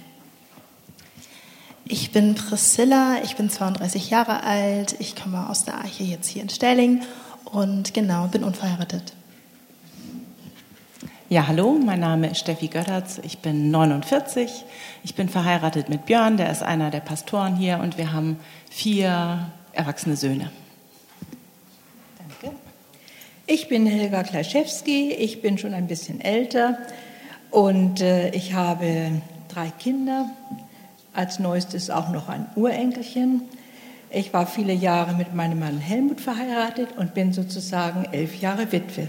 [1.92, 6.42] Ich bin Priscilla, ich bin 32 Jahre alt, ich komme aus der Arche jetzt hier
[6.42, 7.02] in Stelling
[7.44, 9.12] und genau, bin unverheiratet.
[11.28, 14.64] Ja, hallo, mein Name ist Steffi Göttertz, ich bin 49,
[15.04, 18.40] ich bin verheiratet mit Björn, der ist einer der Pastoren hier und wir haben
[18.70, 20.50] vier erwachsene Söhne.
[22.18, 22.56] Danke.
[23.48, 26.78] Ich bin Helga Klaschewski, ich bin schon ein bisschen älter
[27.50, 30.30] und äh, ich habe drei Kinder,
[31.14, 33.42] als neuestes auch noch ein Urenkelchen.
[34.10, 39.08] Ich war viele Jahre mit meinem Mann Helmut verheiratet und bin sozusagen elf Jahre Witwe.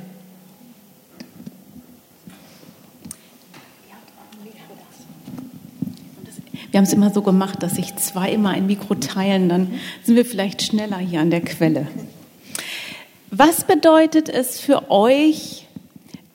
[6.70, 10.16] Wir haben es immer so gemacht, dass sich zwei immer ein Mikro teilen, dann sind
[10.16, 11.86] wir vielleicht schneller hier an der Quelle.
[13.30, 15.66] Was bedeutet es für euch,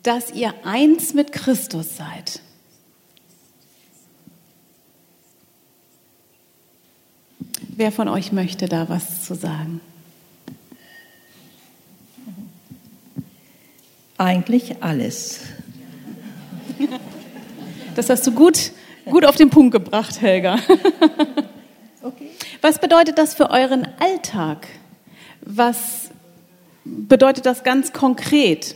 [0.04, 2.42] dass ihr eins mit Christus seid?
[7.78, 9.82] Wer von euch möchte da was zu sagen?
[14.18, 15.42] Eigentlich alles.
[17.96, 18.72] Das hast du gut,
[19.06, 20.58] gut auf den Punkt gebracht, Helga.
[22.02, 22.32] Okay.
[22.62, 24.68] Was bedeutet das für euren Alltag?
[25.42, 26.10] Was
[26.84, 28.76] bedeutet das ganz konkret?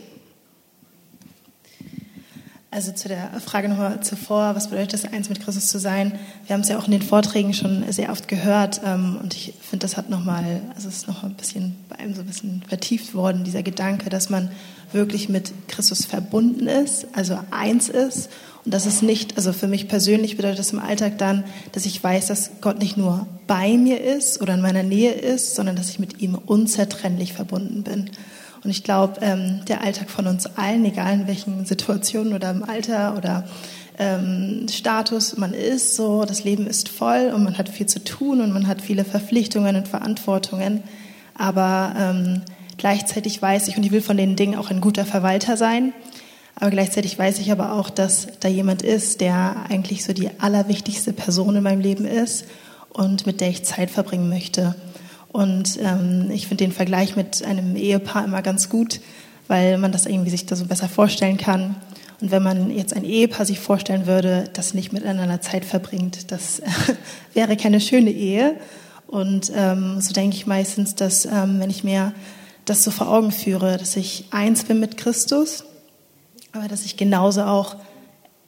[2.74, 6.18] Also zu der Frage nochmal zuvor, was bedeutet es, eins mit Christus zu sein?
[6.46, 9.52] Wir haben es ja auch in den Vorträgen schon sehr oft gehört ähm, und ich
[9.60, 12.62] finde, das hat nochmal, also es ist noch ein bisschen bei einem so ein bisschen
[12.66, 14.50] vertieft worden, dieser Gedanke, dass man
[14.90, 18.30] wirklich mit Christus verbunden ist, also eins ist
[18.64, 22.02] und dass es nicht, also für mich persönlich bedeutet das im Alltag dann, dass ich
[22.02, 25.90] weiß, dass Gott nicht nur bei mir ist oder in meiner Nähe ist, sondern dass
[25.90, 28.10] ich mit ihm unzertrennlich verbunden bin.
[28.64, 32.62] Und ich glaube, ähm, der Alltag von uns allen, egal in welchen Situationen oder im
[32.62, 33.44] Alter oder
[33.98, 38.40] ähm, Status man ist, so das Leben ist voll und man hat viel zu tun
[38.40, 40.82] und man hat viele Verpflichtungen und Verantwortungen.
[41.36, 42.42] Aber ähm,
[42.78, 45.92] gleichzeitig weiß ich, und ich will von den Dingen auch ein guter Verwalter sein,
[46.54, 51.12] aber gleichzeitig weiß ich aber auch, dass da jemand ist, der eigentlich so die allerwichtigste
[51.12, 52.44] Person in meinem Leben ist
[52.90, 54.74] und mit der ich Zeit verbringen möchte.
[55.32, 59.00] Und ähm, ich finde den Vergleich mit einem Ehepaar immer ganz gut,
[59.48, 61.76] weil man das irgendwie sich da so besser vorstellen kann.
[62.20, 66.60] Und wenn man jetzt ein Ehepaar sich vorstellen würde, das nicht miteinander Zeit verbringt, das
[66.60, 66.68] äh,
[67.34, 68.56] wäre keine schöne Ehe.
[69.06, 72.12] Und ähm, so denke ich meistens, dass ähm, wenn ich mir
[72.64, 75.64] das so vor Augen führe, dass ich eins bin mit Christus,
[76.52, 77.76] aber dass ich genauso auch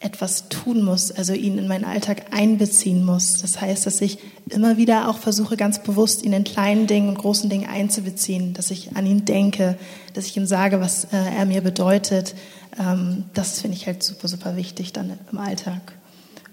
[0.04, 3.40] etwas tun muss, also ihn in meinen Alltag einbeziehen muss.
[3.40, 4.18] Das heißt, dass ich
[4.50, 8.70] immer wieder auch versuche, ganz bewusst ihn in kleinen Dingen und großen Dingen einzubeziehen, dass
[8.70, 9.78] ich an ihn denke,
[10.12, 12.34] dass ich ihm sage, was äh, er mir bedeutet.
[12.78, 15.94] Ähm, das finde ich halt super, super wichtig dann im Alltag.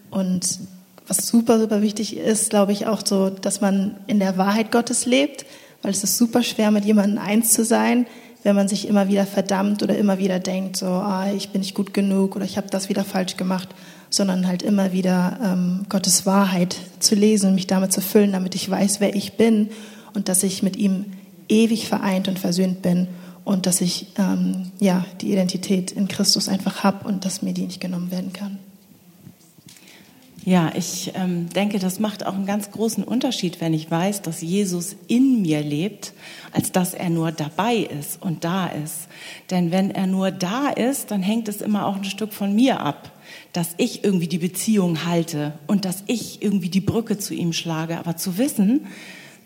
[0.09, 0.59] Und
[1.07, 5.05] was super, super wichtig ist, glaube ich, auch so, dass man in der Wahrheit Gottes
[5.05, 5.45] lebt,
[5.81, 8.05] weil es ist super schwer, mit jemandem eins zu sein,
[8.43, 11.75] wenn man sich immer wieder verdammt oder immer wieder denkt, so, ah, ich bin nicht
[11.75, 13.69] gut genug oder ich habe das wieder falsch gemacht,
[14.09, 18.55] sondern halt immer wieder ähm, Gottes Wahrheit zu lesen und mich damit zu füllen, damit
[18.55, 19.69] ich weiß, wer ich bin
[20.13, 21.05] und dass ich mit ihm
[21.49, 23.07] ewig vereint und versöhnt bin
[23.43, 27.65] und dass ich ähm, ja die Identität in Christus einfach habe und dass mir die
[27.65, 28.59] nicht genommen werden kann.
[30.43, 34.41] Ja, ich ähm, denke, das macht auch einen ganz großen Unterschied, wenn ich weiß, dass
[34.41, 36.13] Jesus in mir lebt,
[36.51, 39.07] als dass er nur dabei ist und da ist.
[39.51, 42.79] Denn wenn er nur da ist, dann hängt es immer auch ein Stück von mir
[42.79, 43.11] ab,
[43.53, 47.99] dass ich irgendwie die Beziehung halte und dass ich irgendwie die Brücke zu ihm schlage.
[47.99, 48.87] Aber zu wissen,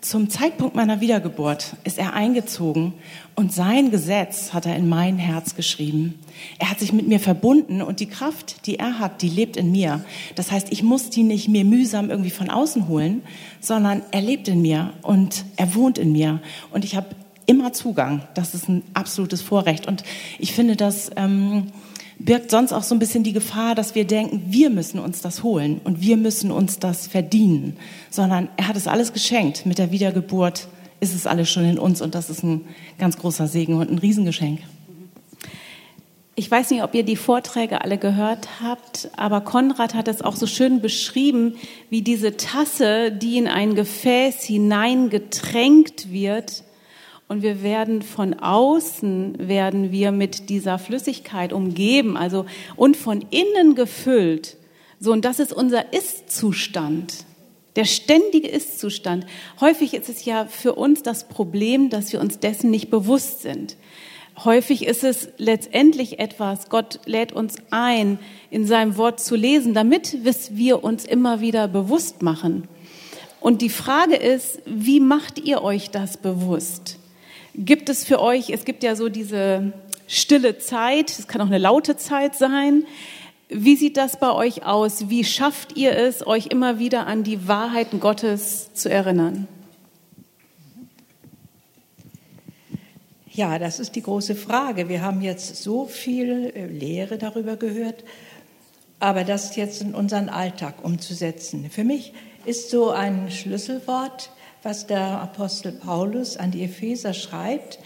[0.00, 2.94] zum Zeitpunkt meiner Wiedergeburt ist er eingezogen
[3.34, 6.18] und sein Gesetz hat er in mein Herz geschrieben.
[6.58, 9.72] Er hat sich mit mir verbunden und die Kraft, die er hat, die lebt in
[9.72, 10.04] mir.
[10.34, 13.22] Das heißt, ich muss die nicht mir mühsam irgendwie von außen holen,
[13.60, 16.40] sondern er lebt in mir und er wohnt in mir
[16.70, 17.08] und ich habe
[17.46, 18.22] immer Zugang.
[18.34, 20.04] Das ist ein absolutes Vorrecht und
[20.38, 21.72] ich finde das ähm,
[22.18, 25.42] birgt sonst auch so ein bisschen die Gefahr, dass wir denken, wir müssen uns das
[25.42, 27.76] holen und wir müssen uns das verdienen,
[28.10, 29.66] sondern er hat es alles geschenkt.
[29.66, 30.68] Mit der Wiedergeburt
[31.00, 32.62] ist es alles schon in uns und das ist ein
[32.98, 34.60] ganz großer Segen und ein Riesengeschenk.
[36.38, 40.36] Ich weiß nicht, ob ihr die Vorträge alle gehört habt, aber Konrad hat es auch
[40.36, 41.54] so schön beschrieben,
[41.88, 46.62] wie diese Tasse, die in ein Gefäß hineingetränkt wird,
[47.28, 52.46] und wir werden von außen werden wir mit dieser Flüssigkeit umgeben, also
[52.76, 54.56] und von innen gefüllt.
[55.00, 57.24] So und das ist unser Ist-Zustand.
[57.74, 59.26] Der ständige Ist-Zustand.
[59.60, 63.76] Häufig ist es ja für uns das Problem, dass wir uns dessen nicht bewusst sind.
[64.44, 68.18] Häufig ist es letztendlich etwas, Gott lädt uns ein,
[68.50, 70.18] in seinem Wort zu lesen, damit
[70.50, 72.68] wir uns immer wieder bewusst machen.
[73.40, 76.98] Und die Frage ist, wie macht ihr euch das bewusst?
[77.58, 79.72] Gibt es für euch, es gibt ja so diese
[80.06, 82.84] stille Zeit, es kann auch eine laute Zeit sein.
[83.48, 85.08] Wie sieht das bei euch aus?
[85.08, 89.48] Wie schafft ihr es, euch immer wieder an die Wahrheiten Gottes zu erinnern?
[93.32, 94.90] Ja, das ist die große Frage.
[94.90, 98.04] Wir haben jetzt so viel äh, Lehre darüber gehört,
[98.98, 101.70] aber das jetzt in unseren Alltag umzusetzen.
[101.70, 102.12] Für mich
[102.44, 104.30] ist so ein Schlüsselwort
[104.62, 107.78] was der Apostel Paulus an die Epheser schreibt.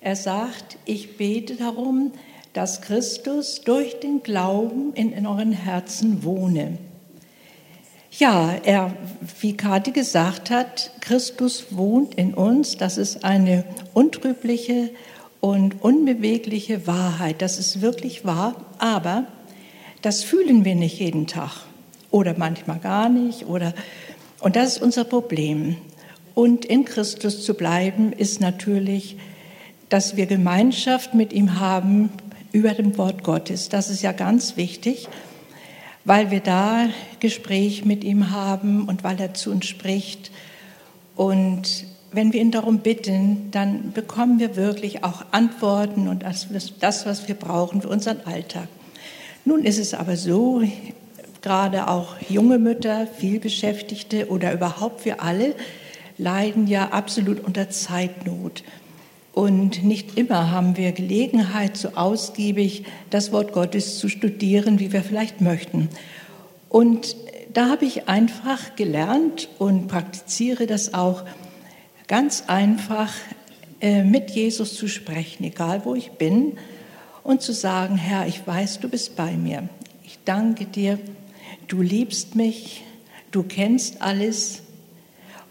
[0.00, 2.12] Er sagt, ich bete darum,
[2.52, 6.78] dass Christus durch den Glauben in, euren Herzen wohne.
[8.10, 8.94] Ja, er,
[9.40, 12.76] wie Kathi gesagt hat, Christus wohnt in uns.
[12.76, 13.64] Das ist eine
[13.94, 14.90] untrübliche
[15.40, 17.42] und unbewegliche Wahrheit.
[17.42, 18.56] Das ist wirklich wahr.
[18.78, 19.24] Aber
[20.02, 21.52] das fühlen wir nicht jeden Tag
[22.10, 23.46] oder manchmal gar nicht.
[23.46, 23.74] Oder,
[24.40, 25.76] und das ist unser Problem.
[26.38, 29.16] Und in Christus zu bleiben ist natürlich,
[29.88, 32.10] dass wir Gemeinschaft mit ihm haben
[32.52, 33.70] über dem Wort Gottes.
[33.70, 35.08] Das ist ja ganz wichtig,
[36.04, 40.30] weil wir da Gespräch mit ihm haben und weil er zu uns spricht.
[41.16, 47.26] Und wenn wir ihn darum bitten, dann bekommen wir wirklich auch Antworten und das, was
[47.26, 48.68] wir brauchen für unseren Alltag.
[49.44, 50.62] Nun ist es aber so,
[51.42, 55.56] gerade auch junge Mütter, vielbeschäftigte oder überhaupt wir alle,
[56.18, 58.64] leiden ja absolut unter Zeitnot.
[59.32, 65.02] Und nicht immer haben wir Gelegenheit, so ausgiebig das Wort Gottes zu studieren, wie wir
[65.02, 65.88] vielleicht möchten.
[66.68, 67.16] Und
[67.52, 71.24] da habe ich einfach gelernt und praktiziere das auch
[72.08, 73.12] ganz einfach,
[73.80, 76.58] äh, mit Jesus zu sprechen, egal wo ich bin,
[77.22, 79.68] und zu sagen, Herr, ich weiß, du bist bei mir.
[80.04, 80.98] Ich danke dir,
[81.68, 82.82] du liebst mich,
[83.30, 84.62] du kennst alles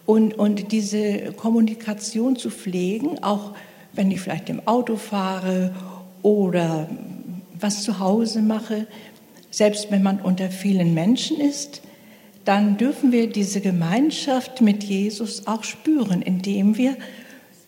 [0.08, 3.52] und, und diese Kommunikation zu pflegen, auch
[3.94, 5.76] wenn ich vielleicht im Auto fahre
[6.24, 6.90] oder
[7.60, 8.88] was zu Hause mache,
[9.52, 11.82] selbst wenn man unter vielen Menschen ist,
[12.46, 16.96] dann dürfen wir diese Gemeinschaft mit Jesus auch spüren, indem wir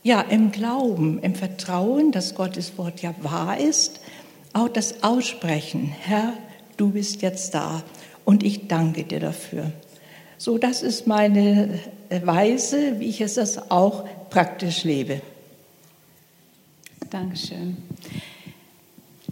[0.03, 3.99] ja im Glauben, im Vertrauen, dass Gottes Wort ja wahr ist,
[4.53, 5.94] auch das aussprechen.
[5.99, 6.34] Herr,
[6.78, 7.84] du bist jetzt da
[8.24, 9.74] und ich danke dir dafür.
[10.38, 11.80] So, das ist meine
[12.10, 15.22] Weise, wie ich es das auch praktisch lebe.
[17.10, 17.77] Dankeschön.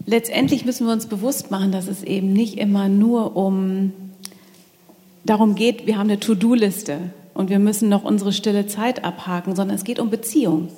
[0.06, 3.92] Letztendlich müssen wir uns bewusst machen, dass es eben nicht immer nur um
[5.26, 9.76] darum geht, wir haben eine To-Do-Liste und wir müssen noch unsere stille Zeit abhaken, sondern
[9.76, 10.70] es geht um Beziehung.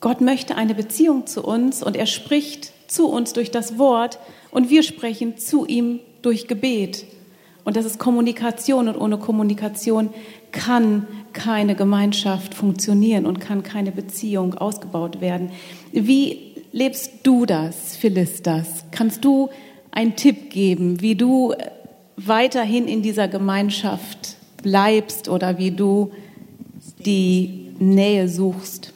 [0.00, 4.18] Gott möchte eine Beziehung zu uns und er spricht zu uns durch das Wort
[4.50, 7.04] und wir sprechen zu ihm durch Gebet.
[7.64, 10.10] Und das ist Kommunikation und ohne Kommunikation
[10.52, 15.50] kann keine Gemeinschaft funktionieren und kann keine Beziehung ausgebaut werden.
[15.92, 18.84] Wie lebst du das, Philistas?
[18.90, 19.50] Kannst du
[19.90, 21.54] einen Tipp geben, wie du
[22.16, 26.12] weiterhin in dieser Gemeinschaft bleibst oder wie du
[27.04, 28.92] die Nähe suchst?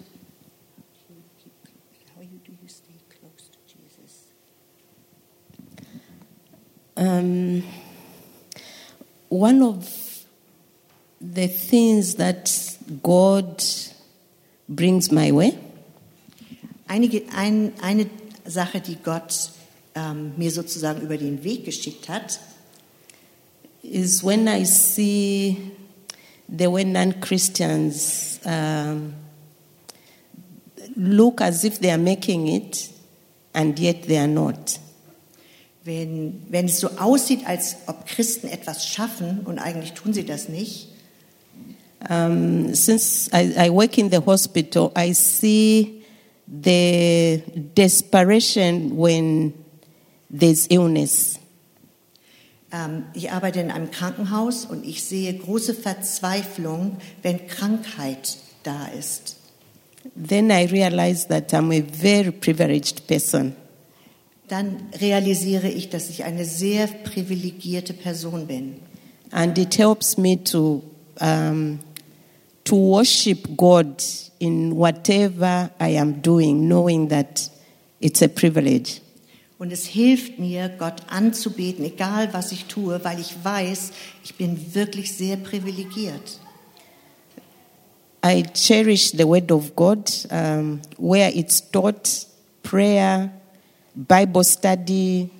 [6.97, 7.65] Ähm
[9.35, 9.89] one of
[11.21, 12.51] the things that
[13.03, 13.63] God
[14.69, 15.59] brings my way
[16.87, 18.07] Einige, ein, eine
[18.45, 19.51] Sache, die Gott
[19.95, 22.39] ähm, mir sozusagen über den Weg geschickt hat,
[23.83, 25.73] is when I see
[26.47, 29.15] the way non Christians um,
[30.95, 32.91] look as if they are making it
[33.55, 34.79] and yet they are not.
[35.85, 40.49] Wenn, wenn es so aussieht, als ob Christen etwas schaffen und eigentlich tun sie das
[40.49, 40.89] nicht.
[42.11, 46.03] Um, since I, I work in the hospital, I see
[46.47, 47.43] the
[47.75, 49.55] desperation when
[50.31, 51.39] there's illness.
[52.73, 59.37] Ähm, ich arbeite in einem Krankenhaus und ich sehe große Verzweiflung, wenn Krankheit da ist.
[60.15, 63.57] Then I realize that I'm a very privileged person.
[64.49, 68.75] Dann realisiere ich, dass ich eine sehr privilegierte Person bin.
[69.31, 70.83] And it helps me to,
[71.21, 71.81] um,
[72.65, 74.03] to worship God
[74.39, 77.51] in whatever I am doing, knowing that
[78.01, 79.01] it's a privilege.
[79.59, 83.93] Und es hilft mir, Gott anzubeten, egal was ich tue, weil ich weiß,
[84.25, 86.41] ich bin wirklich sehr privilegiert.
[88.25, 92.27] I cherish the Word of God, um, where it's taught
[92.63, 93.31] prayer,
[93.95, 95.31] Bible study,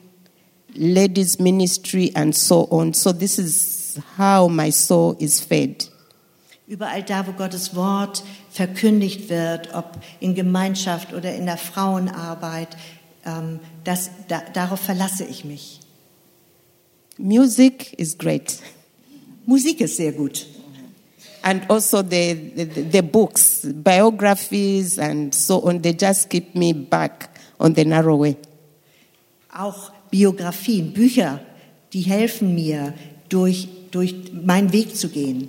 [0.75, 2.95] ladies' ministry, and so on.
[2.95, 5.89] So, this is how my soul is fed.
[6.69, 12.77] Überall da, wo Gottes Wort verkündigt wird, ob in Gemeinschaft oder in der Frauenarbeit,
[13.27, 15.81] ähm, das, da, darauf verlasse ich mich.
[17.19, 18.59] Music is great.
[19.47, 20.47] Musik ist sehr gut.
[21.43, 27.34] And also the, the, the books, biographies, and so on, they just keep me back
[27.59, 28.37] on the narrow way.
[29.53, 31.41] Auch Biografien, Bücher,
[31.93, 32.95] die helfen mir,
[33.29, 35.49] durch, durch meinen Weg zu gehen.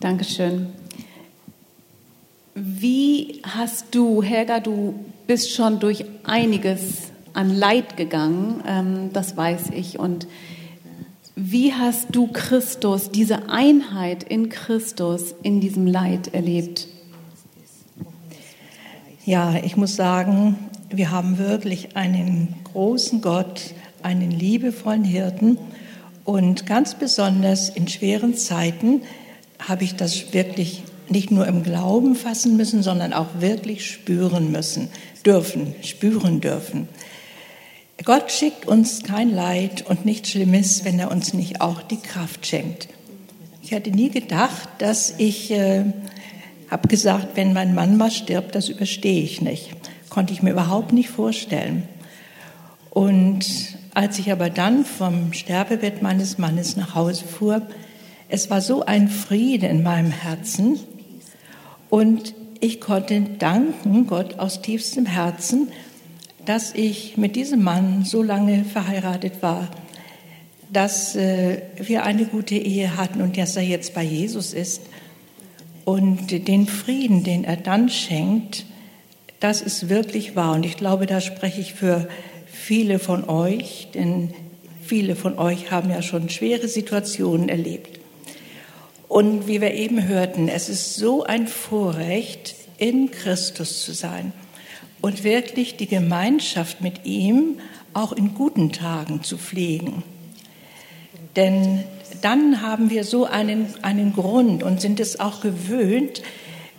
[0.00, 0.68] Dankeschön.
[2.54, 4.94] Wie hast du, Helga, du
[5.26, 9.98] bist schon durch einiges an Leid gegangen, ähm, das weiß ich.
[9.98, 10.26] Und
[11.36, 16.86] wie hast du Christus, diese Einheit in Christus in diesem Leid erlebt?
[19.30, 20.58] Ja, ich muss sagen,
[20.88, 25.56] wir haben wirklich einen großen Gott, einen liebevollen Hirten.
[26.24, 29.02] Und ganz besonders in schweren Zeiten
[29.60, 34.88] habe ich das wirklich nicht nur im Glauben fassen müssen, sondern auch wirklich spüren müssen,
[35.24, 36.88] dürfen, spüren dürfen.
[38.04, 42.48] Gott schickt uns kein Leid und nichts Schlimmes, wenn er uns nicht auch die Kraft
[42.48, 42.88] schenkt.
[43.62, 45.84] Ich hatte nie gedacht, dass ich äh,
[46.70, 49.70] habe gesagt, wenn mein Mann mal stirbt, das überstehe ich nicht.
[50.08, 51.82] Konnte ich mir überhaupt nicht vorstellen.
[52.90, 53.46] Und
[53.94, 57.62] als ich aber dann vom Sterbebett meines Mannes nach Hause fuhr,
[58.28, 60.78] es war so ein Friede in meinem Herzen
[61.88, 65.68] und ich konnte danken Gott aus tiefstem Herzen,
[66.44, 69.68] dass ich mit diesem Mann so lange verheiratet war,
[70.72, 74.82] dass äh, wir eine gute Ehe hatten und dass er jetzt bei Jesus ist.
[75.84, 78.66] Und den Frieden, den er dann schenkt,
[79.40, 80.54] das ist wirklich wahr.
[80.54, 82.08] Und ich glaube, da spreche ich für
[82.46, 84.34] viele von euch, denn
[84.82, 88.00] viele von euch haben ja schon schwere Situationen erlebt.
[89.08, 94.32] Und wie wir eben hörten, es ist so ein Vorrecht, in Christus zu sein
[95.00, 97.58] und wirklich die Gemeinschaft mit ihm
[97.92, 100.02] auch in guten Tagen zu pflegen.
[101.36, 101.84] Denn
[102.22, 106.22] dann haben wir so einen, einen Grund und sind es auch gewöhnt,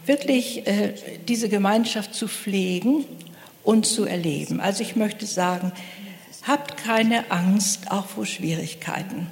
[0.05, 0.93] wirklich äh,
[1.27, 3.05] diese Gemeinschaft zu pflegen
[3.63, 4.59] und zu erleben.
[4.59, 5.71] Also ich möchte sagen,
[6.43, 9.27] habt keine Angst auch vor Schwierigkeiten.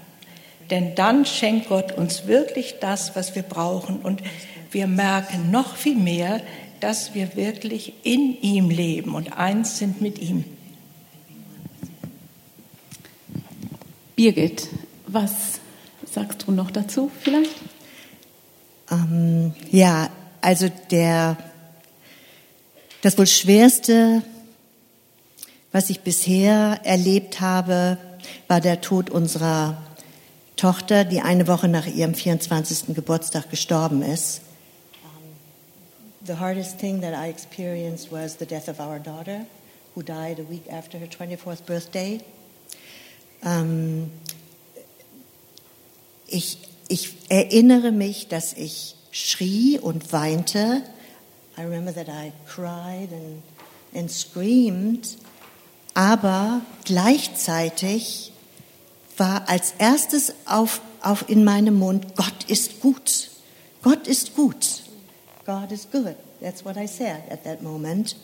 [0.70, 3.98] Denn dann schenkt Gott uns wirklich das, was wir brauchen.
[3.98, 4.22] Und
[4.72, 6.42] wir merken noch viel mehr,
[6.80, 10.46] dass wir wirklich in ihm leben und eins sind mit ihm.
[14.16, 14.68] Birgit,
[15.08, 15.60] was
[16.20, 17.56] sagst du noch dazu vielleicht?
[18.92, 20.10] Ähm, ja,
[20.42, 21.38] also der,
[23.02, 24.22] das wohl schwerste,
[25.72, 27.98] was ich bisher erlebt habe,
[28.48, 29.78] war der Tod unserer
[30.58, 32.94] Tochter, die eine Woche nach ihrem 24.
[32.96, 34.42] Geburtstag gestorben ist.
[36.26, 39.46] The hardest thing that I experienced was the death of our daughter,
[39.96, 42.20] who died a week after her 24th birthday.
[43.44, 44.12] Ähm,
[46.32, 46.58] ich,
[46.88, 50.84] ich erinnere mich, dass ich schrie und weinte.
[51.58, 53.44] I remember that I cried and,
[53.94, 55.18] and screamed.
[55.94, 58.32] Aber gleichzeitig
[59.18, 63.30] war als erstes auf, auf in meinem Mund, Gott ist gut.
[63.82, 64.84] Gott ist gut.
[65.46, 66.16] God is good.
[66.42, 68.16] That's what I said at that moment.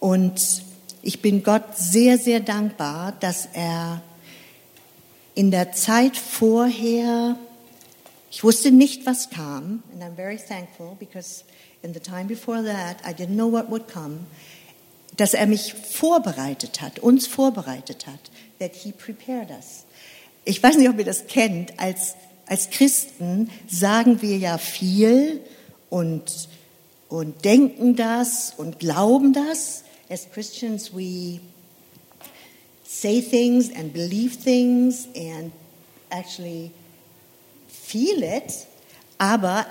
[0.00, 0.62] Und
[1.02, 4.02] ich bin Gott sehr, sehr dankbar, dass er
[5.38, 7.36] in der Zeit vorher,
[8.28, 11.44] ich wusste nicht, was kam, and I'm very thankful because
[11.80, 14.26] in the time before that I didn't know what would come,
[15.16, 18.18] dass er mich vorbereitet hat, uns vorbereitet hat,
[18.58, 19.84] that he prepared us.
[20.44, 22.16] Ich weiß nicht, ob ihr das kennt, als,
[22.46, 25.40] als Christen sagen wir ja viel
[25.88, 26.48] und,
[27.08, 29.84] und denken das und glauben das.
[30.08, 31.38] As Christians, we
[32.88, 35.52] say things and believe things and
[36.10, 36.72] actually
[37.68, 38.66] feel it,
[39.18, 39.66] aber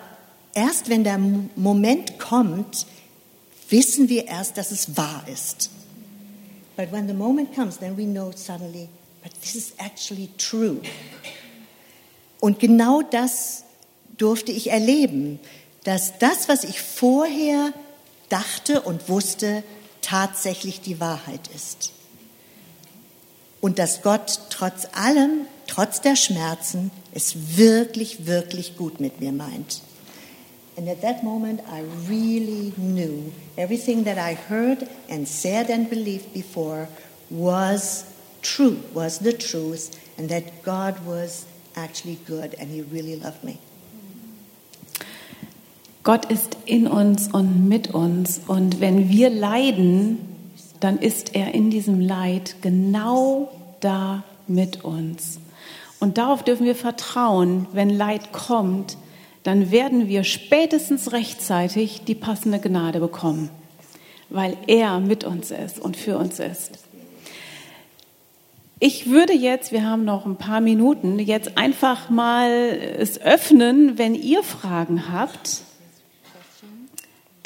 [0.54, 1.18] erst wenn der
[1.56, 2.86] Moment kommt,
[3.70, 5.72] wissen wir erst, dass es wahr ist.
[6.76, 8.88] But when the moment comes, then we know suddenly,
[9.24, 10.80] but this is actually true.
[12.40, 13.64] Und genau das
[14.20, 15.40] durfte ich erleben,
[15.86, 17.74] dass das, was ich vorher
[18.30, 19.64] dachte und wusste,
[20.02, 21.94] tatsächlich die Wahrheit ist.
[23.62, 29.82] Und dass Gott trotz allem, trotz der Schmerzen, es wirklich, wirklich gut mit mir meint.
[30.78, 36.34] And at that moment, I really knew everything that I heard and said and believed
[36.34, 36.88] before
[37.32, 38.06] was
[38.44, 39.90] true, was the truth,
[40.20, 43.58] and that God was actually good and He really loved me.
[46.04, 48.40] Gott ist in uns und mit uns.
[48.48, 50.37] Und wenn wir leiden,
[50.80, 53.50] dann ist er in diesem Leid genau
[53.80, 55.40] da mit uns.
[56.00, 58.98] Und darauf dürfen wir vertrauen, wenn Leid kommt,
[59.44, 63.50] dann werden wir spätestens rechtzeitig die passende Gnade bekommen,
[64.30, 66.80] weil er mit uns ist und für uns ist.
[68.80, 74.14] Ich würde jetzt, wir haben noch ein paar Minuten, jetzt einfach mal es öffnen, wenn
[74.14, 75.64] ihr Fragen habt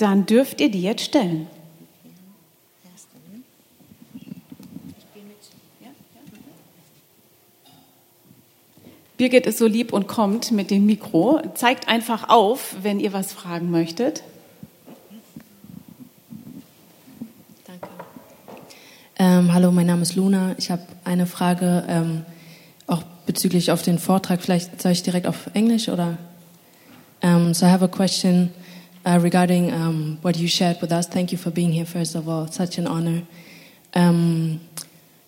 [0.01, 1.47] dann dürft ihr die jetzt stellen.
[9.21, 11.43] Birgit ist so lieb und kommt mit dem Mikro.
[11.53, 14.23] Zeigt einfach auf, wenn ihr was fragen möchtet.
[17.67, 17.87] Danke.
[19.19, 20.55] Ähm, hallo, mein Name ist Luna.
[20.57, 22.25] Ich habe eine Frage, ähm,
[22.87, 24.41] auch bezüglich auf den Vortrag.
[24.41, 26.17] Vielleicht soll ich direkt auf Englisch oder?
[27.21, 28.49] Um, so I have a question.
[29.05, 31.05] uh, regarding um, what you shared with us.
[31.05, 32.47] Thank you for being here, first of all.
[32.47, 33.21] Such an honor.
[33.93, 34.61] Um,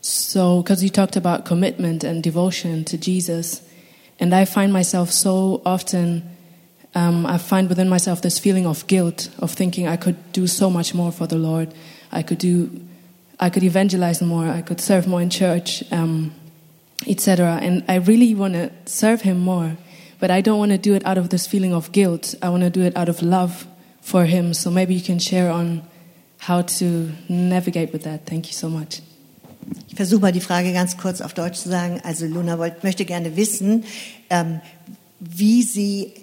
[0.02, 3.62] so, because you talked about commitment and devotion to Jesus,
[4.24, 6.24] and I find myself so often,
[6.96, 10.70] um, I find within myself this feeling of guilt of thinking I could do so
[10.70, 11.74] much more for the Lord.
[12.10, 12.70] I could do,
[13.38, 14.48] I could evangelize more.
[14.48, 16.34] I could serve more in church, um,
[17.06, 17.60] etc.
[17.62, 19.76] And I really want to serve Him more.
[20.22, 22.34] But I don't want to do it out of this feeling of guilt.
[22.42, 23.68] I want to do it out of love
[24.00, 24.54] for him.
[24.54, 25.82] So maybe you can share on
[26.38, 28.26] how to navigate with that.
[28.26, 29.02] Thank you so much.
[29.88, 32.02] Ich versuche mal die Frage ganz kurz auf Deutsch zu sagen.
[32.04, 33.86] Also Luna wollt, möchte gerne wissen,
[34.30, 34.60] ähm,
[35.20, 36.14] wie sie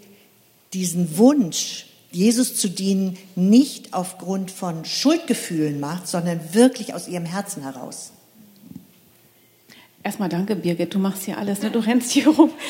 [0.73, 7.62] diesen Wunsch, Jesus zu dienen, nicht aufgrund von Schuldgefühlen macht, sondern wirklich aus ihrem Herzen
[7.62, 8.11] heraus.
[10.03, 10.95] Erstmal danke, Birgit.
[10.95, 11.71] Du machst hier alles, ne?
[11.71, 12.51] Du rennst hier rum.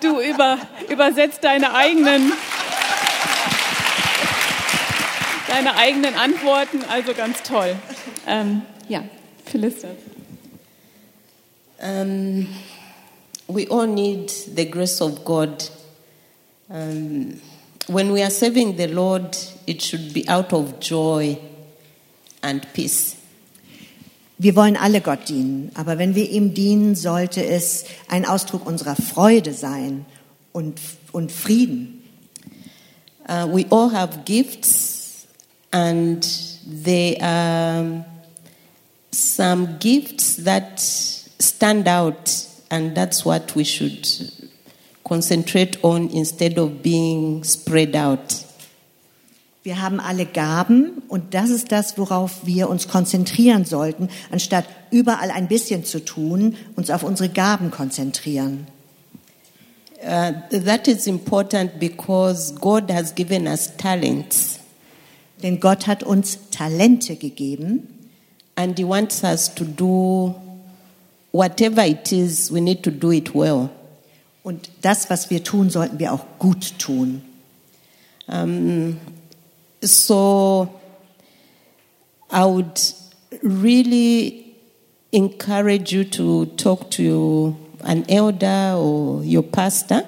[0.00, 0.58] Du, über,
[0.90, 2.30] übersetzt deine eigenen,
[5.48, 6.80] deine eigenen Antworten.
[6.90, 7.74] Also ganz toll.
[8.26, 9.04] Ähm, ja,
[9.44, 9.84] Phyllis.
[11.82, 12.46] Um,
[13.48, 15.64] we all need the grace of God.
[16.70, 17.40] Um,
[17.86, 19.36] when we are serving the Lord,
[19.66, 21.38] it should be out of joy
[22.42, 23.16] and peace.
[24.38, 28.96] Wir wollen alle Gott dienen, aber wenn wir ihm dienen, sollte es ein Ausdruck unserer
[28.96, 30.06] Freude sein
[30.52, 30.80] und,
[31.12, 32.02] und Frieden.
[33.28, 35.26] Uh, we all have gifts,
[35.70, 36.26] and
[36.64, 38.04] there are
[39.14, 44.06] some gifts that stand out, and that's what we should
[45.04, 48.44] concentrate on instead of being spread out.
[49.62, 55.30] Wir haben alle Gaben und das ist das, worauf wir uns konzentrieren sollten, anstatt überall
[55.30, 58.66] ein bisschen zu tun, uns auf unsere Gaben konzentrieren.
[60.02, 64.58] Uh, that is important because God has given us talents.
[65.42, 67.93] Denn Gott hat uns Talente gegeben.
[68.56, 70.34] And He wants us to do
[71.34, 73.70] whatever it is, we need to do it well.
[74.44, 77.22] Und das, was wir tun, sollten wir auch gut tun.
[78.28, 79.00] Um,
[79.82, 80.68] so
[82.30, 82.80] I would
[83.42, 84.54] really
[85.12, 90.06] encourage you to talk to an elder or your pastor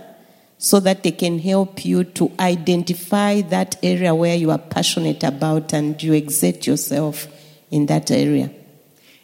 [0.58, 5.72] so that they can help you to identify that area where you are passionate about
[5.72, 7.28] and you exert yourself
[7.70, 8.50] in that area.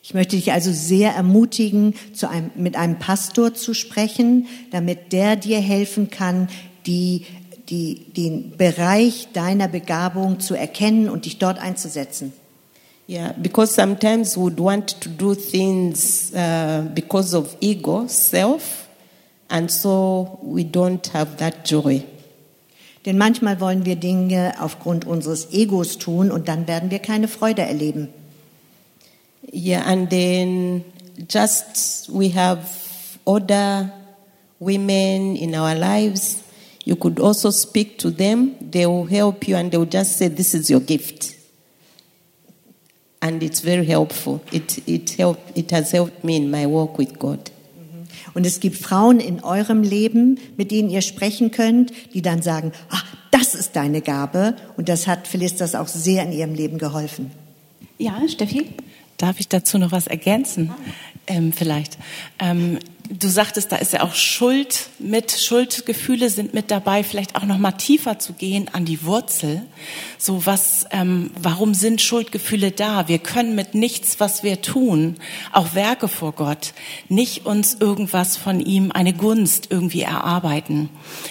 [0.02, 5.36] Ich möchte dich also sehr ermutigen, zu einem, mit einem Pastor zu sprechen, damit der
[5.36, 6.48] dir helfen kann,
[6.86, 7.24] die,
[7.68, 12.32] die, den Bereich deiner Begabung zu erkennen und dich dort einzusetzen.
[13.08, 18.88] Yeah, because sometimes we want to do things uh, because of ego, self,
[19.48, 22.02] and so we don't have that joy.
[23.04, 27.62] Denn manchmal wollen wir Dinge aufgrund unseres Egos tun und dann werden wir keine Freude
[27.62, 28.08] erleben.
[29.52, 30.84] Yeah, and then
[31.28, 33.92] just we have older
[34.58, 36.42] women in our lives.
[36.84, 38.56] You could also speak to them.
[38.60, 41.36] They will help you and they will just say, This is your gift.
[43.20, 44.42] And it's very helpful.
[44.50, 47.50] It, it, help, it has helped me in my walk with God.
[48.34, 52.72] Und es gibt Frauen in eurem Leben, mit denen ihr sprechen könnt, die dann sagen,
[52.88, 54.56] ah, das ist deine Gabe.
[54.76, 57.30] Und das hat Philistas auch sehr in ihrem Leben geholfen.
[57.98, 58.70] Ja, Steffi?
[59.16, 60.72] Darf ich dazu noch was ergänzen?
[61.26, 61.98] Ähm, vielleicht.
[62.40, 62.78] Ähm,
[63.08, 67.58] du sagtest, da ist ja auch Schuld mit, Schuldgefühle sind mit dabei, vielleicht auch noch
[67.58, 69.62] mal tiefer zu gehen an die Wurzel.
[70.18, 73.08] So was, ähm, warum sind Schuldgefühle da?
[73.08, 75.16] Wir können mit nichts, was wir tun,
[75.52, 76.72] auch Werke vor Gott,
[77.08, 80.88] nicht uns irgendwas von ihm, eine Gunst irgendwie erarbeiten.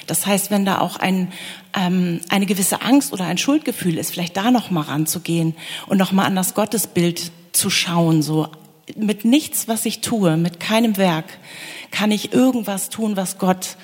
[0.07, 1.31] Das heißt, wenn da auch ein,
[1.73, 5.55] ähm, eine gewisse Angst oder ein Schuldgefühl ist, vielleicht da noch mal ranzugehen
[5.87, 8.47] und noch mal an das Gottesbild zu schauen, so
[8.95, 11.25] mit nichts, was ich tue, mit keinem Werk,
[11.91, 13.77] kann ich irgendwas tun, was Gott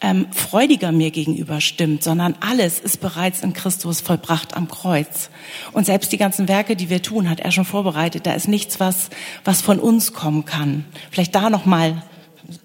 [0.00, 5.30] ähm, freudiger mir gegenüber stimmt, sondern alles ist bereits in Christus vollbracht am Kreuz.
[5.72, 8.26] Und selbst die ganzen Werke, die wir tun, hat er schon vorbereitet.
[8.26, 9.10] Da ist nichts, was,
[9.44, 10.84] was von uns kommen kann.
[11.10, 12.02] Vielleicht da noch mal,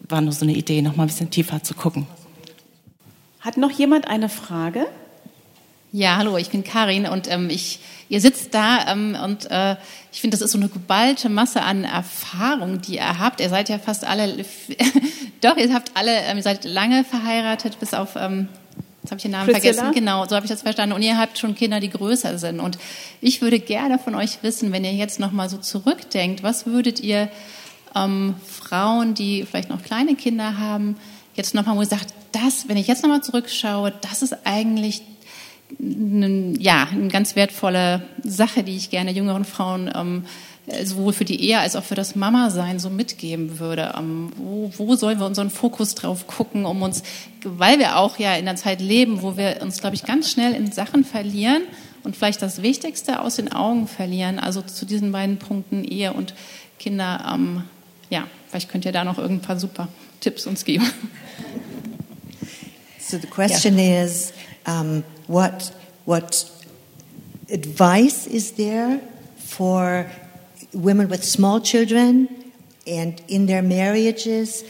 [0.07, 2.07] war nur so eine Idee, noch mal ein bisschen tiefer zu gucken.
[3.39, 4.85] Hat noch jemand eine Frage?
[5.91, 7.79] Ja, hallo, ich bin Karin und ähm, ich,
[8.09, 9.75] ihr sitzt da ähm, und äh,
[10.11, 13.41] ich finde, das ist so eine geballte Masse an Erfahrung, die ihr habt.
[13.41, 14.45] Ihr seid ja fast alle,
[15.41, 18.49] doch, ihr habt alle, ähm, ihr seid lange verheiratet, bis auf, ähm,
[19.01, 19.73] jetzt habe ich den Namen Priscilla?
[19.73, 20.93] vergessen, genau, so habe ich das verstanden.
[20.93, 22.59] Und ihr habt schon Kinder, die größer sind.
[22.59, 22.77] Und
[23.19, 27.29] ich würde gerne von euch wissen, wenn ihr jetzt nochmal so zurückdenkt, was würdet ihr
[27.95, 30.97] ähm, Frauen, die vielleicht noch kleine Kinder haben,
[31.33, 35.01] jetzt nochmal, wo ihr sagt, das, wenn ich jetzt nochmal zurückschaue, das ist eigentlich
[35.77, 40.25] ja, eine ganz wertvolle Sache, die ich gerne jüngeren Frauen ähm,
[40.83, 43.93] sowohl für die Ehe als auch für das Mama-Sein so mitgeben würde.
[43.97, 47.03] Ähm, wo, wo sollen wir unseren Fokus drauf gucken, um uns,
[47.43, 50.53] weil wir auch ja in einer Zeit leben, wo wir uns, glaube ich, ganz schnell
[50.53, 51.63] in Sachen verlieren
[52.03, 54.39] und vielleicht das Wichtigste aus den Augen verlieren.
[54.39, 56.33] Also zu diesen beiden Punkten Ehe und
[56.77, 57.31] Kinder.
[57.33, 57.63] Ähm,
[58.09, 59.87] ja, vielleicht könnt ihr da noch irgendein paar super
[60.19, 60.89] Tipps uns geben.
[62.99, 64.33] So the question is,
[64.67, 65.71] um, what
[66.05, 66.49] what
[67.51, 68.99] advice is there
[69.37, 70.09] for
[70.73, 72.51] women with small children
[72.87, 74.63] and in their marriages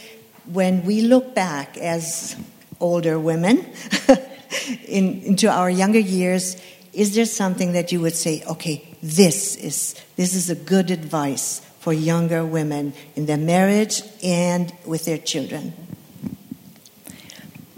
[0.52, 2.36] when we look back as
[2.82, 3.66] older women
[4.88, 6.58] in, into our younger years?
[6.92, 11.62] Is there something that you would say, okay, this is this is a good advice
[11.80, 15.72] for younger women in their marriage and with their children?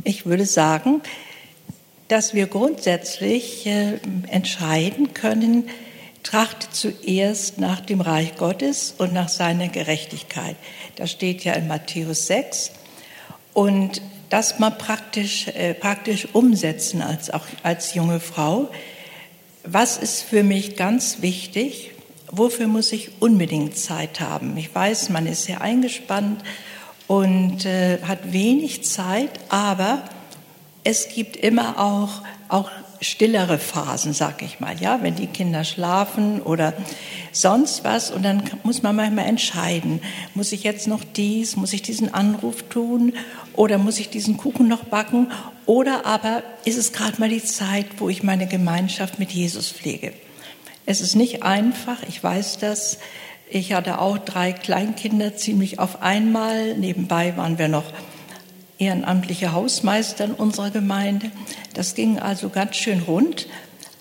[0.04, 1.04] Ich würde sagen,
[2.12, 3.94] dass wir grundsätzlich äh,
[4.28, 5.70] entscheiden können,
[6.24, 10.58] trachtet zuerst nach dem Reich Gottes und nach seiner Gerechtigkeit.
[10.98, 12.74] Das steht ja in Matthäus 6.
[13.54, 18.70] Und das mal praktisch, äh, praktisch umsetzen als, auch als junge Frau.
[19.64, 21.92] Was ist für mich ganz wichtig?
[22.30, 24.58] Wofür muss ich unbedingt Zeit haben?
[24.58, 26.44] Ich weiß, man ist sehr eingespannt
[27.08, 30.04] und äh, hat wenig Zeit, aber
[30.84, 32.70] es gibt immer auch, auch
[33.02, 36.74] stillere Phasen, sag ich mal, ja, wenn die Kinder schlafen oder
[37.32, 40.02] sonst was und dann muss man manchmal entscheiden,
[40.36, 43.14] muss ich jetzt noch dies, muss ich diesen Anruf tun
[43.54, 45.32] oder muss ich diesen Kuchen noch backen
[45.66, 50.14] oder aber ist es gerade mal die Zeit, wo ich meine Gemeinschaft mit Jesus pflege.
[50.86, 53.00] Es ist nicht einfach, ich weiß das.
[53.50, 56.78] Ich hatte auch drei Kleinkinder ziemlich auf einmal.
[56.78, 57.84] Nebenbei waren wir noch
[58.82, 61.32] ehrenamtliche Hausmeister in unserer Gemeinde.
[61.74, 63.48] Das ging also ganz schön rund.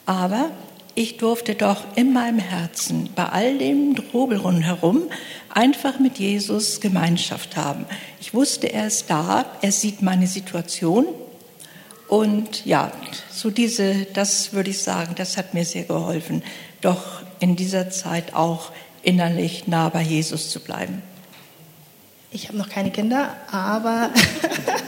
[0.07, 0.51] Aber
[0.94, 5.02] ich durfte doch in meinem Herzen, bei all dem Trubel rundherum,
[5.51, 7.85] einfach mit Jesus Gemeinschaft haben.
[8.20, 11.07] Ich wusste, er ist da, er sieht meine Situation.
[12.09, 12.90] Und ja,
[13.31, 16.43] so diese, das würde ich sagen, das hat mir sehr geholfen,
[16.81, 21.02] doch in dieser Zeit auch innerlich nah bei Jesus zu bleiben?
[22.32, 24.11] Ich habe noch keine Kinder, aber,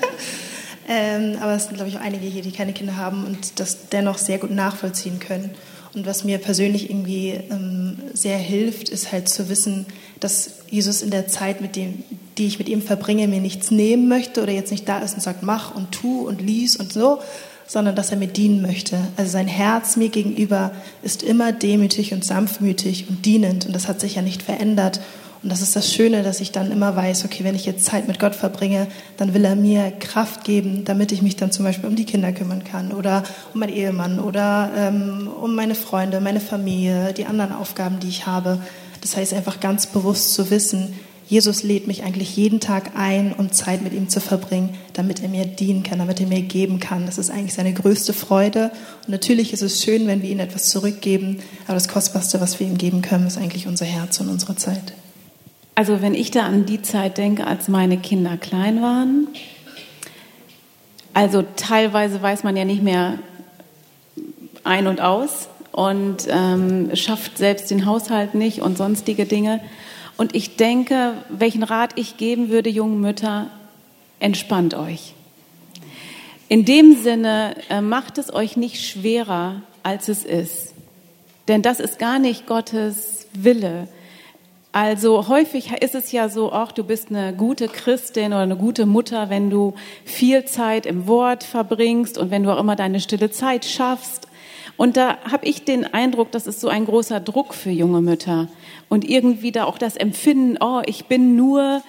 [0.88, 3.88] ähm, aber es sind, glaube ich, auch einige hier, die keine Kinder haben und das
[3.88, 5.50] dennoch sehr gut nachvollziehen können.
[5.92, 9.86] Und was mir persönlich irgendwie ähm, sehr hilft, ist halt zu wissen,
[10.20, 12.04] dass Jesus in der Zeit, mit dem,
[12.38, 15.20] die ich mit ihm verbringe, mir nichts nehmen möchte oder jetzt nicht da ist und
[15.20, 17.18] sagt, mach und tu und lies und so,
[17.66, 18.98] sondern dass er mir dienen möchte.
[19.16, 20.70] Also sein Herz mir gegenüber
[21.02, 25.00] ist immer demütig und sanftmütig und dienend und das hat sich ja nicht verändert.
[25.42, 28.06] Und das ist das Schöne, dass ich dann immer weiß, okay, wenn ich jetzt Zeit
[28.06, 28.86] mit Gott verbringe,
[29.16, 32.32] dann will er mir Kraft geben, damit ich mich dann zum Beispiel um die Kinder
[32.32, 37.52] kümmern kann oder um meinen Ehemann oder ähm, um meine Freunde, meine Familie, die anderen
[37.52, 38.60] Aufgaben, die ich habe.
[39.00, 40.94] Das heißt einfach ganz bewusst zu wissen,
[41.26, 45.28] Jesus lädt mich eigentlich jeden Tag ein, um Zeit mit ihm zu verbringen, damit er
[45.28, 47.06] mir dienen kann, damit er mir geben kann.
[47.06, 48.70] Das ist eigentlich seine größte Freude.
[49.06, 52.66] Und natürlich ist es schön, wenn wir ihm etwas zurückgeben, aber das Kostbarste, was wir
[52.66, 54.92] ihm geben können, ist eigentlich unser Herz und unsere Zeit.
[55.74, 59.28] Also wenn ich da an die Zeit denke, als meine Kinder klein waren,
[61.14, 63.18] also teilweise weiß man ja nicht mehr
[64.64, 69.60] ein und aus und ähm, schafft selbst den Haushalt nicht und sonstige Dinge.
[70.16, 73.50] Und ich denke, welchen Rat ich geben würde, jungen Mütter,
[74.20, 75.14] entspannt euch.
[76.48, 80.74] In dem Sinne, äh, macht es euch nicht schwerer, als es ist.
[81.48, 83.88] Denn das ist gar nicht Gottes Wille.
[84.74, 88.86] Also häufig ist es ja so, auch du bist eine gute Christin oder eine gute
[88.86, 89.74] Mutter, wenn du
[90.06, 94.28] viel Zeit im Wort verbringst und wenn du auch immer deine stille Zeit schaffst.
[94.78, 98.48] Und da habe ich den Eindruck, das ist so ein großer Druck für junge Mütter
[98.88, 101.82] und irgendwie da auch das Empfinden, oh, ich bin nur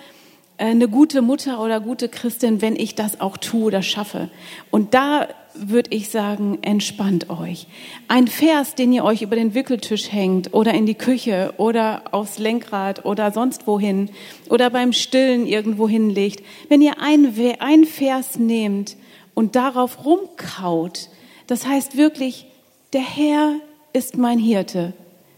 [0.57, 4.29] äh, eine gute Mutter oder gute Christin, wenn ich das auch tue oder schaffe.
[4.71, 7.67] Und da würde ich sagen, entspannt euch.
[8.07, 12.39] Ein Vers, den ihr euch über den Wickeltisch hängt oder in die Küche oder aufs
[12.39, 14.09] Lenkrad oder sonst wohin
[14.49, 18.97] oder beim Stillen irgendwo hinlegt, wenn ihr ein, ein Vers nehmt
[19.33, 21.09] und darauf rumkaut,
[21.47, 22.45] das heißt wirklich,
[22.93, 23.55] der Herr
[23.93, 24.93] ist mein Hirte.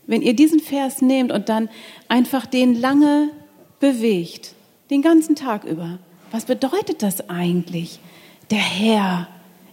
[0.08, 1.70] Wenn ihr diesen Vers nehmt und dann
[2.08, 3.30] einfach den lange
[3.80, 4.54] bewegt,
[4.90, 6.00] den ganzen Tag über,
[6.32, 8.00] was bedeutet das eigentlich?
[8.52, 9.28] Der Herr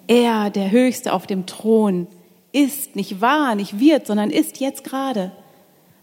[0.07, 2.07] er, der Höchste auf dem Thron,
[2.53, 5.33] ist, nicht wahr, nicht wird, sondern ist jetzt gerade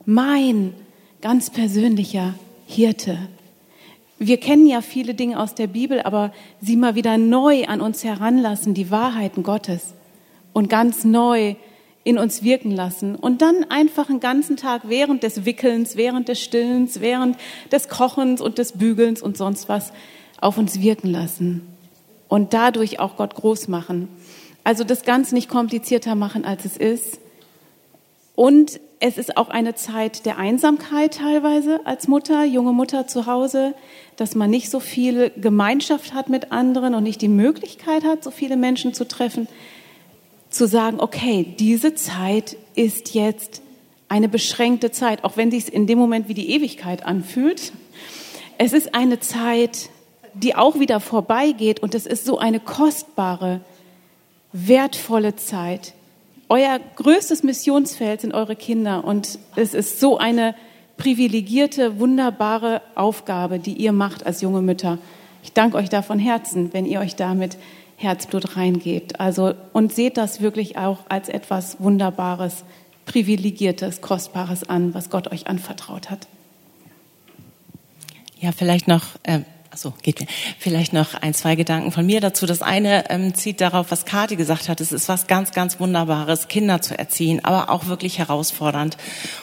[0.05, 0.73] mein
[1.21, 2.33] ganz persönlicher
[2.65, 3.17] Hirte.
[4.17, 8.03] Wir kennen ja viele Dinge aus der Bibel, aber sie mal wieder neu an uns
[8.03, 9.93] heranlassen, die Wahrheiten Gottes
[10.51, 11.55] und ganz neu
[12.03, 16.41] in uns wirken lassen und dann einfach einen ganzen Tag während des Wickelns, während des
[16.41, 17.37] Stillens, während
[17.71, 19.93] des Kochens und des Bügelns und sonst was
[20.41, 21.78] auf uns wirken lassen
[22.29, 24.07] und dadurch auch Gott groß machen.
[24.63, 27.19] Also das Ganze nicht komplizierter machen, als es ist.
[28.35, 33.73] Und es ist auch eine Zeit der Einsamkeit teilweise als Mutter, junge Mutter zu Hause,
[34.15, 38.31] dass man nicht so viel Gemeinschaft hat mit anderen und nicht die Möglichkeit hat, so
[38.31, 39.47] viele Menschen zu treffen,
[40.49, 43.61] zu sagen, okay, diese Zeit ist jetzt
[44.09, 47.71] eine beschränkte Zeit, auch wenn sich es in dem Moment wie die Ewigkeit anfühlt.
[48.57, 49.89] Es ist eine Zeit,
[50.39, 53.61] die auch wieder vorbeigeht und es ist so eine kostbare,
[54.51, 55.93] wertvolle Zeit.
[56.47, 60.55] Euer größtes Missionsfeld sind eure Kinder und es ist so eine
[60.97, 64.97] privilegierte, wunderbare Aufgabe, die ihr macht als junge Mütter.
[65.43, 67.57] Ich danke euch da von Herzen, wenn ihr euch da mit
[67.95, 69.19] Herzblut reingebt.
[69.19, 72.63] Also, und seht das wirklich auch als etwas Wunderbares,
[73.05, 76.27] Privilegiertes, Kostbares an, was Gott euch anvertraut hat.
[78.39, 80.25] Ja, vielleicht noch, äh, Achso, geht mir.
[80.57, 82.47] Vielleicht noch ein, zwei Gedanken von mir dazu.
[82.47, 84.81] Das eine ähm, zieht darauf, was Kathi gesagt hat.
[84.81, 88.97] Es ist was ganz, ganz Wunderbares, Kinder zu erziehen, aber auch wirklich herausfordernd.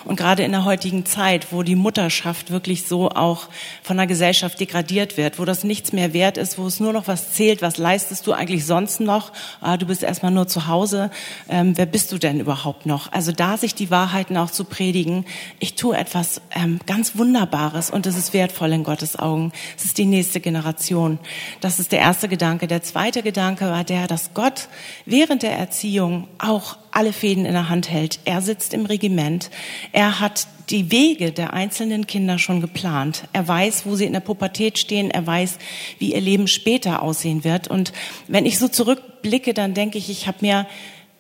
[0.05, 3.47] Und gerade in der heutigen Zeit, wo die Mutterschaft wirklich so auch
[3.85, 7.07] von der Gesellschaft degradiert wird, wo das nichts mehr wert ist, wo es nur noch
[7.07, 9.33] was zählt, was leistest du eigentlich sonst noch?
[9.61, 11.13] Ah, du bist erstmal nur zu Hause.
[11.49, 13.13] Ähm, wer bist du denn überhaupt noch?
[13.13, 15.25] Also da sich die Wahrheiten auch zu predigen.
[15.61, 19.53] Ich tue etwas ähm, ganz Wunderbares und es ist wertvoll in Gottes Augen.
[19.79, 21.19] Es ist die nächste Generation.
[21.61, 22.67] Das ist der erste Gedanke.
[22.67, 24.69] Der zweite Gedanke war der, dass Gott
[25.05, 28.21] während der Erziehung auch alle Fäden in der Hand hält.
[28.25, 29.51] Er sitzt im Regiment.
[29.93, 33.25] Er hat die Wege der einzelnen Kinder schon geplant.
[33.33, 35.11] Er weiß, wo sie in der Pubertät stehen.
[35.11, 35.59] Er weiß,
[35.99, 37.69] wie ihr Leben später aussehen wird.
[37.69, 37.93] Und
[38.27, 40.67] wenn ich so zurückblicke, dann denke ich, ich habe mir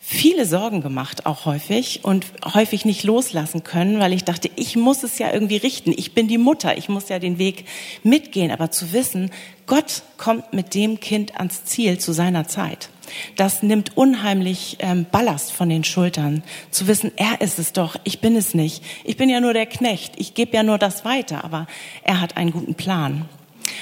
[0.08, 5.02] viele Sorgen gemacht, auch häufig und häufig nicht loslassen können, weil ich dachte, ich muss
[5.02, 5.92] es ja irgendwie richten.
[5.96, 7.64] Ich bin die Mutter, ich muss ja den Weg
[8.04, 8.52] mitgehen.
[8.52, 9.32] Aber zu wissen,
[9.66, 12.88] Gott kommt mit dem Kind ans Ziel zu seiner Zeit.
[13.34, 16.44] Das nimmt unheimlich ähm, Ballast von den Schultern.
[16.70, 18.84] Zu wissen, er ist es doch, ich bin es nicht.
[19.02, 21.66] Ich bin ja nur der Knecht, ich gebe ja nur das weiter, aber
[22.04, 23.28] er hat einen guten Plan.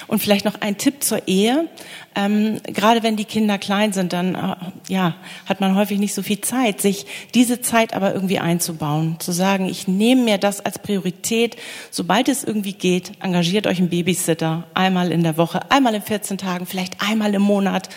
[0.07, 1.69] Und vielleicht noch ein Tipp zur Ehe.
[2.16, 4.55] Ähm, gerade wenn die Kinder klein sind, dann äh,
[4.89, 5.16] ja,
[5.47, 9.16] hat man häufig nicht so viel Zeit, sich diese Zeit aber irgendwie einzubauen.
[9.19, 11.57] Zu sagen, ich nehme mir das als Priorität.
[11.91, 16.39] Sobald es irgendwie geht, engagiert euch einen Babysitter einmal in der Woche, einmal in 14
[16.39, 17.89] Tagen, vielleicht einmal im Monat,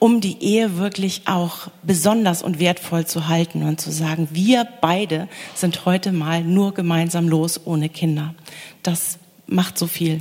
[0.00, 5.28] um die Ehe wirklich auch besonders und wertvoll zu halten und zu sagen, wir beide
[5.54, 8.34] sind heute mal nur gemeinsam los ohne Kinder.
[8.82, 10.20] Das macht so viel.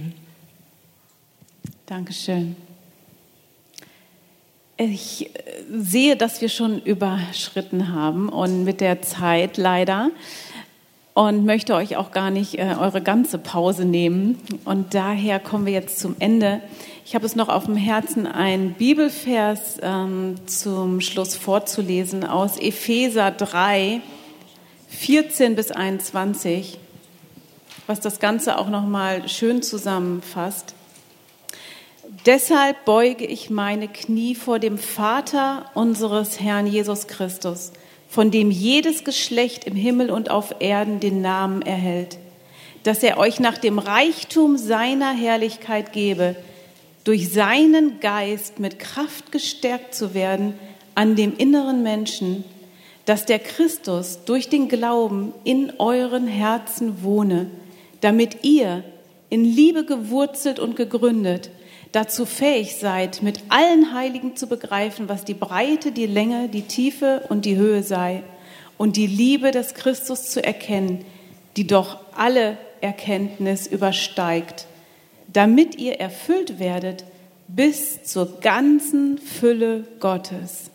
[1.91, 2.55] Dankeschön.
[4.77, 5.30] Ich äh,
[5.69, 10.09] sehe, dass wir schon überschritten haben und mit der Zeit leider
[11.15, 14.39] und möchte euch auch gar nicht äh, eure ganze Pause nehmen.
[14.63, 16.61] Und daher kommen wir jetzt zum Ende.
[17.03, 23.31] Ich habe es noch auf dem Herzen, einen Bibelvers ähm, zum Schluss vorzulesen aus Epheser
[23.31, 23.99] 3,
[24.88, 26.80] 14 bis 21,
[27.85, 30.73] was das Ganze auch noch mal schön zusammenfasst.
[32.27, 37.72] Deshalb beuge ich meine Knie vor dem Vater unseres Herrn Jesus Christus,
[38.07, 42.19] von dem jedes Geschlecht im Himmel und auf Erden den Namen erhält,
[42.84, 46.35] dass er euch nach dem Reichtum seiner Herrlichkeit gebe,
[47.03, 50.53] durch seinen Geist mit Kraft gestärkt zu werden
[50.93, 52.43] an dem inneren Menschen,
[53.06, 57.49] dass der Christus durch den Glauben in euren Herzen wohne,
[58.02, 58.84] damit ihr
[59.31, 61.49] in Liebe gewurzelt und gegründet,
[61.91, 67.23] dazu fähig seid, mit allen Heiligen zu begreifen, was die Breite, die Länge, die Tiefe
[67.30, 68.23] und die Höhe sei
[68.77, 71.05] und die Liebe des Christus zu erkennen,
[71.57, 74.68] die doch alle Erkenntnis übersteigt,
[75.31, 77.03] damit ihr erfüllt werdet
[77.47, 80.72] bis zur ganzen Fülle Gottes.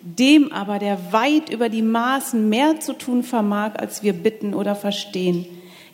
[0.00, 4.74] Dem aber, der weit über die Maßen mehr zu tun vermag, als wir bitten oder
[4.74, 5.44] verstehen,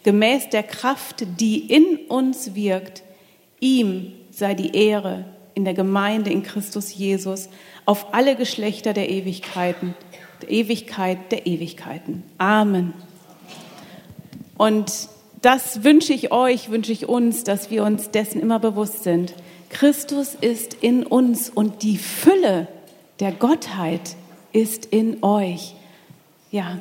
[0.05, 3.03] gemäß der Kraft, die in uns wirkt,
[3.61, 5.25] ihm sei die Ehre
[5.55, 7.49] in der Gemeinde in Christus Jesus
[7.85, 9.95] auf alle Geschlechter der Ewigkeiten,
[10.43, 12.23] der Ewigkeit der Ewigkeiten.
[12.39, 12.93] Amen.
[14.57, 15.09] Und
[15.43, 19.35] das wünsche ich euch, wünsche ich uns, dass wir uns dessen immer bewusst sind.
[19.69, 22.69] Christus ist in uns und die Fülle
[23.21, 24.17] der Gottheit
[24.53, 25.75] ist in euch.
[26.51, 26.79] Ja,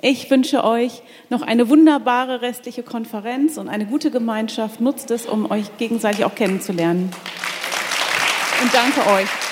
[0.00, 4.80] ich wünsche euch noch eine wunderbare restliche Konferenz und eine gute Gemeinschaft.
[4.80, 7.10] Nutzt es, um euch gegenseitig auch kennenzulernen.
[8.62, 9.47] Und danke euch.